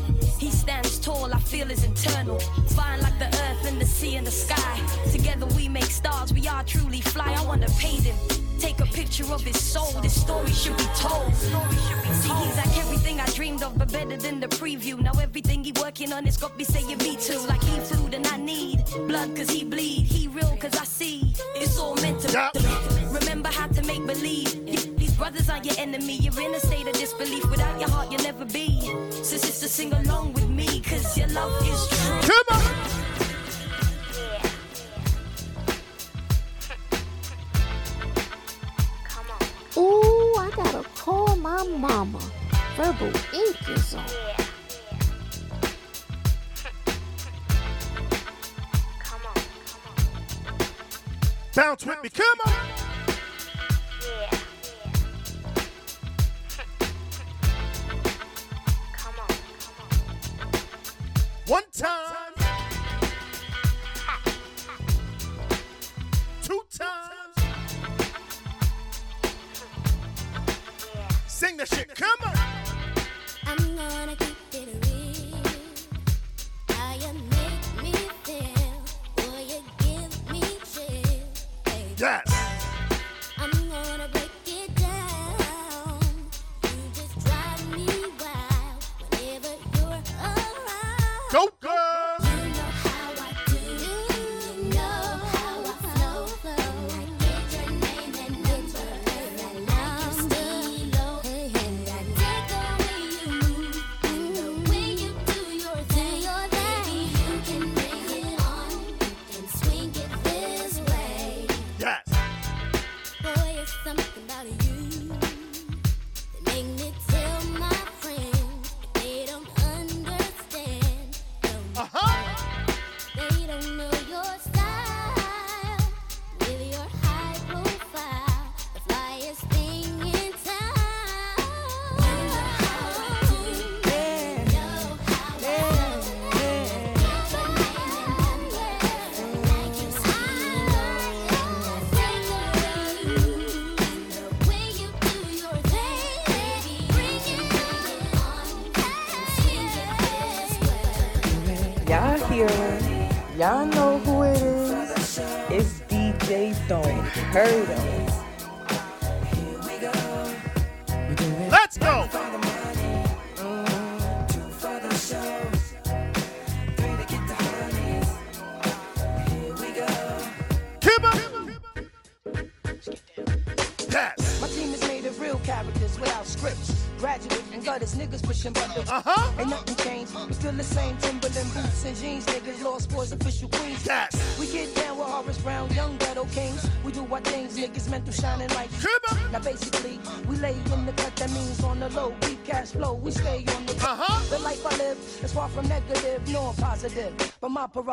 [0.43, 2.39] He stands tall, I feel is internal.
[2.79, 4.75] Fine like the earth and the sea and the sky.
[5.17, 7.31] Together we make stars, we are truly fly.
[7.41, 8.19] I wanna paint him.
[8.59, 11.35] Take a picture of his soul, this story should be told.
[12.21, 14.97] See, he's like everything I dreamed of, but better than the preview.
[15.07, 17.41] Now everything he working on is got me saying me too.
[17.53, 18.79] Like he food and I need
[19.11, 20.05] blood cause he bleed.
[20.15, 21.19] He real cause I see.
[21.63, 23.04] It's all meant to
[23.45, 24.67] remember how to make believe.
[24.97, 26.17] These brothers are your enemy.
[26.17, 27.51] You're in a state of disbelief.
[27.51, 28.81] Without your heart, you'll never be.
[29.13, 32.21] So sister, sing along with me, cause your love is true.
[32.23, 32.63] Come on.
[39.77, 42.21] Ooh, I gotta call my mama.
[42.77, 44.07] Verbal ink is on.
[51.55, 52.84] Bounce with me, come on.
[61.55, 62.24] One time.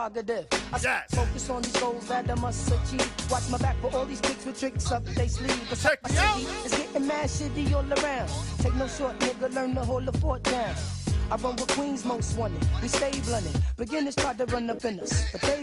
[0.01, 0.47] But my prerogative.
[0.73, 1.03] I Yes.
[1.11, 3.31] focus on these goals that I must achieve.
[3.31, 5.67] Watch my back for all these kicks with tricks up they sleeve.
[5.69, 6.39] But Check me out.
[6.65, 8.29] It's getting mad shitty all around.
[8.59, 10.75] Take no short, nigga, learn to hold the fort down.
[11.29, 12.65] I run with Queens most wanted.
[12.81, 13.61] We stay blunted.
[13.77, 15.61] Beginners try to run up in us, but they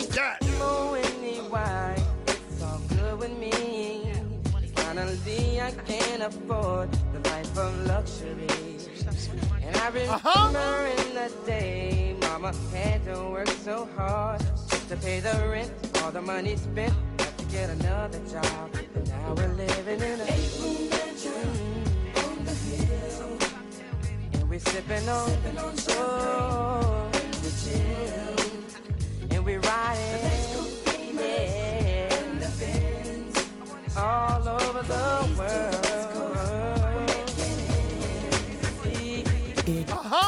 [0.60, 1.94] Oh, anyway,
[2.26, 4.12] it's all good with me.
[4.76, 8.46] Finally, I can afford the life of luxury.
[9.62, 10.46] And I uh-huh.
[10.46, 12.07] remember in the day,
[12.40, 14.40] mama had to work so hard
[14.70, 18.70] just to pay the rent, all the money spent, had to get another job.
[18.94, 21.84] And now we're living in a eight-room bedroom
[22.16, 23.38] on the hill.
[24.34, 27.08] And we're sipping on, oh,
[27.42, 28.36] the chill.
[29.30, 30.22] And we're riding,
[31.18, 32.08] yeah,
[33.96, 35.74] all over the world.
[39.90, 40.27] Uh-huh.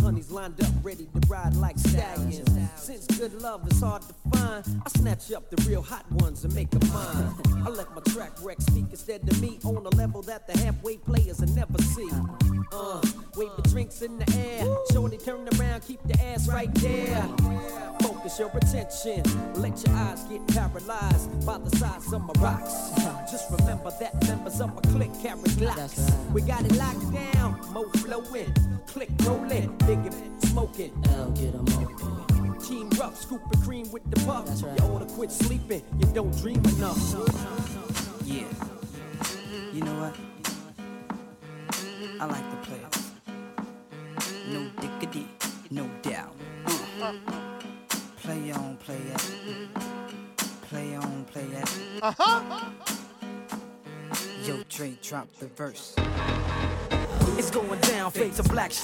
[0.00, 2.42] Honeys lined up, ready to ride like stallions.
[2.76, 5.73] Since good love is hard to find, I snatch up the real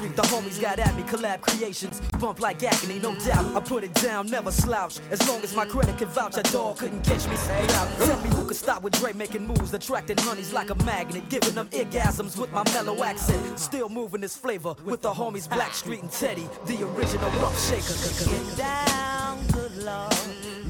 [0.00, 2.00] The homies got at me, collab creations.
[2.18, 3.54] Bump like agony, no doubt.
[3.54, 4.98] I put it down, never slouch.
[5.10, 7.36] As long as my credit can vouch, a dog couldn't catch me.
[7.74, 7.88] Out.
[7.98, 11.54] Tell me who could stop with Dre making moves, attracting honeys like a magnet, giving
[11.54, 13.58] them orgasms with my mellow accent.
[13.58, 17.94] Still moving this flavor with the homies Blackstreet and Teddy, the original rough shaker.
[18.30, 20.14] Get down, good lord.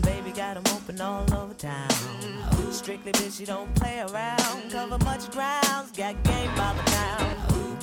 [0.03, 1.89] Baby got 'em open all over town.
[2.73, 4.71] Strictly bitch, you don't play around.
[4.71, 7.40] Cover much grounds, got game by the pound.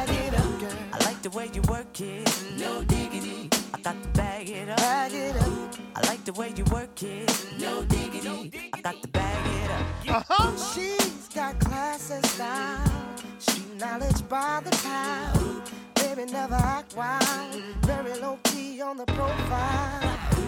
[0.00, 0.72] Bag it up, girl.
[0.94, 3.50] I like the way you work it, no diggity.
[3.74, 4.78] I got to bag it up.
[4.78, 5.74] Bag it up.
[5.94, 8.70] I like the way you work it, no diggity.
[8.72, 10.16] I got to bag it up.
[10.16, 10.72] Uh-huh.
[10.72, 12.90] She's got class and style,
[13.38, 15.70] street knowledge by the pound.
[15.96, 20.39] Baby never act wild, very low key on the profile.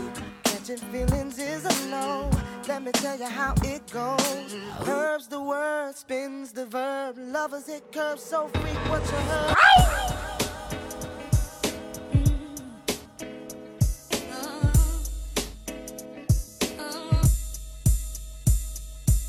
[0.64, 2.30] Catching feelings is a no.
[2.68, 4.56] Let me tell you how it goes.
[4.82, 7.16] Curves the word, spins the verb.
[7.18, 9.56] Lovers it curves so freak what you heard.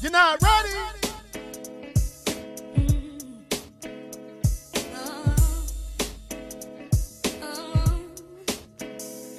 [0.02, 0.70] You're not ready.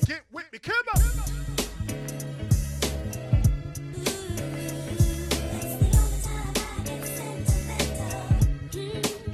[0.07, 1.04] Get with me, come on.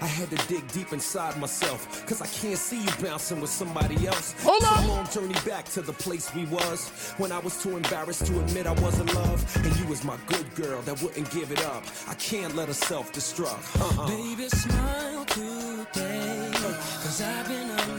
[0.00, 4.06] I had to dig deep inside myself, cause I can't see you bouncing with somebody
[4.06, 4.34] else.
[4.44, 4.84] Hold It's on.
[4.84, 8.38] a long journey back to the place we was when I was too embarrassed to
[8.40, 9.44] admit I was in love.
[9.64, 11.82] And you was my good girl that wouldn't give it up.
[12.08, 13.98] I can't let her self-destruct.
[13.98, 14.06] Uh-uh.
[14.08, 16.50] Baby, smile today.
[16.54, 17.97] Cause I've been imagining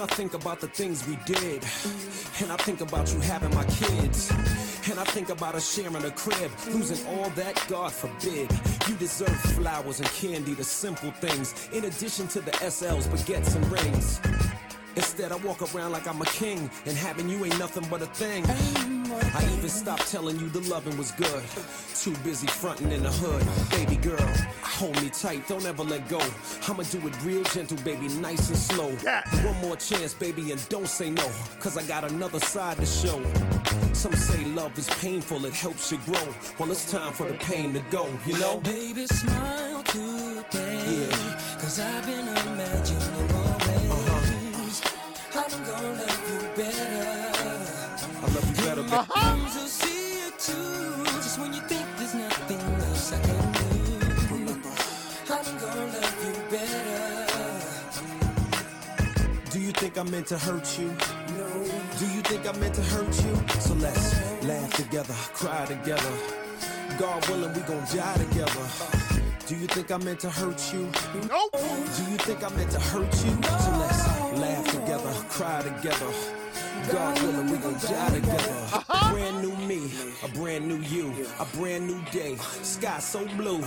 [0.00, 1.62] When I think about the things we did,
[2.40, 4.30] and I think about you having my kids,
[4.88, 8.50] and I think about us sharing a crib, losing all that, God forbid.
[8.88, 13.70] You deserve flowers and candy, the simple things, in addition to the SLs, baguettes, and
[13.70, 14.59] rings.
[14.96, 18.06] Instead, I walk around like I'm a king, and having you ain't nothing but a
[18.06, 18.44] thing.
[19.32, 21.42] I even stopped telling you the loving was good.
[21.94, 23.44] Too busy fronting in the hood.
[23.70, 24.28] Baby girl,
[24.62, 26.20] hold me tight, don't ever let go.
[26.68, 28.90] I'ma do it real gentle, baby, nice and slow.
[29.44, 31.28] One more chance, baby, and don't say no.
[31.60, 33.22] Cause I got another side to show.
[33.92, 36.34] Some say love is painful, it helps you grow.
[36.58, 38.58] Well, it's time for the pain to go, you know?
[38.58, 41.08] Baby, smile today.
[41.58, 42.26] Cause I've been
[45.62, 47.32] I love you better,
[48.82, 48.90] baby.
[49.06, 51.04] Friends will see it too.
[51.20, 53.68] Just when you think there's nothing else I can do.
[55.32, 57.26] I'm gonna love you better.
[59.50, 60.88] Do you think I meant to hurt you?
[61.36, 61.64] No.
[61.98, 63.34] Do you think I meant to hurt you?
[63.60, 64.14] So let's
[64.44, 66.12] laugh together, cry together.
[66.98, 68.66] God willing, we gon' die together.
[69.46, 70.88] Do you think I meant to hurt you?
[71.28, 71.52] Nope.
[71.52, 73.42] Do you think I meant to hurt you?
[73.42, 76.39] So let's laugh together, cry together.
[76.88, 78.54] God willing, we gon' die together.
[78.88, 79.90] A brand new me,
[80.24, 82.36] a brand new you, a brand new day.
[82.62, 83.62] Sky so blue.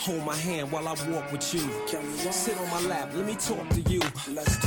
[0.00, 1.60] Hold my hand while I walk with you.
[2.32, 4.00] Sit on my lap, let me talk to you.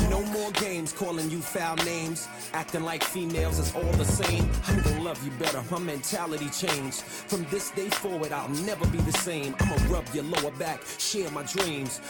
[0.10, 2.28] No more games calling you foul names.
[2.54, 4.50] Acting like females is all the same.
[4.68, 7.02] I'm gonna love you better, my mentality changed.
[7.02, 9.56] From this day forward, I'll never be the same.
[9.60, 12.02] I'ma rub your lower back, share my dreams.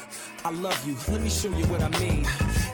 [0.44, 2.26] I love you, let me show you what I mean.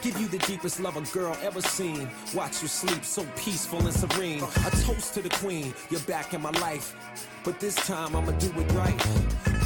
[0.01, 2.09] Give you the deepest love a girl ever seen.
[2.33, 4.41] Watch you sleep so peaceful and serene.
[4.41, 6.95] A toast to the queen, you're back in my life.
[7.43, 8.97] But this time I'ma do it right.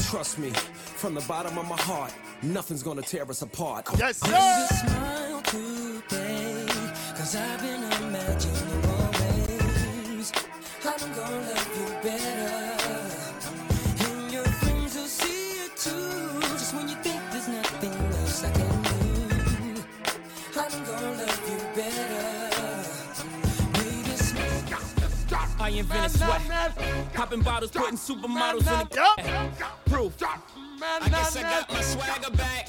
[0.09, 3.85] Trust me, from the bottom of my heart, nothing's gonna tear us apart.
[3.99, 4.33] Yes, Baby,
[4.89, 6.65] smile today.
[7.15, 10.31] Cause I've been imagining always
[10.83, 12.84] I'm gonna love you better.
[26.05, 27.13] I invented sweat.
[27.13, 30.13] Popping bottles, putting supermodels in the proof.
[30.21, 32.67] I guess I got my swagger back.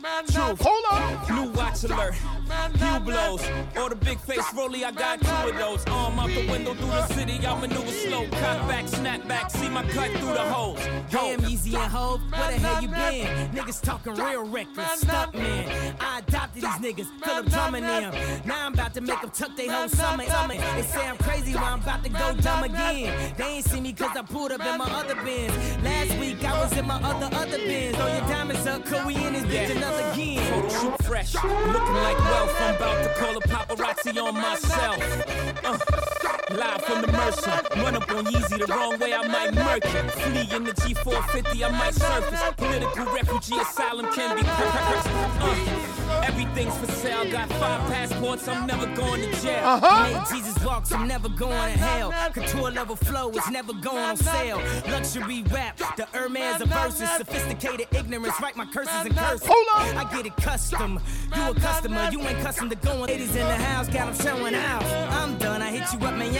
[0.00, 0.60] Truth.
[0.62, 1.44] Hold on.
[1.44, 2.14] New watch alert.
[2.50, 3.44] Hublots.
[3.76, 5.84] Or the big face rolly, I got two of those.
[5.86, 8.26] Arm out the window through the city, I maneuver slow.
[8.28, 10.80] Cut back, snap back, see my cut through the holes.
[11.10, 13.50] Damn, Yeezy and Hov, where the hell you been?
[13.52, 15.96] Niggas talking real reckless, stuck man.
[16.00, 18.14] I adopted these niggas, Philip drumming them.
[18.44, 20.24] Now I'm about to make them tuck their whole summer.
[20.24, 20.54] summer.
[20.54, 23.34] They say I'm crazy, well I'm about to go dumb again.
[23.36, 25.52] They ain't see me cause I pulled up in my other Benz.
[25.84, 27.96] Last week I was in my other, other Benz.
[27.96, 30.70] Throw your diamonds up, cause we in this bitch another again.
[30.70, 32.56] Shoot fresh, looking like wealth.
[32.60, 35.64] I'm about to call a paparazzi on myself.
[35.64, 36.19] Uh,
[36.50, 40.10] live from the Mercer, run up on Yeezy the wrong way, I might murk it.
[40.12, 42.40] Flee in the G450, I might surface.
[42.56, 45.06] Political refugee asylum can be perfect.
[45.42, 49.64] Uh, everything's for sale, got five passports, I'm never going to jail.
[49.64, 50.02] Uh-huh.
[50.02, 52.12] Made Jesus walks, I'm never going to hell.
[52.32, 54.60] Couture level flow is never going on sale.
[54.88, 57.08] Luxury rap, the Hermes of verses.
[57.16, 59.46] Sophisticated ignorance, write my curses and curses.
[59.46, 59.96] Hold on.
[59.96, 61.00] I get it custom.
[61.36, 63.06] You a customer, you ain't custom to going.
[63.06, 64.82] Ladies in the house, got them showing out.
[65.12, 66.39] I'm done, I hit you up, man.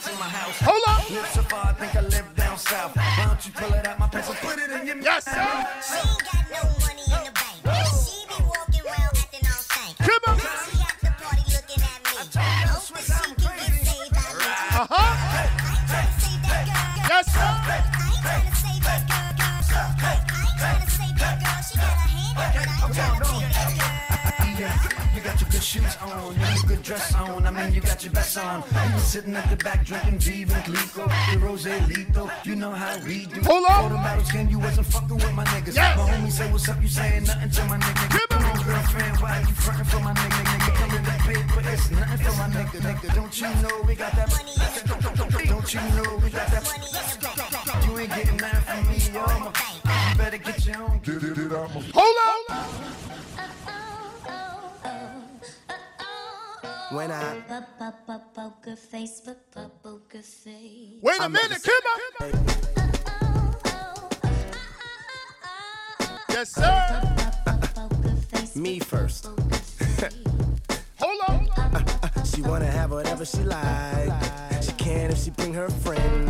[0.00, 0.81] to my house.
[29.12, 32.30] Sitting at the back drinking Viva Glico, the Rose Lito.
[32.46, 33.42] You know how we do.
[33.42, 33.92] Hold on.
[33.92, 35.76] Bottles can you wasn't fucking with my niggas.
[35.76, 35.98] Yes.
[35.98, 37.76] My homie say what's up, you saying nothing to my
[58.34, 61.00] Poker face, poker face.
[61.02, 61.84] Wait a I'm minute, just- come
[62.20, 62.32] on.
[66.30, 67.14] Yes, sir.
[68.56, 69.26] me first.
[70.98, 71.48] Hold on.
[72.24, 74.51] She wanna have whatever she like.
[74.62, 76.28] She can if she bring her friend.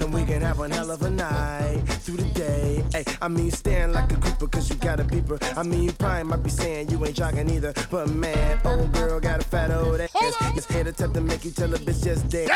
[0.00, 2.82] And we can have one hell of a night through the day.
[2.92, 5.38] Hey, I mean, stand like a creeper cause you got a beeper.
[5.56, 7.72] I mean, you probably might be saying you ain't jogging either.
[7.90, 10.10] But man, old girl got a fat old ass.
[10.56, 12.48] It's to tell to make you tell a bitch just dead.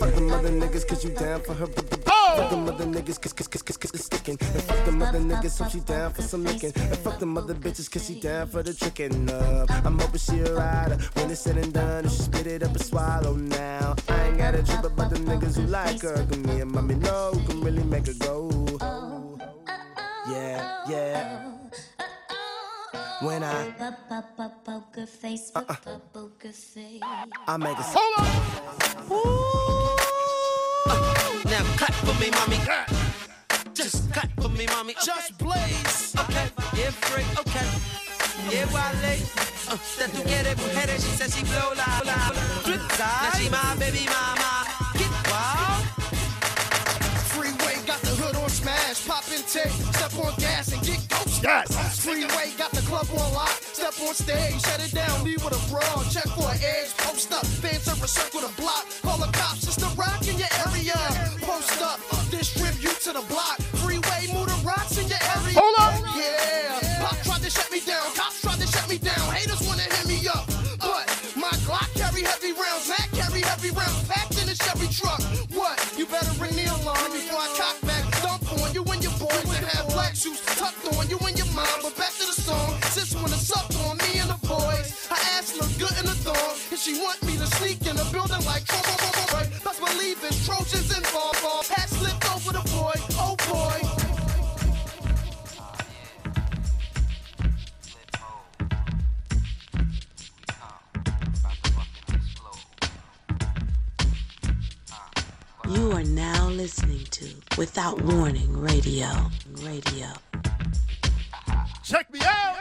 [0.00, 1.68] Fuck them other niggas cause you down for her.
[2.06, 2.34] Oh.
[2.36, 4.38] Fuck them other niggas cause, cause, cause, cause, cause it's sticking.
[4.40, 6.72] And fuck them other niggas so she down for some licking.
[6.74, 9.70] And fuck them other bitches cause she down for the tricking up.
[9.84, 12.06] I'm hoping she a rider when it's said and done.
[12.06, 13.94] If she spit it up and swallow now.
[14.08, 16.14] I ain't got a trip about the niggas who like her.
[16.14, 18.50] Cause me and mommy know who can really make her go.
[20.28, 21.52] Yeah, yeah.
[23.22, 23.70] When I
[24.64, 25.74] Poker face, Uh-uh.
[26.12, 27.00] poker face.
[27.48, 28.22] I make a solo.
[31.46, 32.58] Now cut for me, mommy.
[33.74, 34.94] Just cut for me, mommy.
[35.04, 36.14] Just blaze.
[36.18, 38.05] Okay, yeah, free, okay.
[38.50, 39.16] Yeah, Wale.
[39.68, 42.30] Uh, that tú quieres mujeres, she said she blow la la.
[42.62, 43.22] Flip side.
[43.22, 44.62] Now she my baby mama.
[44.94, 45.82] Get wild.
[47.34, 51.42] Freeway got the hood on smash, pop and take, step on gas and get ghost.
[51.42, 51.98] Yes.
[52.04, 55.62] Freeway got the club on lock, step on stage, shut it down, leave with a
[55.70, 59.66] brawl, check for an edge, post up, fans circle circle the block, call the cops,
[59.66, 60.94] it's the rock in your area.
[61.42, 61.98] Post up,
[62.30, 63.58] distribute to the block,
[81.86, 85.06] But back to the song, sis wanna suck on me and the boys.
[85.06, 88.02] Her ass look good in the thong, and she want me to sneak in the
[88.10, 88.64] building like
[89.32, 89.48] right.
[89.62, 90.92] Best believe it's Trojans.
[90.92, 93.78] Hat slipped over the boy, oh boy.
[105.70, 109.30] You are now listening to Without Warning Radio.
[109.62, 110.08] Radio.
[111.86, 112.56] Check me out.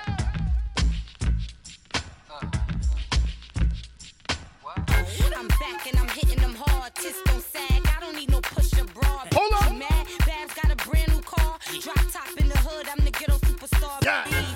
[5.35, 6.93] I'm back and I'm hitting them hard.
[6.93, 7.87] Tits don't sag.
[7.87, 9.23] I don't need no push bra.
[9.33, 9.79] Hold on.
[9.79, 10.07] mad?
[10.27, 11.57] Babs got a brand new car.
[11.81, 12.87] Drop top in the hood.
[12.87, 14.03] I'm the ghetto superstar.
[14.03, 14.54] Yeah.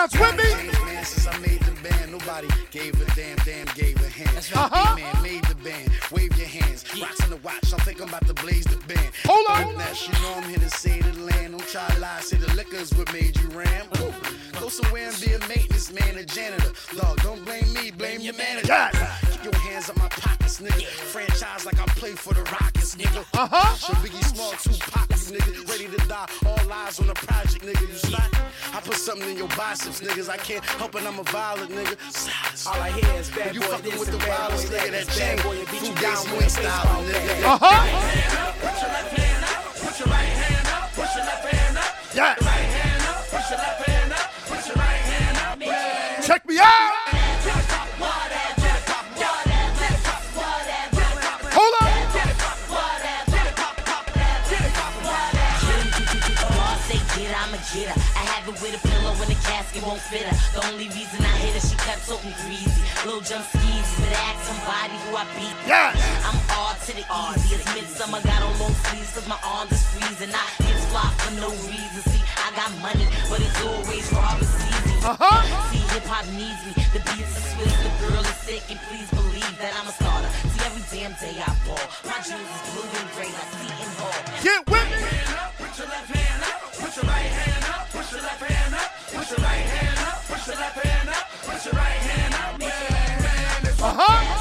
[0.00, 0.84] Bounce with me.
[0.86, 4.50] Man, since I made the band, nobody gave a damn, damn, gave a hand.
[4.54, 4.96] Uh-huh.
[4.96, 6.86] Man made the band, wave your hands.
[6.98, 9.12] Rocks on the watch, I think I'm about to blaze the band.
[9.26, 9.74] Hold on.
[9.76, 11.52] That you know I'm here to say the land.
[11.52, 13.88] Don't try to lie, say the liquor's what made you ram.
[14.00, 14.14] Ooh.
[14.58, 16.72] Go somewhere and be a maintenance man, a janitor.
[16.96, 18.68] Dog, don't blame me, blame your manager.
[18.68, 18.96] Yes.
[19.32, 20.86] Keep your hands up my pockets, nigga.
[21.12, 23.22] Franchise like I play for the Rockets, nigga.
[23.34, 23.94] Uh-huh.
[24.00, 25.68] Biggie Small, Tupac, you nigga.
[25.68, 27.82] Ready to die, all lies on the project, nigga.
[27.86, 28.29] You slap.
[29.00, 30.28] I put something in your biceps, niggas.
[30.28, 31.96] I can't help it, I'm a violent nigga.
[32.66, 34.64] All I hear is bad When you boy fucking this with and the bad violence,
[34.68, 34.92] boy nigga, that.
[34.92, 37.06] that Bad chain, boy will beat you food down days, with you a ain't styling,
[37.06, 37.40] baseball nigga.
[37.40, 37.62] bat.
[37.62, 38.10] Uh-huh.
[42.14, 42.34] Yeah.
[46.22, 48.29] Check me out.
[59.90, 60.36] Won't fit her.
[60.54, 62.14] The only reason I hit her, she cut so
[62.46, 62.70] greasy.
[63.02, 65.56] Little jump skis, but ask somebody who I beat.
[65.66, 65.98] Yes.
[66.22, 67.34] I'm all to the easy.
[67.50, 70.30] It's midsummer, got on long sleeves cause my arms is freezing.
[70.30, 72.02] I get fly for no reason.
[72.06, 74.94] See, I got money, but it's always and sleazy.
[75.02, 75.42] Uh-huh.
[75.74, 76.72] See, hip hop needs me.
[76.94, 80.30] The beats are sweet, the girl is sick, and please believe that I'm a starter.
[80.54, 81.82] See, every damn day I ball.
[82.06, 84.18] My jewels is blue and gray like Seton Hall.
[84.38, 85.02] Get with me.
[85.58, 88.59] Put your left hand up, put your right hand up, put your left hand up,
[89.30, 92.40] put your right hand up, put your left hand up, push your right hand up.
[93.82, 94.20] Uh-huh.
[94.22, 94.39] Yes,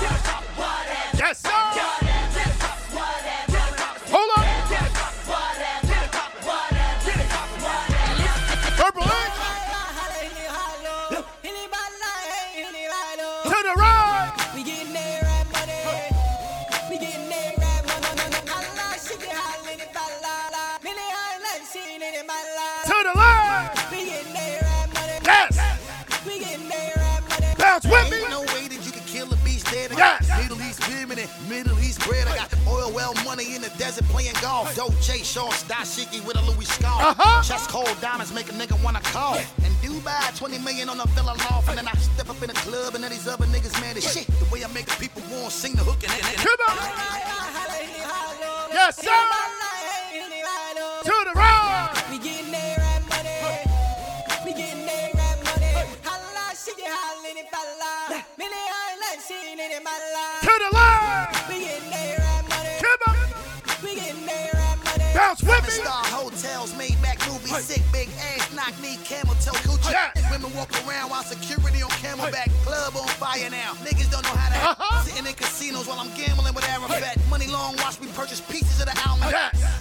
[30.87, 32.27] Middle East bread.
[32.27, 34.75] I got oil well money in the desert playing golf.
[34.75, 37.01] Dolce shorts, dashiki with a Louis scarf.
[37.19, 37.41] Uh-huh.
[37.43, 39.35] Chest cold diamonds make a nigga wanna call.
[39.37, 41.69] And Dubai, 20 million on a villa loft.
[41.69, 44.11] And then I step up in the club and then these other niggas mad as
[44.11, 44.27] shit.
[44.39, 46.77] The way I make the people want sing the hook and and- and- Come on.
[48.71, 49.09] Yes, sir.
[51.03, 52.03] To the right.
[52.11, 52.78] We getting that
[60.41, 61.49] To the left.
[61.49, 62.75] We getting that rap money.
[62.81, 63.17] Come on.
[63.83, 65.05] We getting that rap money.
[65.13, 65.83] Bounce with me.
[65.83, 69.93] Star hotels, made back movies, sick big ass, knock knee, camel toe, coochie.
[70.31, 73.73] Women walk around while security on camelback, club on fire now.
[73.85, 74.79] Niggas don't know how to act.
[74.79, 75.03] Uh-huh.
[75.05, 77.17] Sitting in casinos while I'm gambling with Arafat.
[77.29, 79.35] Money long, watch me purchase pieces of the almond.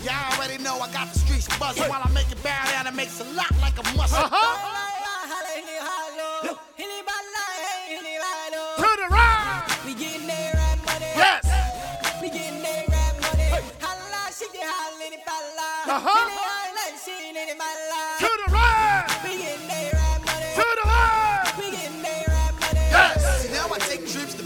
[0.05, 2.97] Y'all already know I got the streets buzzing while I make it bow down and
[2.97, 4.19] makes a lot like a muscle.
[4.19, 4.98] Uh-huh.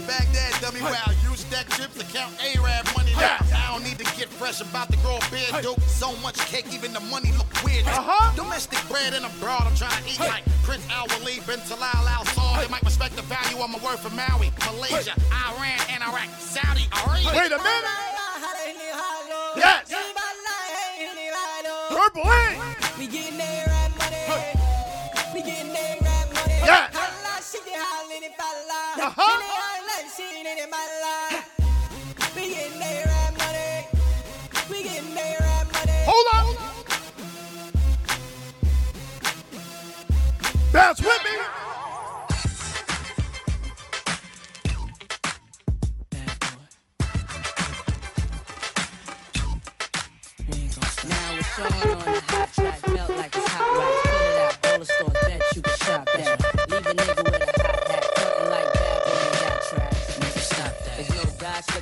[0.07, 0.81] Baghdad, dummy.
[0.81, 3.13] Where I use that trips to count Arab money.
[3.15, 5.81] Now I don't need to get fresh about to grow a beard, dope.
[5.81, 7.85] So much cake, even the money look weird.
[7.87, 8.29] Uh-huh.
[8.35, 12.23] Domestic bread and abroad, I'm trying to eat like Prince Al Waleed, bin Talal Al
[12.37, 12.61] Saud.
[12.61, 16.85] They might respect the value of my word for Maui, Malaysia, Iran, and Iraq, Saudi
[17.01, 17.33] Arabia.
[17.33, 18.13] Wait a minute.
[19.57, 19.89] Yes.
[21.89, 22.61] Purple ink.
[22.99, 24.53] We getting that rap money.
[25.33, 26.61] We getting that rap money.
[26.61, 26.93] Yes.
[26.93, 29.07] Holla, shit, you hollin' if I lie.
[29.07, 29.63] Uh-huh.
[36.05, 36.55] Hold on.
[40.73, 41.31] Bounce with me.
[51.05, 52.82] Now it's on on the hot track,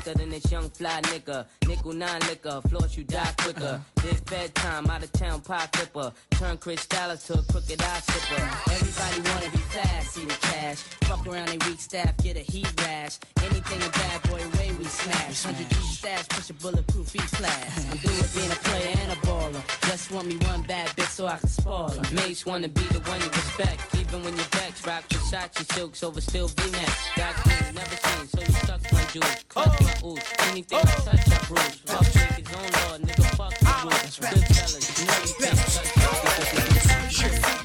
[0.03, 1.45] than this young fly nigga.
[1.67, 3.81] Nickel nine liquor, floss you die quicker.
[3.95, 6.11] This bedtime, out of town pie flipper.
[6.31, 8.73] Turn Chris Dallas to a crooked eye sipper.
[8.73, 10.77] Everybody wanna be fast, see the cash.
[11.07, 13.19] Fuck around, they weak staff, get a heat rash.
[13.43, 15.45] Anything a bad boy way we smash.
[15.45, 17.91] 100 G stash, push a bulletproof each class.
[17.91, 19.87] I'm through with being a player and a baller.
[19.87, 22.15] Just want me one bad bitch so I can spoil her.
[22.15, 23.95] Mates wanna be the one you respect.
[23.95, 26.89] Even when you're vexed, rock Versace silks over still V-neck.
[27.15, 27.35] Got
[27.73, 29.90] never seen, so you stuck my jewels.
[29.91, 31.75] Clutch my ooze, anything I touch I bruise.
[31.85, 34.19] Fuck drink his own law, nigga fuck the rules.
[34.19, 35.89] Good fellas, you know you can't touch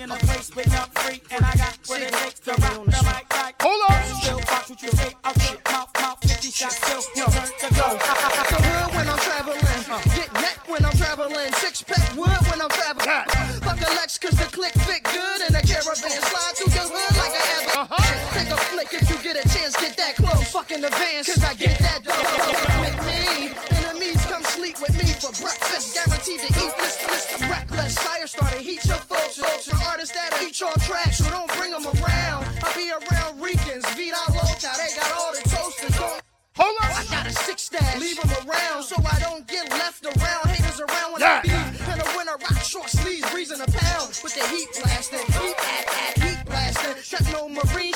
[0.00, 3.02] In a place with young free, and I got what it takes to rock the
[3.06, 3.54] mic right.
[3.60, 4.02] Hold on.
[4.20, 7.68] Still watch what you say out your mouth, mouth, 50 shots, still your turn to
[7.74, 7.88] go.
[7.94, 9.60] So hood when I'm traveling,
[10.14, 13.24] get neck when I'm traveling, six pack wood when I'm traveling.
[13.62, 16.55] Fuck a Lex cause the click fit good and the caravan slide
[19.26, 20.46] get a chance, get that close.
[20.52, 22.14] Fuck in advance cause I get that dough.
[22.78, 23.50] With me,
[23.82, 27.98] enemies come sleep with me for breakfast, guaranteed to eat this of reckless.
[27.98, 29.36] Fire starter, heat your folks.
[29.36, 32.46] The artists that'll eat your tracks, so don't bring them around.
[32.62, 35.96] I be around Ricans, Vida Loca, they got all the toasters.
[35.98, 36.22] Don't
[36.56, 36.90] Hold on.
[36.90, 38.00] I got a six stash.
[38.00, 40.48] Leave them around so I don't get left around.
[40.48, 41.40] Haters around when Yeah.
[41.40, 41.92] I beat.
[41.92, 45.26] In a winter rock short sleeves, breezing a pound with the heat blasting.
[45.36, 46.96] Heat at, at, heat blasting.
[47.04, 47.92] Techno marine,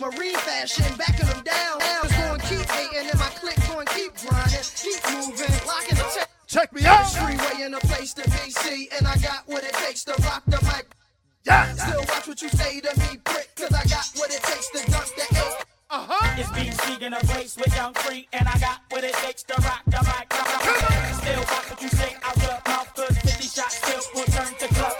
[0.00, 1.78] marine fashion, backing them down.
[1.80, 4.66] Just going keep hating and my click going keep grinding.
[4.80, 6.28] Keep moving, locking the tech.
[6.46, 7.04] Check me out.
[7.12, 10.42] Freeway in a place to be see, and I got what it takes to rock
[10.46, 10.86] the mic.
[11.44, 11.72] Yeah.
[11.74, 14.90] Still watch what you say to me, prick, cause I got what it takes to
[14.90, 15.64] dunk the eight.
[15.90, 16.36] Uh-huh.
[16.38, 19.54] It's BC in a place with young free, and I got what it takes to
[19.62, 20.32] rock the mic.
[21.20, 24.68] Still watch what you say out your mouth, cause 50 shots still will turn the
[24.74, 24.99] club out.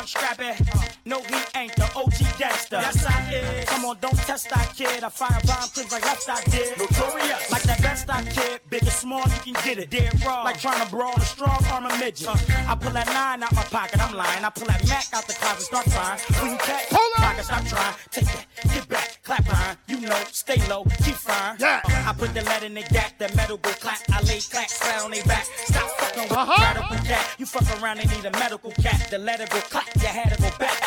[0.00, 0.64] Young scrappy.
[1.04, 2.80] No, he ain't the OG gangster.
[2.80, 3.68] Yes, I is.
[3.68, 5.04] Come on, don't test that kid.
[5.04, 6.78] I fire bomb clips like left I did.
[6.78, 7.52] Notorious.
[7.52, 8.60] Like that best I kid.
[8.70, 9.90] Big or small, you can get it.
[9.90, 10.42] Dead raw.
[10.44, 12.28] Like trying to brawl a strong armor midget.
[12.66, 14.42] I pull that nine out my pocket, I'm lying.
[14.42, 16.20] I pull that Mac out the closet, start firing.
[16.40, 17.94] When you catch, pocket, stop trying.
[18.10, 19.76] Take that, get back, clap iron.
[19.86, 21.56] You know, stay low, keep fine.
[21.58, 21.82] Yeah.
[21.84, 24.00] I put the lead in the gap, the metal go clap.
[24.08, 25.44] I lay clap, flat on they back.
[25.44, 25.99] Stop.
[26.46, 27.34] Radical cat.
[27.38, 29.08] You fuck around and need a medical cap.
[29.10, 30.78] The letter go clap, you had to go back.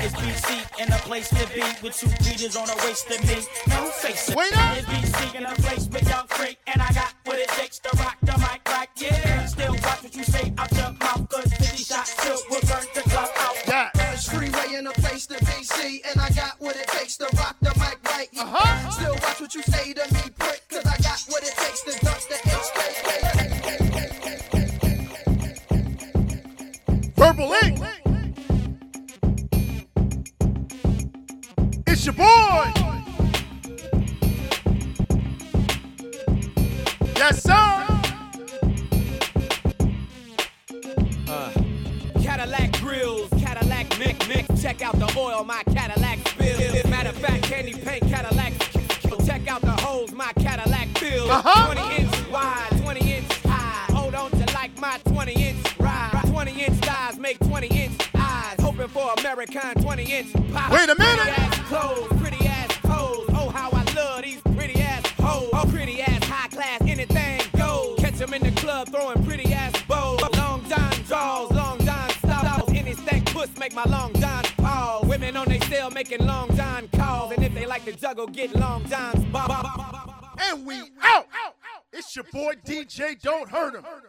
[0.00, 3.42] It's BC in a place to be with two beaters on a waist of me.
[3.68, 4.36] No face it?
[4.36, 4.76] Wait up.
[4.76, 7.90] It's BC in a place with young freak, and I got what it takes to
[7.98, 9.46] rock the mic like yeah.
[9.46, 13.02] Still watch what you say out your mouth, cause 50 shots still will burn the
[13.10, 13.56] club out.
[13.66, 13.90] Yeah.
[14.12, 17.28] It's freeway in a place to be see, and I got what it takes to
[17.36, 18.28] rock the mic right.
[18.38, 18.90] Uh-huh.
[18.90, 20.17] Still watch what you say to me,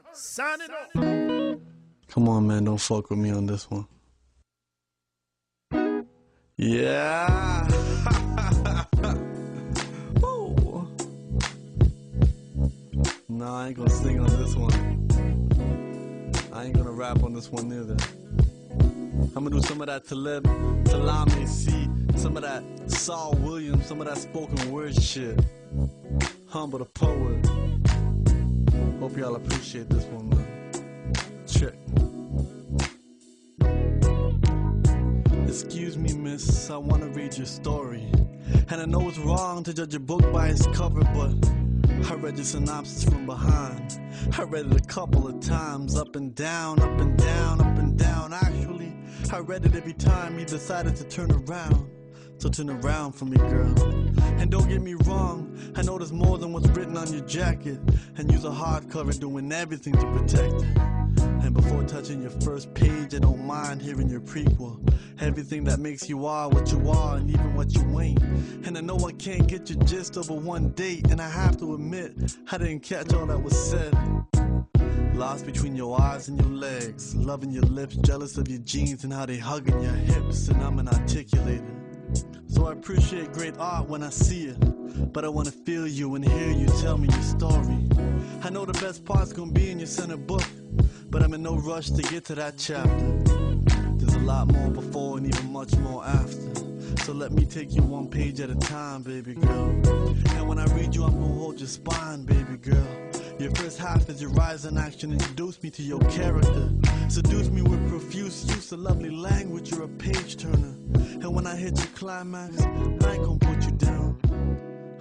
[0.10, 0.16] him.
[0.16, 1.60] Signing off.
[2.08, 3.88] Come on, man, don't fuck with me on this one.
[6.58, 7.68] Yeah.
[13.40, 14.74] Nah, I ain't gonna sing on this one.
[16.52, 17.96] I ain't gonna rap on this one neither.
[19.34, 20.44] I'm gonna do some of that Talib,
[20.84, 21.72] Talami C,
[22.18, 25.40] some of that Saul Williams, some of that spoken word shit.
[26.50, 27.69] Humble the poet.
[29.00, 30.46] Hope y'all appreciate this one, man.
[31.48, 31.74] Check.
[35.48, 38.12] Excuse me, miss, I wanna read your story.
[38.70, 41.34] And I know it's wrong to judge a book by its cover, but
[42.10, 44.00] I read your synopsis from behind.
[44.38, 47.98] I read it a couple of times, up and down, up and down, up and
[47.98, 48.34] down.
[48.34, 48.94] Actually,
[49.32, 51.90] I read it every time you decided to turn around.
[52.40, 53.78] So turn around for me, girl.
[54.40, 57.80] And don't get me wrong, I know there's more than what's written on your jacket.
[58.16, 60.78] And use a hardcover doing everything to protect it.
[61.44, 64.80] And before touching your first page, I don't mind hearing your prequel.
[65.20, 68.22] Everything that makes you are what you are, and even what you ain't.
[68.66, 71.74] And I know I can't get your gist over one date, and I have to
[71.74, 72.14] admit,
[72.50, 73.94] I didn't catch all that was said.
[75.14, 79.12] Lost between your eyes and your legs, loving your lips, jealous of your jeans and
[79.12, 81.66] how they hugging your hips, and I'm inarticulated.
[82.50, 86.26] So I appreciate great art when I see it, but I wanna feel you and
[86.26, 87.78] hear you tell me your story.
[88.44, 90.46] I know the best part's gonna be in your center book,
[91.12, 93.20] but I'm in no rush to get to that chapter.
[93.98, 96.69] There's a lot more before and even much more after.
[97.10, 99.70] So let me take you one page at a time, baby girl.
[100.36, 102.88] And when I read you, I'm gonna hold your spine, baby girl.
[103.40, 106.70] Your first half is your rise in action, introduce me to your character.
[107.08, 110.76] Seduce me with profuse use of lovely language, you're a page turner.
[110.94, 114.20] And when I hit your climax, I ain't gonna put you down.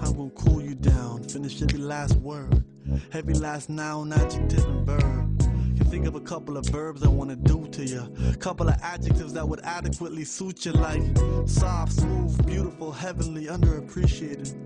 [0.00, 2.64] I'm gonna cool you down, finish every last word,
[3.12, 5.57] every last noun, adjective, and verb.
[5.78, 9.32] Can think of a couple of verbs I wanna do to you, couple of adjectives
[9.34, 11.02] that would adequately suit you, like
[11.47, 14.57] soft, smooth, beautiful, heavenly, underappreciated.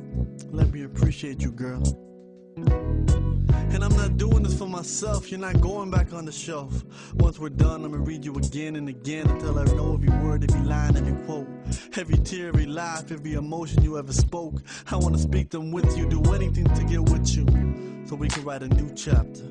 [0.51, 1.83] Let me appreciate you, girl.
[2.57, 6.83] And I'm not doing this for myself, you're not going back on the shelf.
[7.17, 10.65] Once we're done, I'ma read you again and again until I know every word, every
[10.67, 11.47] line, every quote.
[11.95, 14.63] Every tear, every laugh, every emotion you ever spoke.
[14.91, 17.45] I wanna speak them with you, do anything to get with you.
[18.07, 19.51] So we can write a new chapter.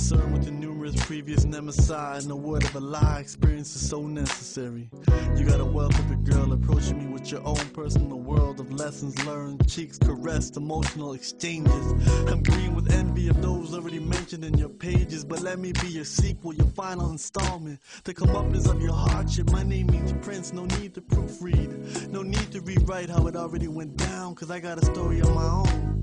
[0.00, 2.24] Concerned with the numerous previous nemesis.
[2.24, 4.88] No word of a lie, experience is so necessary.
[5.36, 9.68] You got a a girl approaching me with your own personal world of lessons learned,
[9.68, 11.84] cheeks caressed, emotional exchanges.
[12.30, 15.88] I'm green with envy of those already mentioned in your pages, but let me be
[15.88, 17.78] your sequel, your final installment.
[18.04, 19.50] The comeuppance of your hardship.
[19.50, 23.68] My name means Prince, no need to proofread, no need to rewrite how it already
[23.68, 25.99] went down, cause I got a story of my own.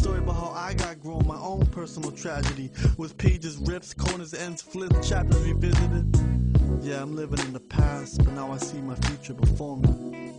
[0.00, 2.70] Story about how I got grown, my own personal tragedy.
[2.96, 6.16] With pages rips, corners, ends flipped, chapters revisited.
[6.80, 10.32] Yeah, I'm living in the past, but now I see my future before me.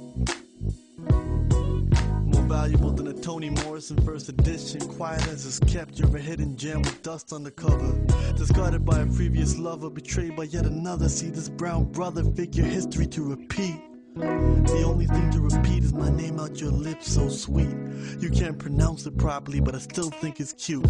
[2.26, 4.82] More valuable than a Toni Morrison first edition.
[4.82, 7.94] Quiet as it's kept, you're a hidden gem with dust on the cover.
[8.36, 11.08] Discarded by a previous lover, betrayed by yet another.
[11.08, 13.91] See this brown brother figure history to repeat.
[14.16, 17.76] The only thing to repeat is my name out your lips, so sweet.
[18.20, 20.86] You can't pronounce it properly, but I still think it's cute.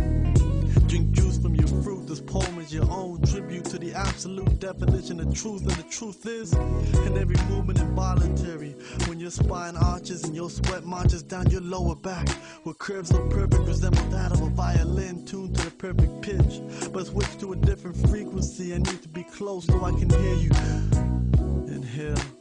[0.88, 5.20] Drink juice from your fruit, this poem is your own tribute to the absolute definition
[5.20, 8.72] of truth, and the truth is, in every movement involuntary.
[9.06, 12.28] When your spine arches and your sweat marches down your lower back,
[12.66, 16.92] with curves so perfect resemble that of a violin tuned to the perfect pitch.
[16.92, 20.36] But switch to a different frequency, I need to be close so I can hear
[20.36, 20.50] you.
[21.68, 22.41] Inhale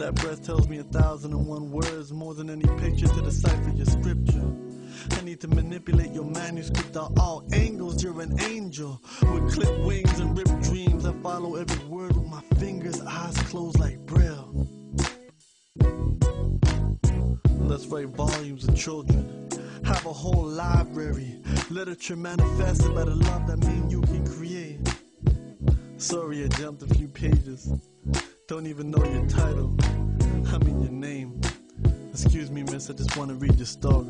[0.00, 3.20] and that breath tells me a thousand and one words more than any picture to
[3.20, 4.54] decipher your scripture.
[5.10, 8.00] I need to manipulate your manuscript at all angles.
[8.04, 11.04] You're an angel with clipped wings and ripped dreams.
[11.04, 14.68] I follow every word with my fingers, eyes closed like braille.
[17.58, 19.48] Let's write volumes of children.
[19.84, 21.42] Have a whole library.
[21.70, 24.78] Literature manifested by the love that me and you can create.
[25.96, 27.72] Sorry, I jumped a few pages.
[28.48, 29.76] Don't even know your title.
[30.46, 31.38] I mean your name.
[32.12, 34.06] Excuse me, miss, I just want to read your story.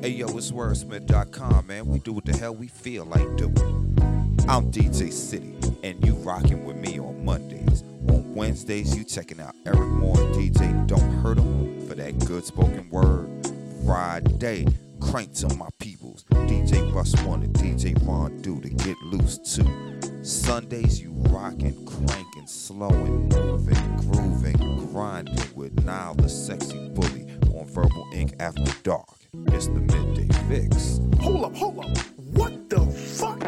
[0.00, 1.86] Hey yo, it's wordsmith.com, man.
[1.88, 3.96] We do what the hell we feel like doing.
[4.48, 7.82] I'm DJ City, and you rocking with me on Mondays.
[8.08, 12.44] On Wednesdays, you checking out Eryk Moore and DJ Don't Hurt 'em for that good
[12.44, 13.28] spoken word.
[13.84, 14.66] Friday,
[15.00, 16.24] crank to my peoples.
[16.30, 19.98] DJ Russ One and DJ Ron Do to get loose too.
[20.22, 28.08] Sundays, you rockin', crankin', slowin', moving, grooving, grinding with Nile the sexy bully on Verbal
[28.12, 29.08] Ink After Dark.
[29.48, 31.20] It's the Midday Fixx.
[31.20, 31.96] Hold up, hold up.
[32.32, 33.40] What the fuck?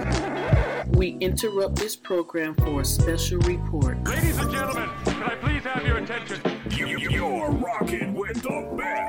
[0.97, 4.03] We interrupt this program for a special report.
[4.05, 6.41] Ladies and gentlemen, can I please have your attention?
[6.71, 9.02] You, you're rocking with the best.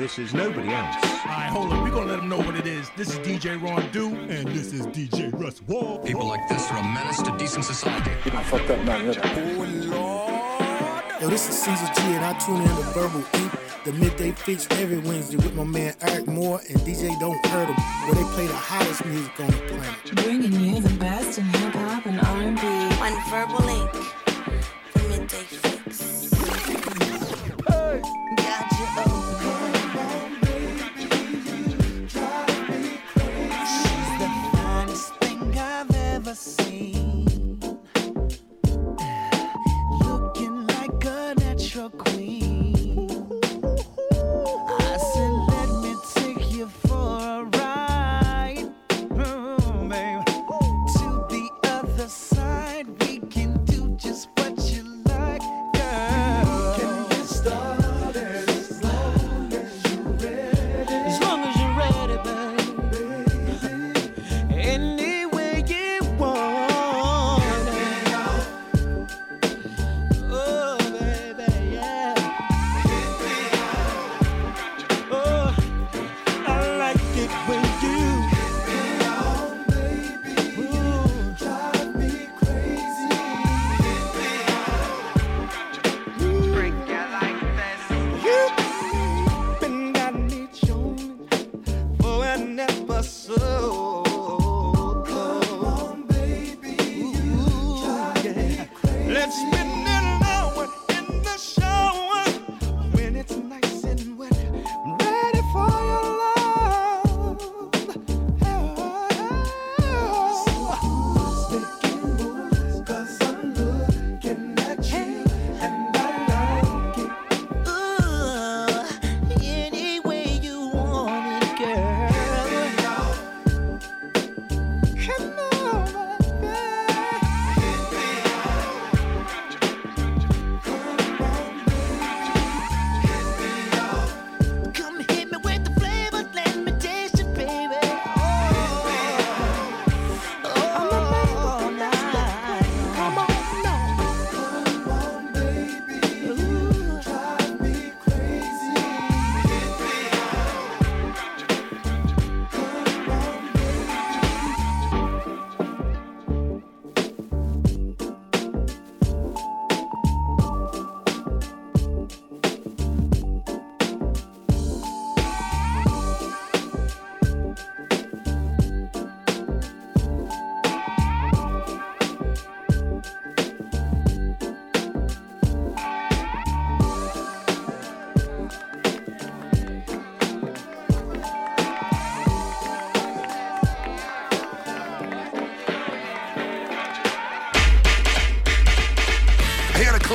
[0.00, 0.96] This is nobody else.
[1.04, 1.84] All right, hold up.
[1.84, 2.88] We're going to let them know what it is.
[2.96, 5.98] This is DJ Ron Do, and this is DJ Russ Wall.
[5.98, 8.10] People like this are a menace to decent society.
[8.10, 8.96] I fucked up now.
[11.20, 13.52] Yo, this is Caesar G, and I tune in to Verbal Ink,
[13.84, 17.68] the Midday Fixx every Wednesday with my man Eryk Moore and DJ Don't Hurt Hurt
[17.68, 17.74] 'em,
[18.06, 20.14] where they play the hottest music on the planet.
[20.24, 22.66] Bringing you the best in hip hop and R&B.
[23.02, 23.92] On Verbal Ink,
[24.94, 25.69] the Midday Fixx.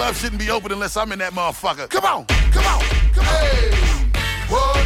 [0.06, 1.90] Club shouldn't be open unless I'm in that motherfucker.
[1.90, 3.42] Come on, come on, come on.
[3.42, 3.74] Hey,
[4.54, 4.86] what?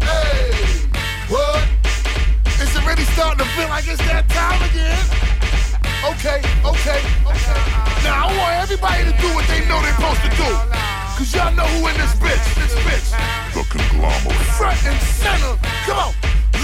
[0.00, 0.88] Hey,
[1.28, 1.60] what?
[2.56, 4.96] Is it really starting to feel like it's that time again?
[6.08, 7.60] Okay, okay, okay.
[8.00, 10.48] Now I want everybody to do what they know they're supposed to do.
[11.20, 13.12] Cause y'all know who in this bitch, this bitch.
[13.52, 14.40] The conglomerate.
[14.56, 15.52] Front and center.
[15.84, 16.12] Come on.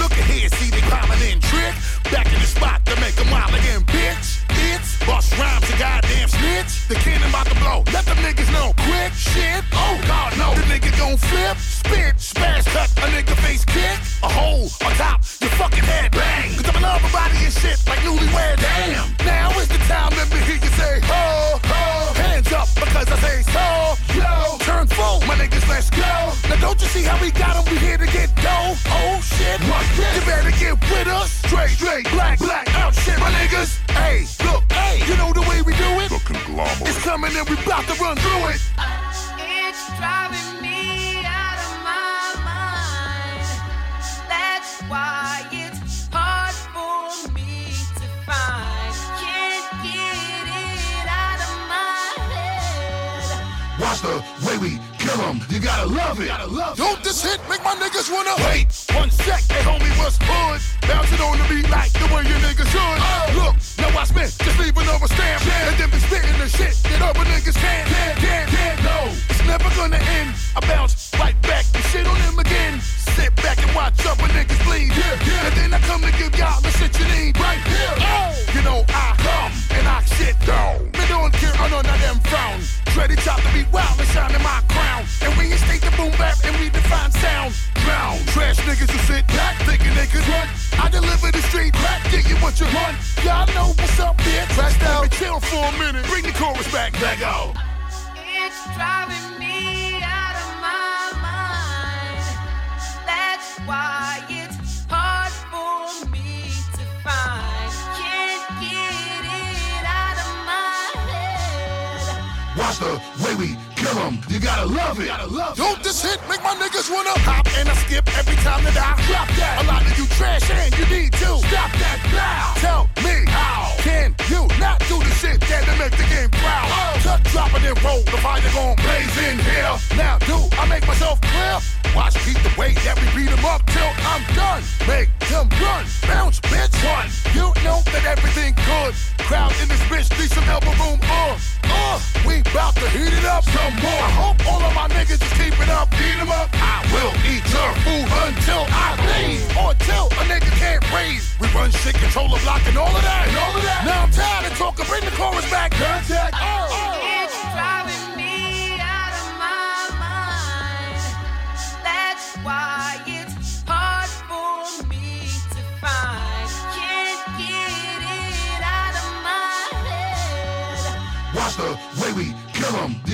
[0.01, 1.77] Look at here, see they piling in trick.
[2.09, 4.41] Back in the spot to make a mile again, bitch.
[4.73, 6.87] It's bust rhymes, a goddamn snitch.
[6.91, 7.83] The cannon about to blow.
[7.95, 9.63] Let them niggas know quick shit.
[9.73, 10.53] Oh God, no.
[10.53, 11.57] The nigga gon' flip,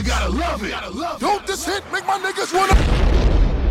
[0.03, 1.19] You gotta love it.
[1.21, 2.75] Don't this hit make my niggas wanna.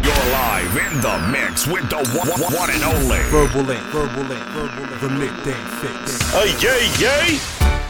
[0.02, 3.18] You're live in the mix with the one, one- one and only.
[3.28, 6.22] Verbal Ink, Verbal Ink, Verbal Ink, the Midday Fixx.
[6.32, 7.81] Hey, yay, yay.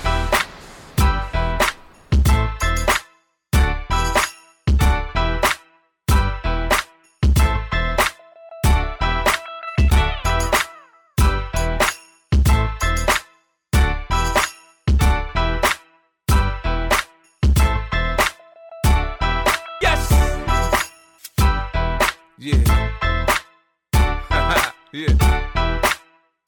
[24.92, 25.08] Yeah.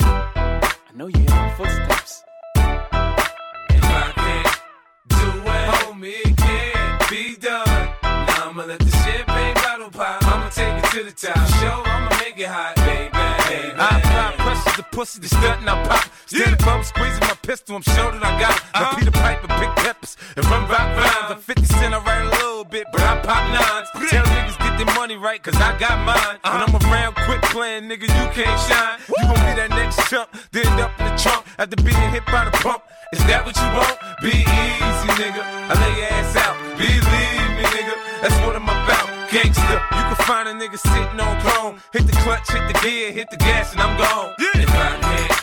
[0.00, 2.22] I know you hear my footsteps.
[2.56, 4.60] If I can't
[5.08, 7.88] do it, homie, it can't be done.
[8.02, 10.22] Now I'ma let the champagne bottle pop.
[10.24, 11.36] I'ma take it to the top.
[11.60, 13.10] Show, I'ma make it hot, baby.
[13.12, 13.74] baby.
[13.78, 16.10] I apply pressure to pussy, the stunt and I pop.
[16.26, 18.56] Stand above, squeezing my pistol, I'm sure that I got.
[18.56, 18.62] it.
[18.74, 18.92] Uh-huh.
[18.92, 21.30] I Peter Piper, big peppers, and run rock rhymes.
[21.30, 24.10] I'm 50 cent, I write a little bit, but I pop nines.
[24.10, 24.63] Tell niggas get their
[25.04, 26.38] money right, cause I got mine.
[26.48, 28.96] When I'm around, quit playing, nigga, you can't shine.
[29.04, 32.24] You gon' be that next chump, then end up in the trunk after being hit
[32.24, 32.80] by the pump.
[33.12, 34.00] Is that what you want?
[34.24, 35.44] Be easy, nigga.
[35.44, 36.56] I lay your ass out.
[36.80, 37.04] Believe
[37.52, 37.94] me, nigga.
[38.24, 39.06] That's what I'm about.
[39.28, 41.74] Gangsta, you can find a nigga sitting on chrome.
[41.92, 44.32] Hit the clutch, hit the gear, hit the gas, and I'm gone.
[44.40, 45.36] If I can't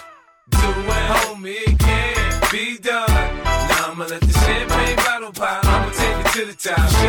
[0.58, 3.14] do it, homie, it can't be done.
[3.70, 5.62] Now I'ma let the champagne bottle pop.
[5.70, 7.01] I'ma take it to the top.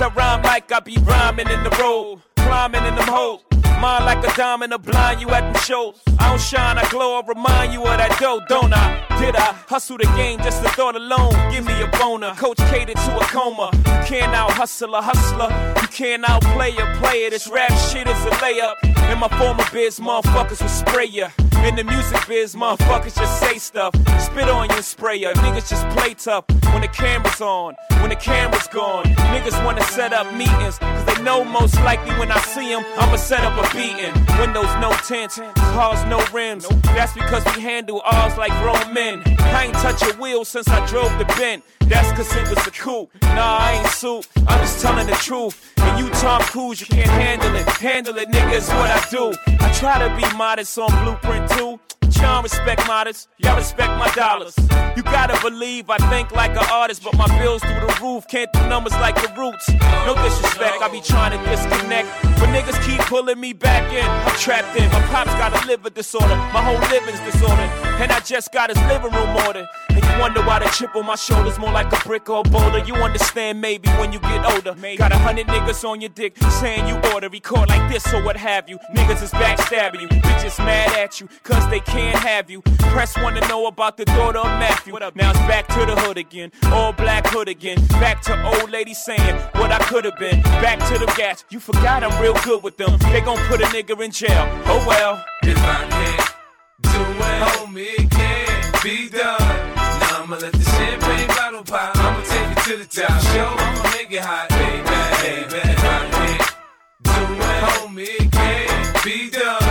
[0.00, 2.20] I rhyme like I be rhyming in the road.
[2.36, 3.40] Climbing in them hoes.
[3.80, 6.00] Mine like a diamond, a blind you at them shows.
[6.18, 9.06] I don't shine, I glow, I remind you of that dough, don't I?
[9.18, 11.32] Did I hustle the game just the thought alone?
[11.50, 12.34] Give me a boner.
[12.36, 13.70] Coach catered to a coma.
[13.74, 15.48] You can't out hustle a hustler.
[15.80, 17.30] You can't outplay a player.
[17.30, 18.76] This rap shit is a layup.
[19.10, 21.28] In my former biz, motherfuckers will spray ya.
[21.66, 23.94] In the music biz, motherfuckers just say stuff.
[24.18, 25.32] Spit on your and spray ya.
[25.34, 27.74] Niggas just play tough when the camera's on.
[28.00, 30.78] When the camera's gone, niggas wanna set up meetings.
[30.78, 34.14] Cause they know most likely when I see them, I'ma set up a beating.
[34.38, 35.32] Windows no tint,
[35.74, 36.66] cars no rims.
[36.96, 39.22] That's because we handle ours like grown men.
[39.38, 41.62] I ain't touch a wheel since I drove the bent.
[41.80, 43.10] That's cause it was a coupe.
[43.22, 44.26] Nah, I ain't suit.
[44.48, 45.74] I'm just telling the truth.
[45.78, 47.68] And you Tom Cruise, you can't handle it.
[47.68, 49.34] Handle it, nigga, is what I do.
[49.60, 51.99] I try to be modest on Blueprint too.
[52.10, 54.56] But y'all respect modest, y'all respect my dollars.
[54.96, 58.52] You gotta believe I think like an artist, but my bills through the roof can't
[58.52, 59.70] do numbers like the roots.
[60.06, 62.08] No disrespect, I be trying to disconnect.
[62.40, 64.04] But niggas keep pulling me back in.
[64.04, 64.90] I'm trapped in.
[64.90, 67.70] My pops got a liver disorder, my whole living's disordered.
[68.02, 69.68] And I just got his living room ordered.
[69.90, 72.48] And you wonder why the chip on my shoulder's more like a brick or a
[72.48, 72.78] boulder.
[72.78, 74.74] You understand maybe when you get older.
[74.96, 78.36] Got a hundred niggas on your dick saying you oughta record like this or what
[78.36, 78.78] have you.
[78.96, 82.62] Niggas is backstabbing you, bitches mad at you, cause they can't have you.
[82.92, 84.92] Press wanna know about the daughter of Matthew.
[84.92, 87.78] What up, Now it's back to the hood again, all black hood again.
[88.00, 90.42] Back to old lady saying what I could've been.
[90.42, 92.98] Back to the gas, you forgot I'm real good with them.
[93.12, 94.46] They gon' put a nigga in jail.
[94.66, 95.24] Oh well.
[95.42, 96.34] If I can't
[96.82, 99.38] do it, homie, it can't be done.
[99.76, 101.96] Now I'ma let the champagne bottle pop.
[101.96, 103.20] I'ma take it to the top.
[103.22, 104.82] Show, I'ma make it hot, baby,
[105.22, 105.70] baby.
[105.70, 106.56] If I can't
[107.02, 109.69] do it, homie, it can't be done.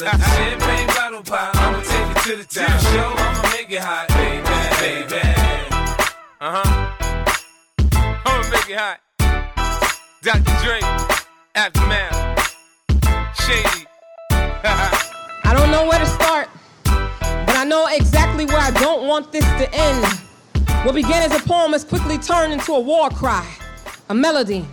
[0.00, 1.56] Now I'ma let the champagne bottle pop.
[1.56, 2.80] I'ma take it to the top.
[2.80, 4.42] Show, I'ma make it hot, baby,
[5.08, 5.22] baby.
[6.40, 6.68] Uh huh.
[8.24, 9.00] I'ma make it hot.
[10.22, 10.54] Dr.
[10.62, 10.80] Dre,
[11.54, 12.16] Aftermath,
[13.40, 13.86] Shady.
[14.30, 16.48] I don't know where to start,
[16.84, 20.04] but I know exactly where I don't want this to end.
[20.84, 23.46] What began as a poem has quickly turned into a war cry,
[24.10, 24.64] a melody,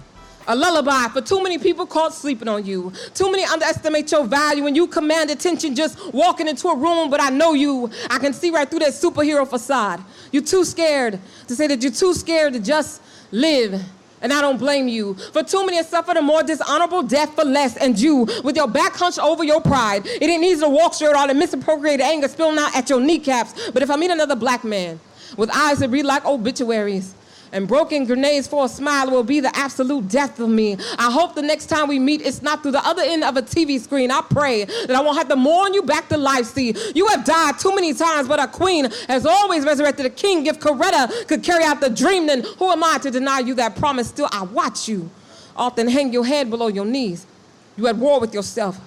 [0.48, 2.91] a lullaby for too many people caught sleeping on you.
[3.14, 7.22] Too many underestimate your value and you command attention just walking into a room, but
[7.22, 7.90] I know you.
[8.09, 10.03] I can see right through that superhero facade.
[10.32, 13.01] You're too scared to say that you're too scared to just
[13.32, 13.82] live.
[14.22, 15.14] And I don't blame you.
[15.14, 17.77] For too many have suffered a more dishonorable death for less.
[17.77, 21.14] And you, with your back hunched over your pride, it ain't easy to walk straight
[21.14, 23.69] all the misappropriated anger spilling out at your kneecaps.
[23.72, 24.99] But if I meet another black man
[25.38, 27.14] with eyes that read like obituaries,
[27.56, 30.75] and broken grenades for a smile will be the absolute death of me.
[31.00, 33.42] I hope the next time we meet, it's not through the other end of a
[33.42, 34.11] TV screen.
[34.11, 36.48] I pray that I won't have to mourn you back to life.
[36.48, 40.45] See, you have died too many times, but a queen has always resurrected a king.
[40.45, 43.77] If Coretta could carry out the dream, then who am I to deny you that
[43.77, 44.09] promise?
[44.09, 45.09] Still, I watch you
[45.56, 47.25] often hang your head below your knees.
[47.77, 48.77] You at war with yourself,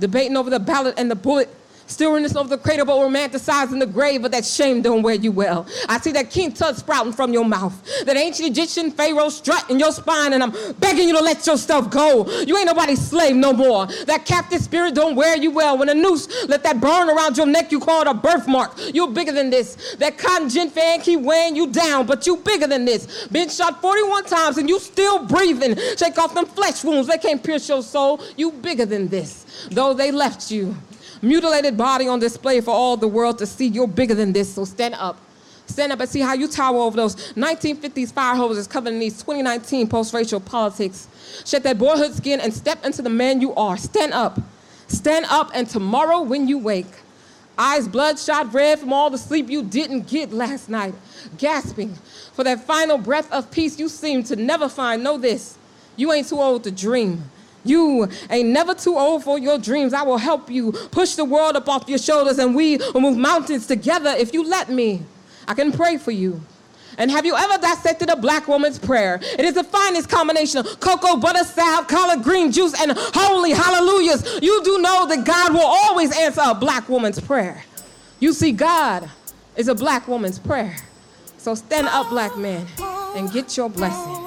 [0.00, 1.48] debating over the ballot and the bullet.
[1.86, 5.30] Still reminiscing over the cradle, but romanticizing the grave, but that shame don't wear you
[5.30, 5.66] well.
[5.88, 7.74] I see that king tut sprouting from your mouth,
[8.04, 11.88] that ancient Egyptian pharaoh strut in your spine, and I'm begging you to let yourself
[11.90, 12.26] go.
[12.42, 13.86] You ain't nobody's slave no more.
[14.06, 15.78] That captive spirit don't wear you well.
[15.78, 18.72] When a noose let that burn around your neck, you call it a birthmark.
[18.92, 19.94] You're bigger than this.
[19.98, 23.28] That cotton gin fan keep weighing you down, but you bigger than this.
[23.28, 25.76] Been shot 41 times and you still breathing.
[25.96, 28.20] Shake off them flesh wounds, they can't pierce your soul.
[28.36, 29.46] You bigger than this.
[29.70, 30.74] Though they left you
[31.22, 33.66] mutilated body on display for all the world to see.
[33.66, 35.18] You're bigger than this, so stand up.
[35.66, 39.14] Stand up and see how you tower over those 1950s fire hoses covered in these
[39.14, 41.08] 2019 post-racial politics.
[41.44, 43.76] Shed that boyhood skin and step into the man you are.
[43.76, 44.38] Stand up.
[44.88, 46.86] Stand up and tomorrow when you wake,
[47.58, 50.94] eyes bloodshot red from all the sleep you didn't get last night,
[51.38, 51.94] gasping
[52.32, 55.02] for that final breath of peace you seem to never find.
[55.02, 55.58] Know this,
[55.96, 57.24] you ain't too old to dream.
[57.68, 59.92] You ain't never too old for your dreams.
[59.92, 63.16] I will help you push the world up off your shoulders and we will move
[63.16, 65.02] mountains together if you let me.
[65.48, 66.40] I can pray for you.
[66.98, 69.20] And have you ever dissected a black woman's prayer?
[69.22, 74.40] It is the finest combination of cocoa, butter, salve, collard green juice, and holy hallelujahs.
[74.42, 77.62] You do know that God will always answer a black woman's prayer.
[78.18, 79.10] You see, God
[79.56, 80.76] is a black woman's prayer.
[81.36, 82.66] So stand up, black man,
[83.14, 84.26] and get your blessing.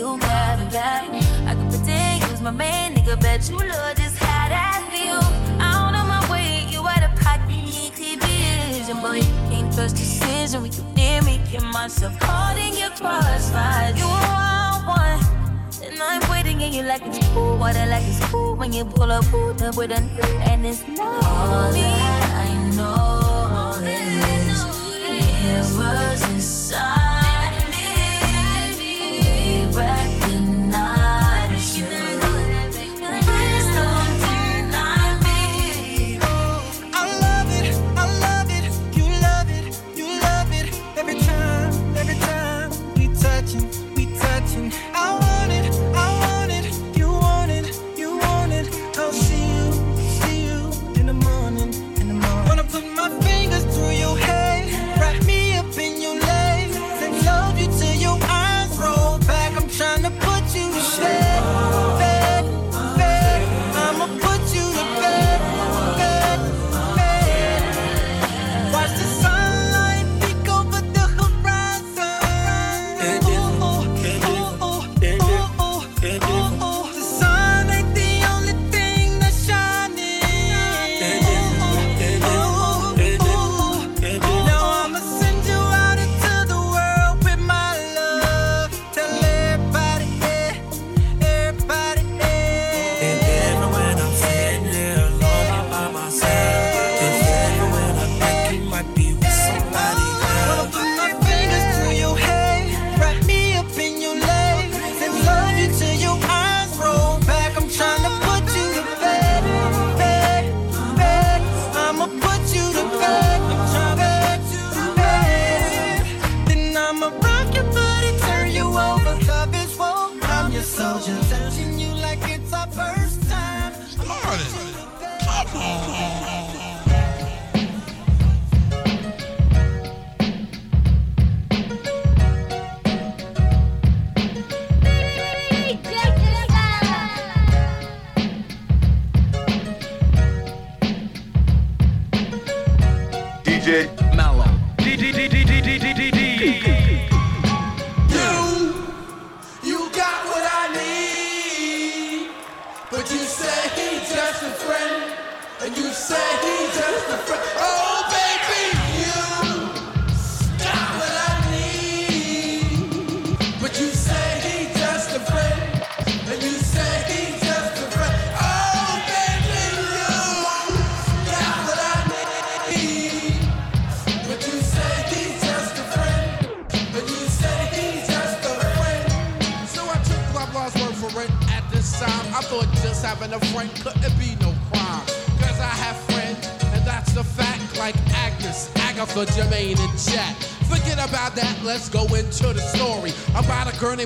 [0.00, 1.12] you got it, bad.
[1.46, 5.20] I could pretend you was my man, nigga, bet you love this how I feel.
[5.60, 9.20] Out of my way, you out of pocket, need clear vision, boy.
[9.52, 13.92] Ain't trust decision, when you near me, get myself caught in your crossfire.
[13.94, 15.20] You are one,
[15.84, 17.58] and I'm waiting, and you like it's cool.
[17.58, 20.64] What I like is cool when you pull up, pull up with a new, and
[20.64, 21.84] it's not all me.
[21.84, 23.84] I know.
[23.84, 24.64] is
[25.44, 26.29] It was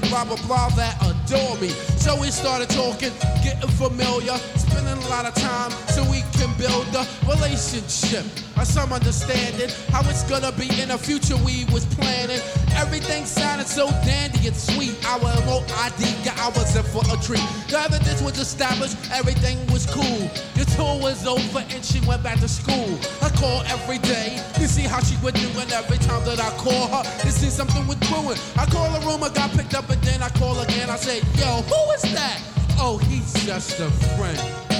[0.00, 1.68] blah blah blah that adore me.
[1.96, 6.86] So we started talking, getting familiar, spending a lot of time so we can build
[6.94, 8.24] a relationship
[8.56, 12.40] or some understanding how it's gonna be in the future we was planning.
[12.76, 14.94] Everything sounded so dandy and sweet.
[15.06, 17.44] Our MOID got ours in for a treat.
[17.68, 20.30] The evidence was established, everything was cool.
[20.54, 22.98] The tour was over and she went back to school.
[23.22, 26.50] I call every day to see how she would do, and every time that I
[26.56, 30.22] call her, to see something I call a room, I got picked up, and then
[30.22, 30.90] I call again.
[30.90, 32.40] I say, yo, who is that?
[32.78, 34.73] Oh, he's just a friend.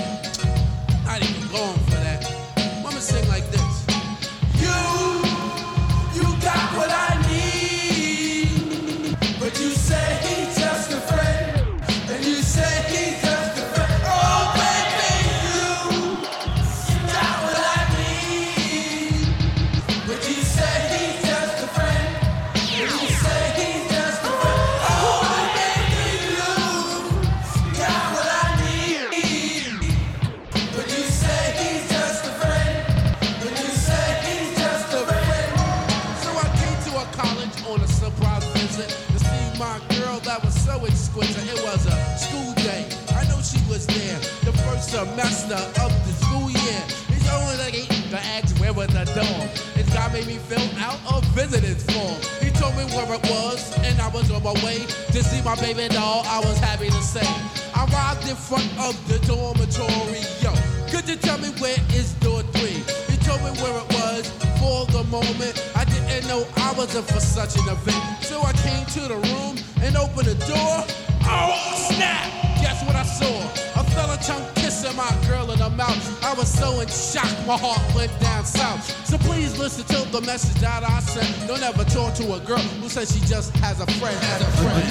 [83.07, 84.17] she just has a friend.
[84.17, 84.83] Has a friend.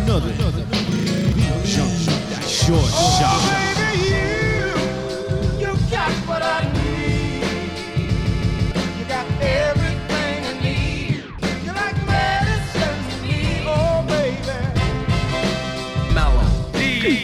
[0.00, 0.32] Another.
[0.32, 0.64] Another.
[1.64, 3.40] Short oh, shot.
[3.78, 4.10] Baby,
[5.58, 7.44] you, you got what I need.
[8.98, 9.92] You got everything.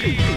[0.00, 0.27] Oh,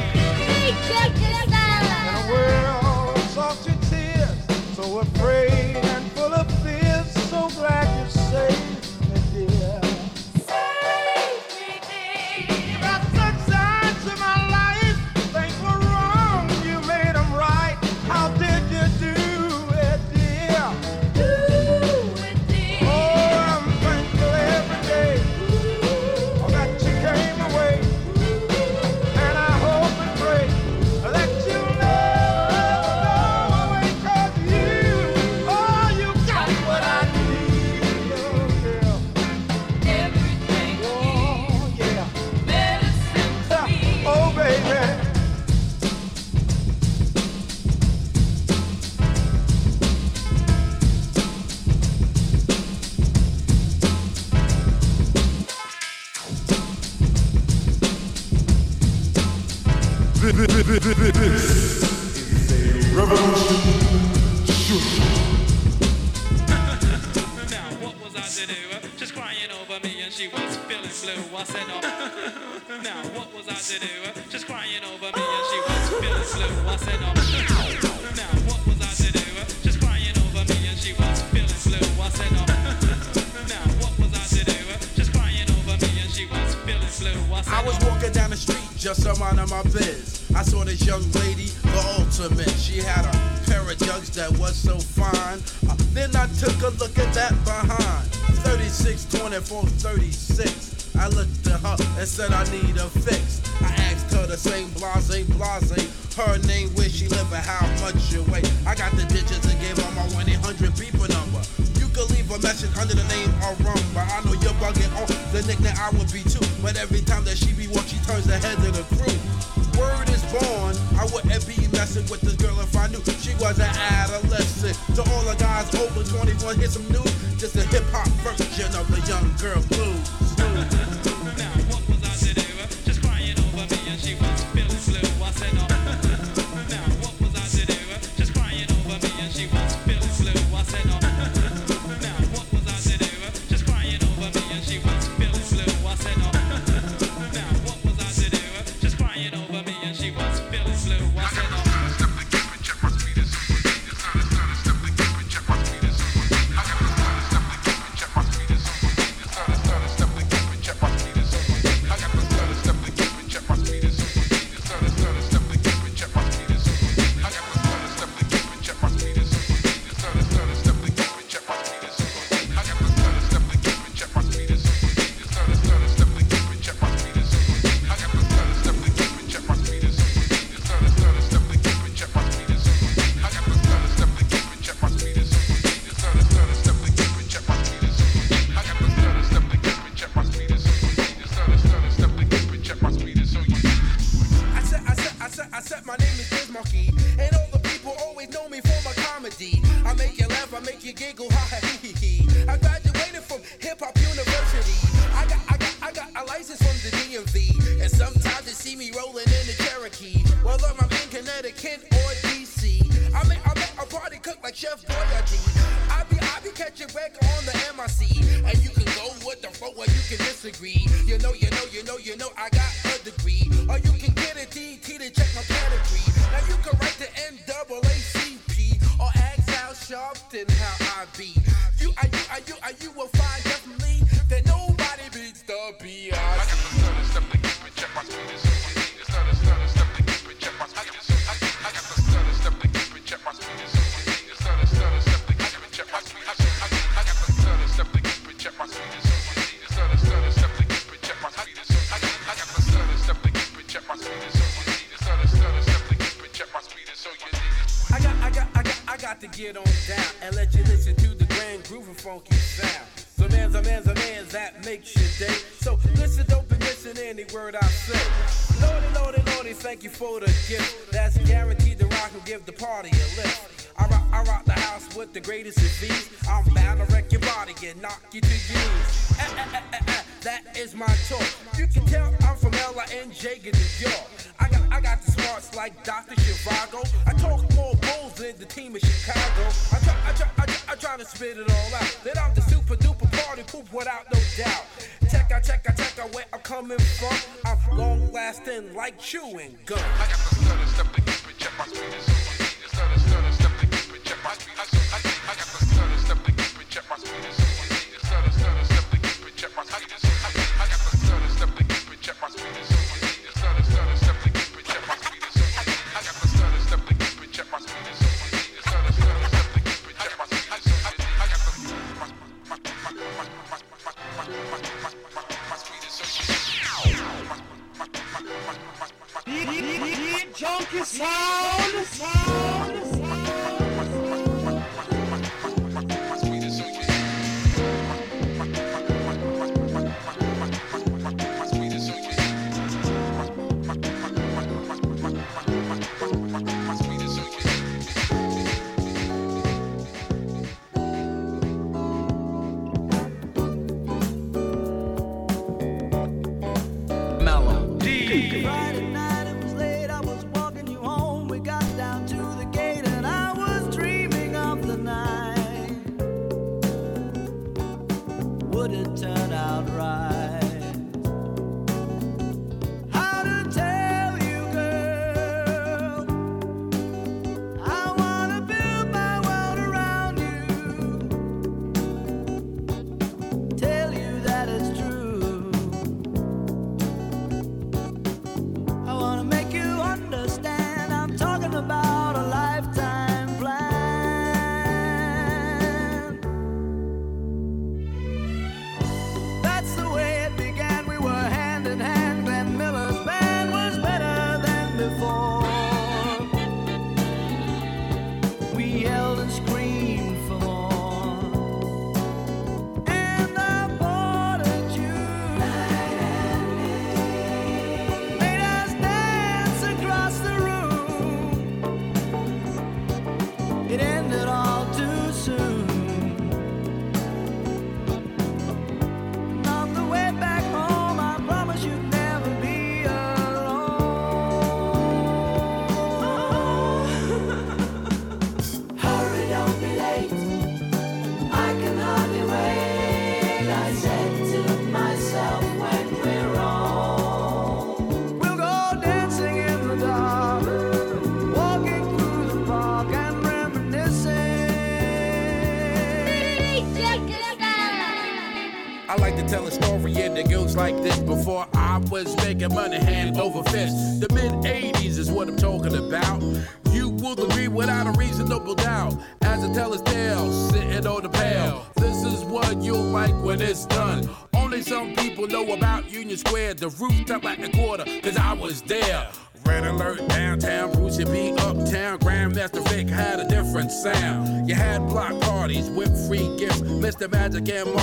[460.61, 463.99] like this before I was making money hand over fist.
[463.99, 466.21] The mid 80s is what I'm talking about.
[466.69, 468.93] You will agree without a reasonable doubt.
[469.23, 471.65] As I tell his tale, sitting on the pail.
[471.77, 474.07] This is what you'll like when it's done.
[474.35, 478.61] Only some people know about Union Square, the rooftop at the quarter, cause I was
[478.61, 479.09] there.
[479.45, 481.97] Red alert downtown, Brucie B uptown.
[481.99, 484.47] Grandmaster Vic had a different sound.
[484.47, 487.11] You had block parties with free gifts, Mr.
[487.11, 487.73] Magic and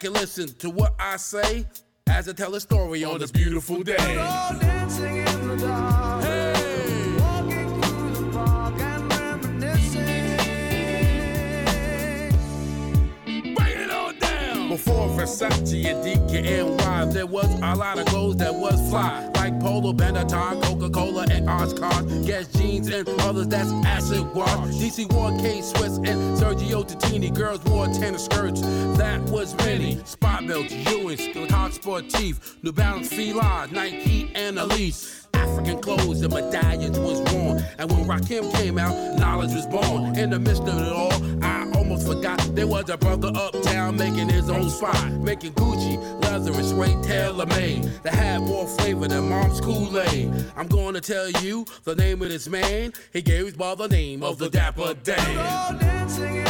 [0.00, 1.66] back and listen to what I say
[2.08, 3.96] as I tell a story on this beautiful day.
[3.96, 5.20] dancing
[14.84, 19.92] Before Versace and DKNY, there was a lot of clothes that was fly, like Polo,
[19.92, 24.48] Benetton, Coca-Cola, and Oshkosh, Guess jeans and others that's acid wash.
[24.76, 27.34] DC wore K Swiss and Sergio Tacchini.
[27.34, 28.62] Girls wore tennis skirts.
[28.96, 30.02] That was many.
[30.06, 35.26] Spot belts, Ewing, Hot Sportif, New Balance, Fila, Nike, and Ellesse.
[35.34, 37.62] African clothes and medallions was worn.
[37.78, 40.16] And when Rakim came out, knowledge was born.
[40.18, 41.12] In the midst of it all,
[41.44, 41.59] I
[41.90, 46.64] almost forgot there was a brother uptown making his own spot, making Gucci, leather, and
[46.64, 50.32] suede tailor made that had more flavor than mom's Kool-Aid.
[50.56, 52.92] I'm going to tell you the name of this man.
[53.12, 55.78] He gave his by the name of the Dapper Dan.
[55.80, 56.44] Dancing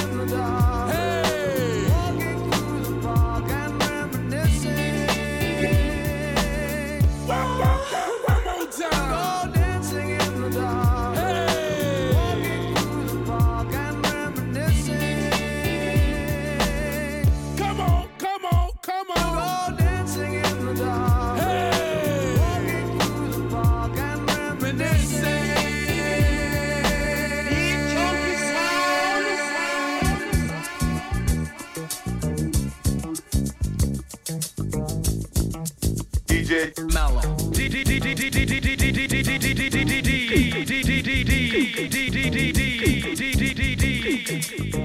[36.50, 37.20] Mellow.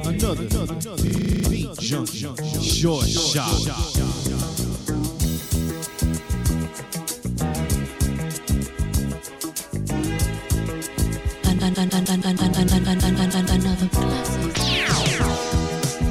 [0.06, 0.95] Another, another
[1.50, 3.66] beat junkie, short shot.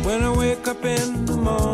[0.04, 1.73] When I wake up in the morning,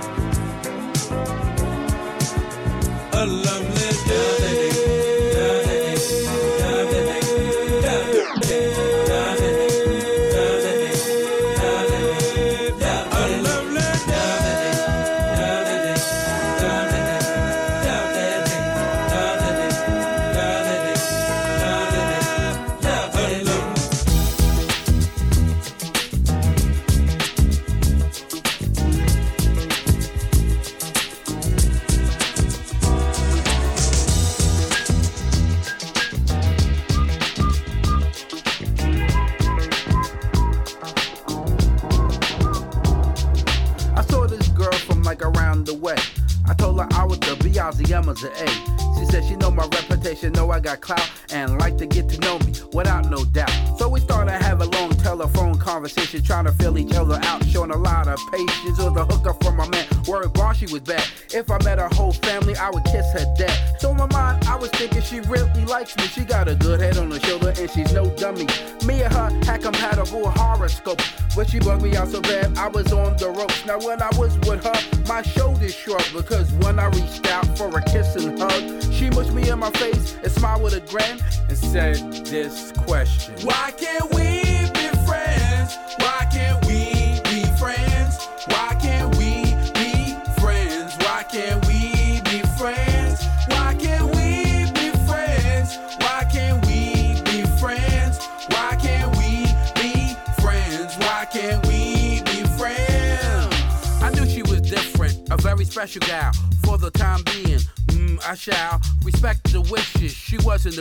[3.21, 3.80] kalemle
[65.81, 66.03] likes me.
[66.03, 68.47] She got a good head on her shoulder, and she's no dummy.
[68.85, 71.01] Me and her had compatible horoscope,
[71.35, 73.65] but she bugged me out so bad I was on the ropes.
[73.65, 77.75] Now when I was with her, my shoulders shrugged because when I reached out for
[77.75, 81.19] a kiss and hug, she mushed me in my face and smiled with a grin
[81.49, 83.60] and said this question: Why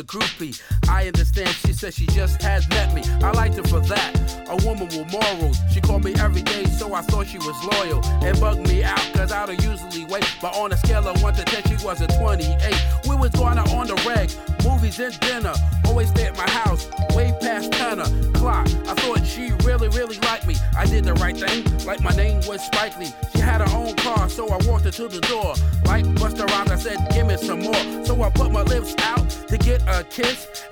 [0.00, 0.60] a groupie.
[0.88, 1.59] I understand.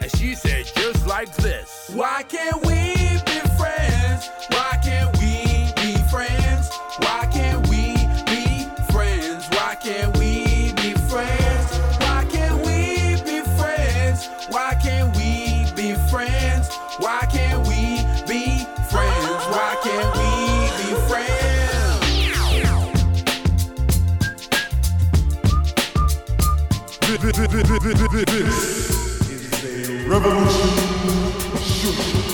[0.01, 1.91] And she said, just like this.
[1.95, 2.95] Why can't we
[3.27, 4.31] be friends?
[4.51, 6.71] Why can't we be friends?
[6.99, 7.95] Why can't we
[8.27, 9.47] be friends?
[9.51, 11.79] Why can't we be friends?
[12.01, 14.29] Why can't we be friends?
[14.51, 16.69] Why can't we be friends?
[16.99, 19.47] Why can't we be friends?
[19.51, 20.29] Why can't we
[20.79, 20.89] be
[28.29, 28.78] friends?
[30.21, 30.69] Revolution.
[31.63, 32.28] Shoot.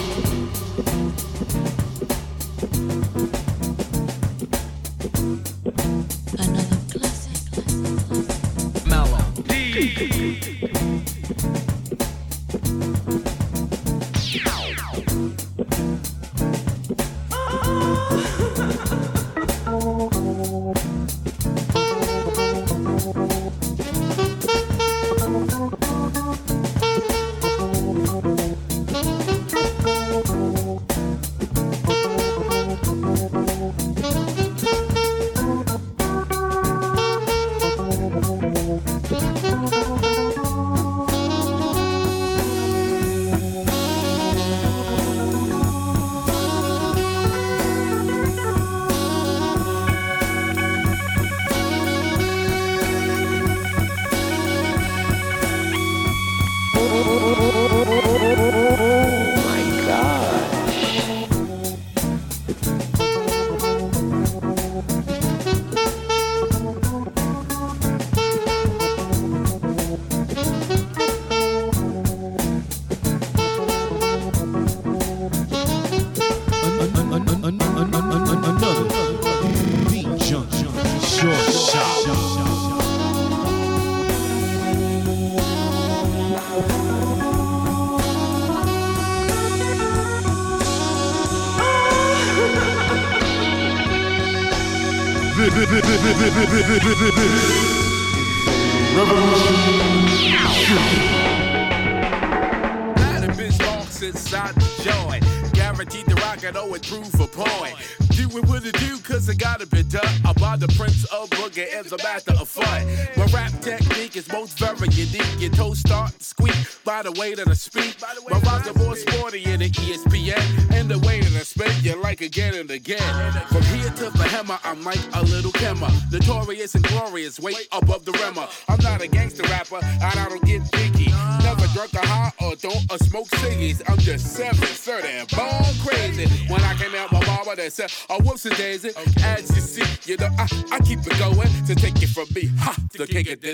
[112.17, 113.19] A.
[113.19, 115.41] My rap technique is most very unique.
[115.41, 117.97] Your toes start to squeak by the way that I speak.
[118.31, 120.73] My rhymes are more sporty than the ESPN.
[120.73, 123.33] And the way that I spit, you like again and again.
[123.49, 125.89] From here to the hammer, I'm like a little kimmer.
[126.13, 128.47] Notorious and glorious, way above the rimmer.
[128.69, 131.11] I'm not a gangster rapper, and I don't get picky.
[131.43, 133.83] Never drunk a high or don't a smoke ciggies.
[133.89, 136.27] I'm just seven, thirty, and born crazy.
[136.53, 138.34] When I came out, my mama they said, "Oh, whoops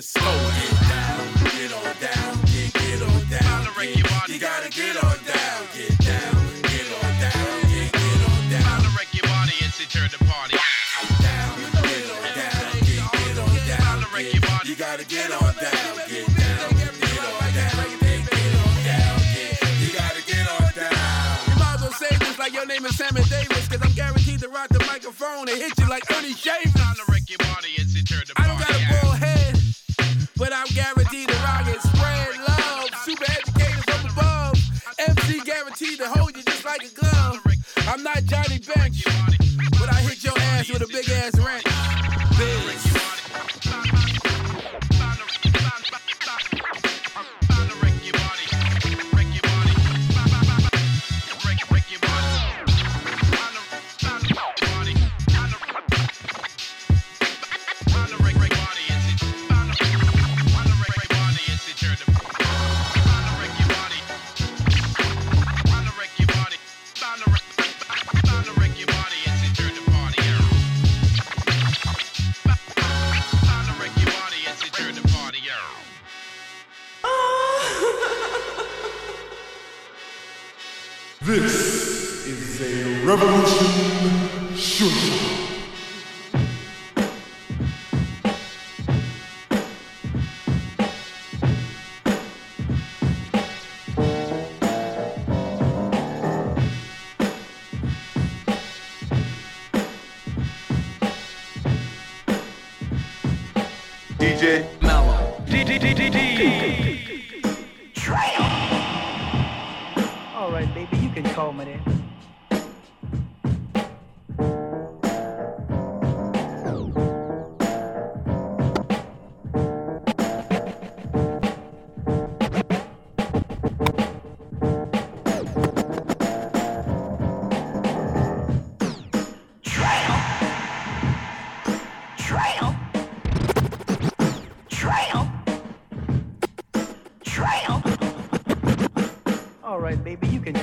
[0.02, 0.79] slow.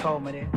[0.08, 0.57] Baby, you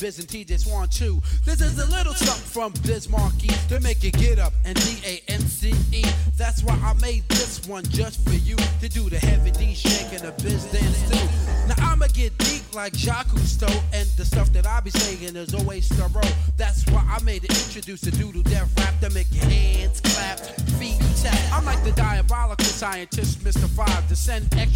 [0.00, 1.20] and Biz and TJ Swan too.
[1.44, 6.04] This is a little something from Biz Markie to make you get up and D-A-N-C-E.
[6.36, 10.24] That's why I made this one just for you to do the heavy D shaking
[10.24, 11.28] the Biz dance too.
[11.68, 15.54] Now I'ma get deep like Jacques Cousteau, and the stuff that I be saying is
[15.54, 16.22] always thorough.
[16.56, 20.40] That's why I made it introduce the doodle death rap to make your hands clap,
[20.78, 21.38] feet tap.
[21.52, 23.68] I'm like the diabolical scientist, Mr.
[23.68, 24.69] Five, to send super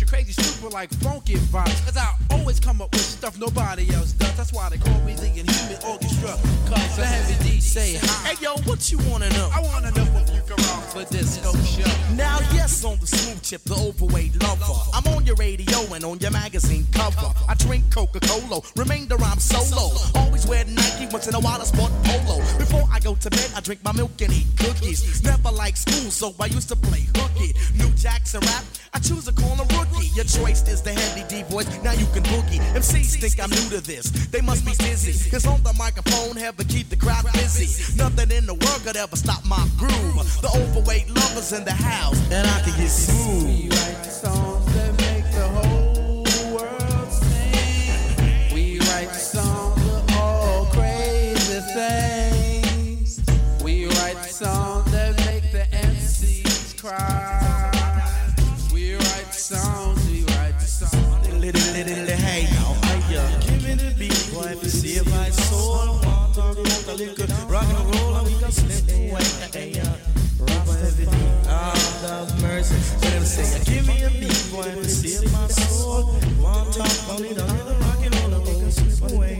[0.85, 1.85] like funky vibes.
[1.85, 4.37] Cause I always come up with stuff nobody else does.
[4.37, 6.37] That's why they call me the Inhuman Orchestra.
[6.69, 8.29] Cause the heavy D say hi.
[8.29, 9.49] Hey yo, what you wanna know?
[9.55, 11.91] I wanna know if you can rock for this disco show.
[12.15, 14.75] Now, yes, on the smooth tip, the overweight lover.
[14.93, 17.33] I'm on your radio and on your magazine cover.
[17.49, 19.97] I drink Coca Cola, remainder I'm solo.
[20.15, 22.39] Always wear Nike, once in a while I sport polo.
[22.59, 25.23] Before I go to bed, I drink my milk and eat cookies.
[25.25, 27.55] Never like school, so I used to play hooky.
[27.75, 28.65] New Jackson rap,
[28.95, 30.07] I choose to call a rookie.
[30.15, 32.61] Your choice is the heavy D voice, now you can boogie.
[32.75, 35.29] MCs think I'm new to this, they must be dizzy.
[35.31, 37.67] Cause on the microphone, have to keep the crowd busy.
[37.97, 40.15] Nothing in the world could ever stop my groove.
[40.41, 43.75] The overweight lovers in the house, and I can get smooth.
[73.43, 76.15] Say, give me a beat, boy, see if my soul.
[76.41, 79.37] Want to talk on it, a little rock and roll, we can slip away.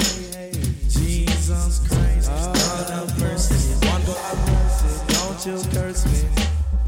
[0.89, 3.55] Jesus Christ, God of mercy.
[3.87, 6.29] One God of mercy, don't you curse me.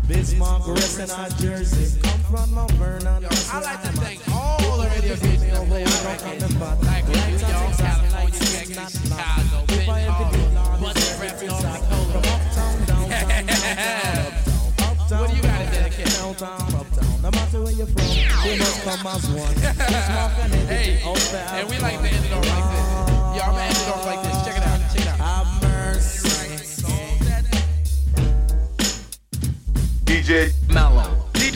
[0.08, 2.00] Bismarck, rest in our jersey.
[2.00, 3.26] Come from Mount Vernon.
[3.52, 6.54] I like to thank all the radio stations our records.
[6.82, 12.46] Like New York, California, Texas, Chicago, Benton, Buster Rap, North Dakota.
[15.08, 16.85] What do you got to dedicate?
[17.46, 18.02] Downtown, matter where you're from,
[18.44, 19.54] we must come as one.
[19.86, 22.86] Bismarck and Hey, Eddie, out there and we like to end it off like this.
[23.36, 24.44] Yo, I'm gonna end it off like this.
[24.44, 24.80] Check it out.
[24.92, 25.18] Check it out.
[25.18, 26.28] Have mercy.
[30.04, 31.24] DJ Mallow.
[31.32, 31.50] The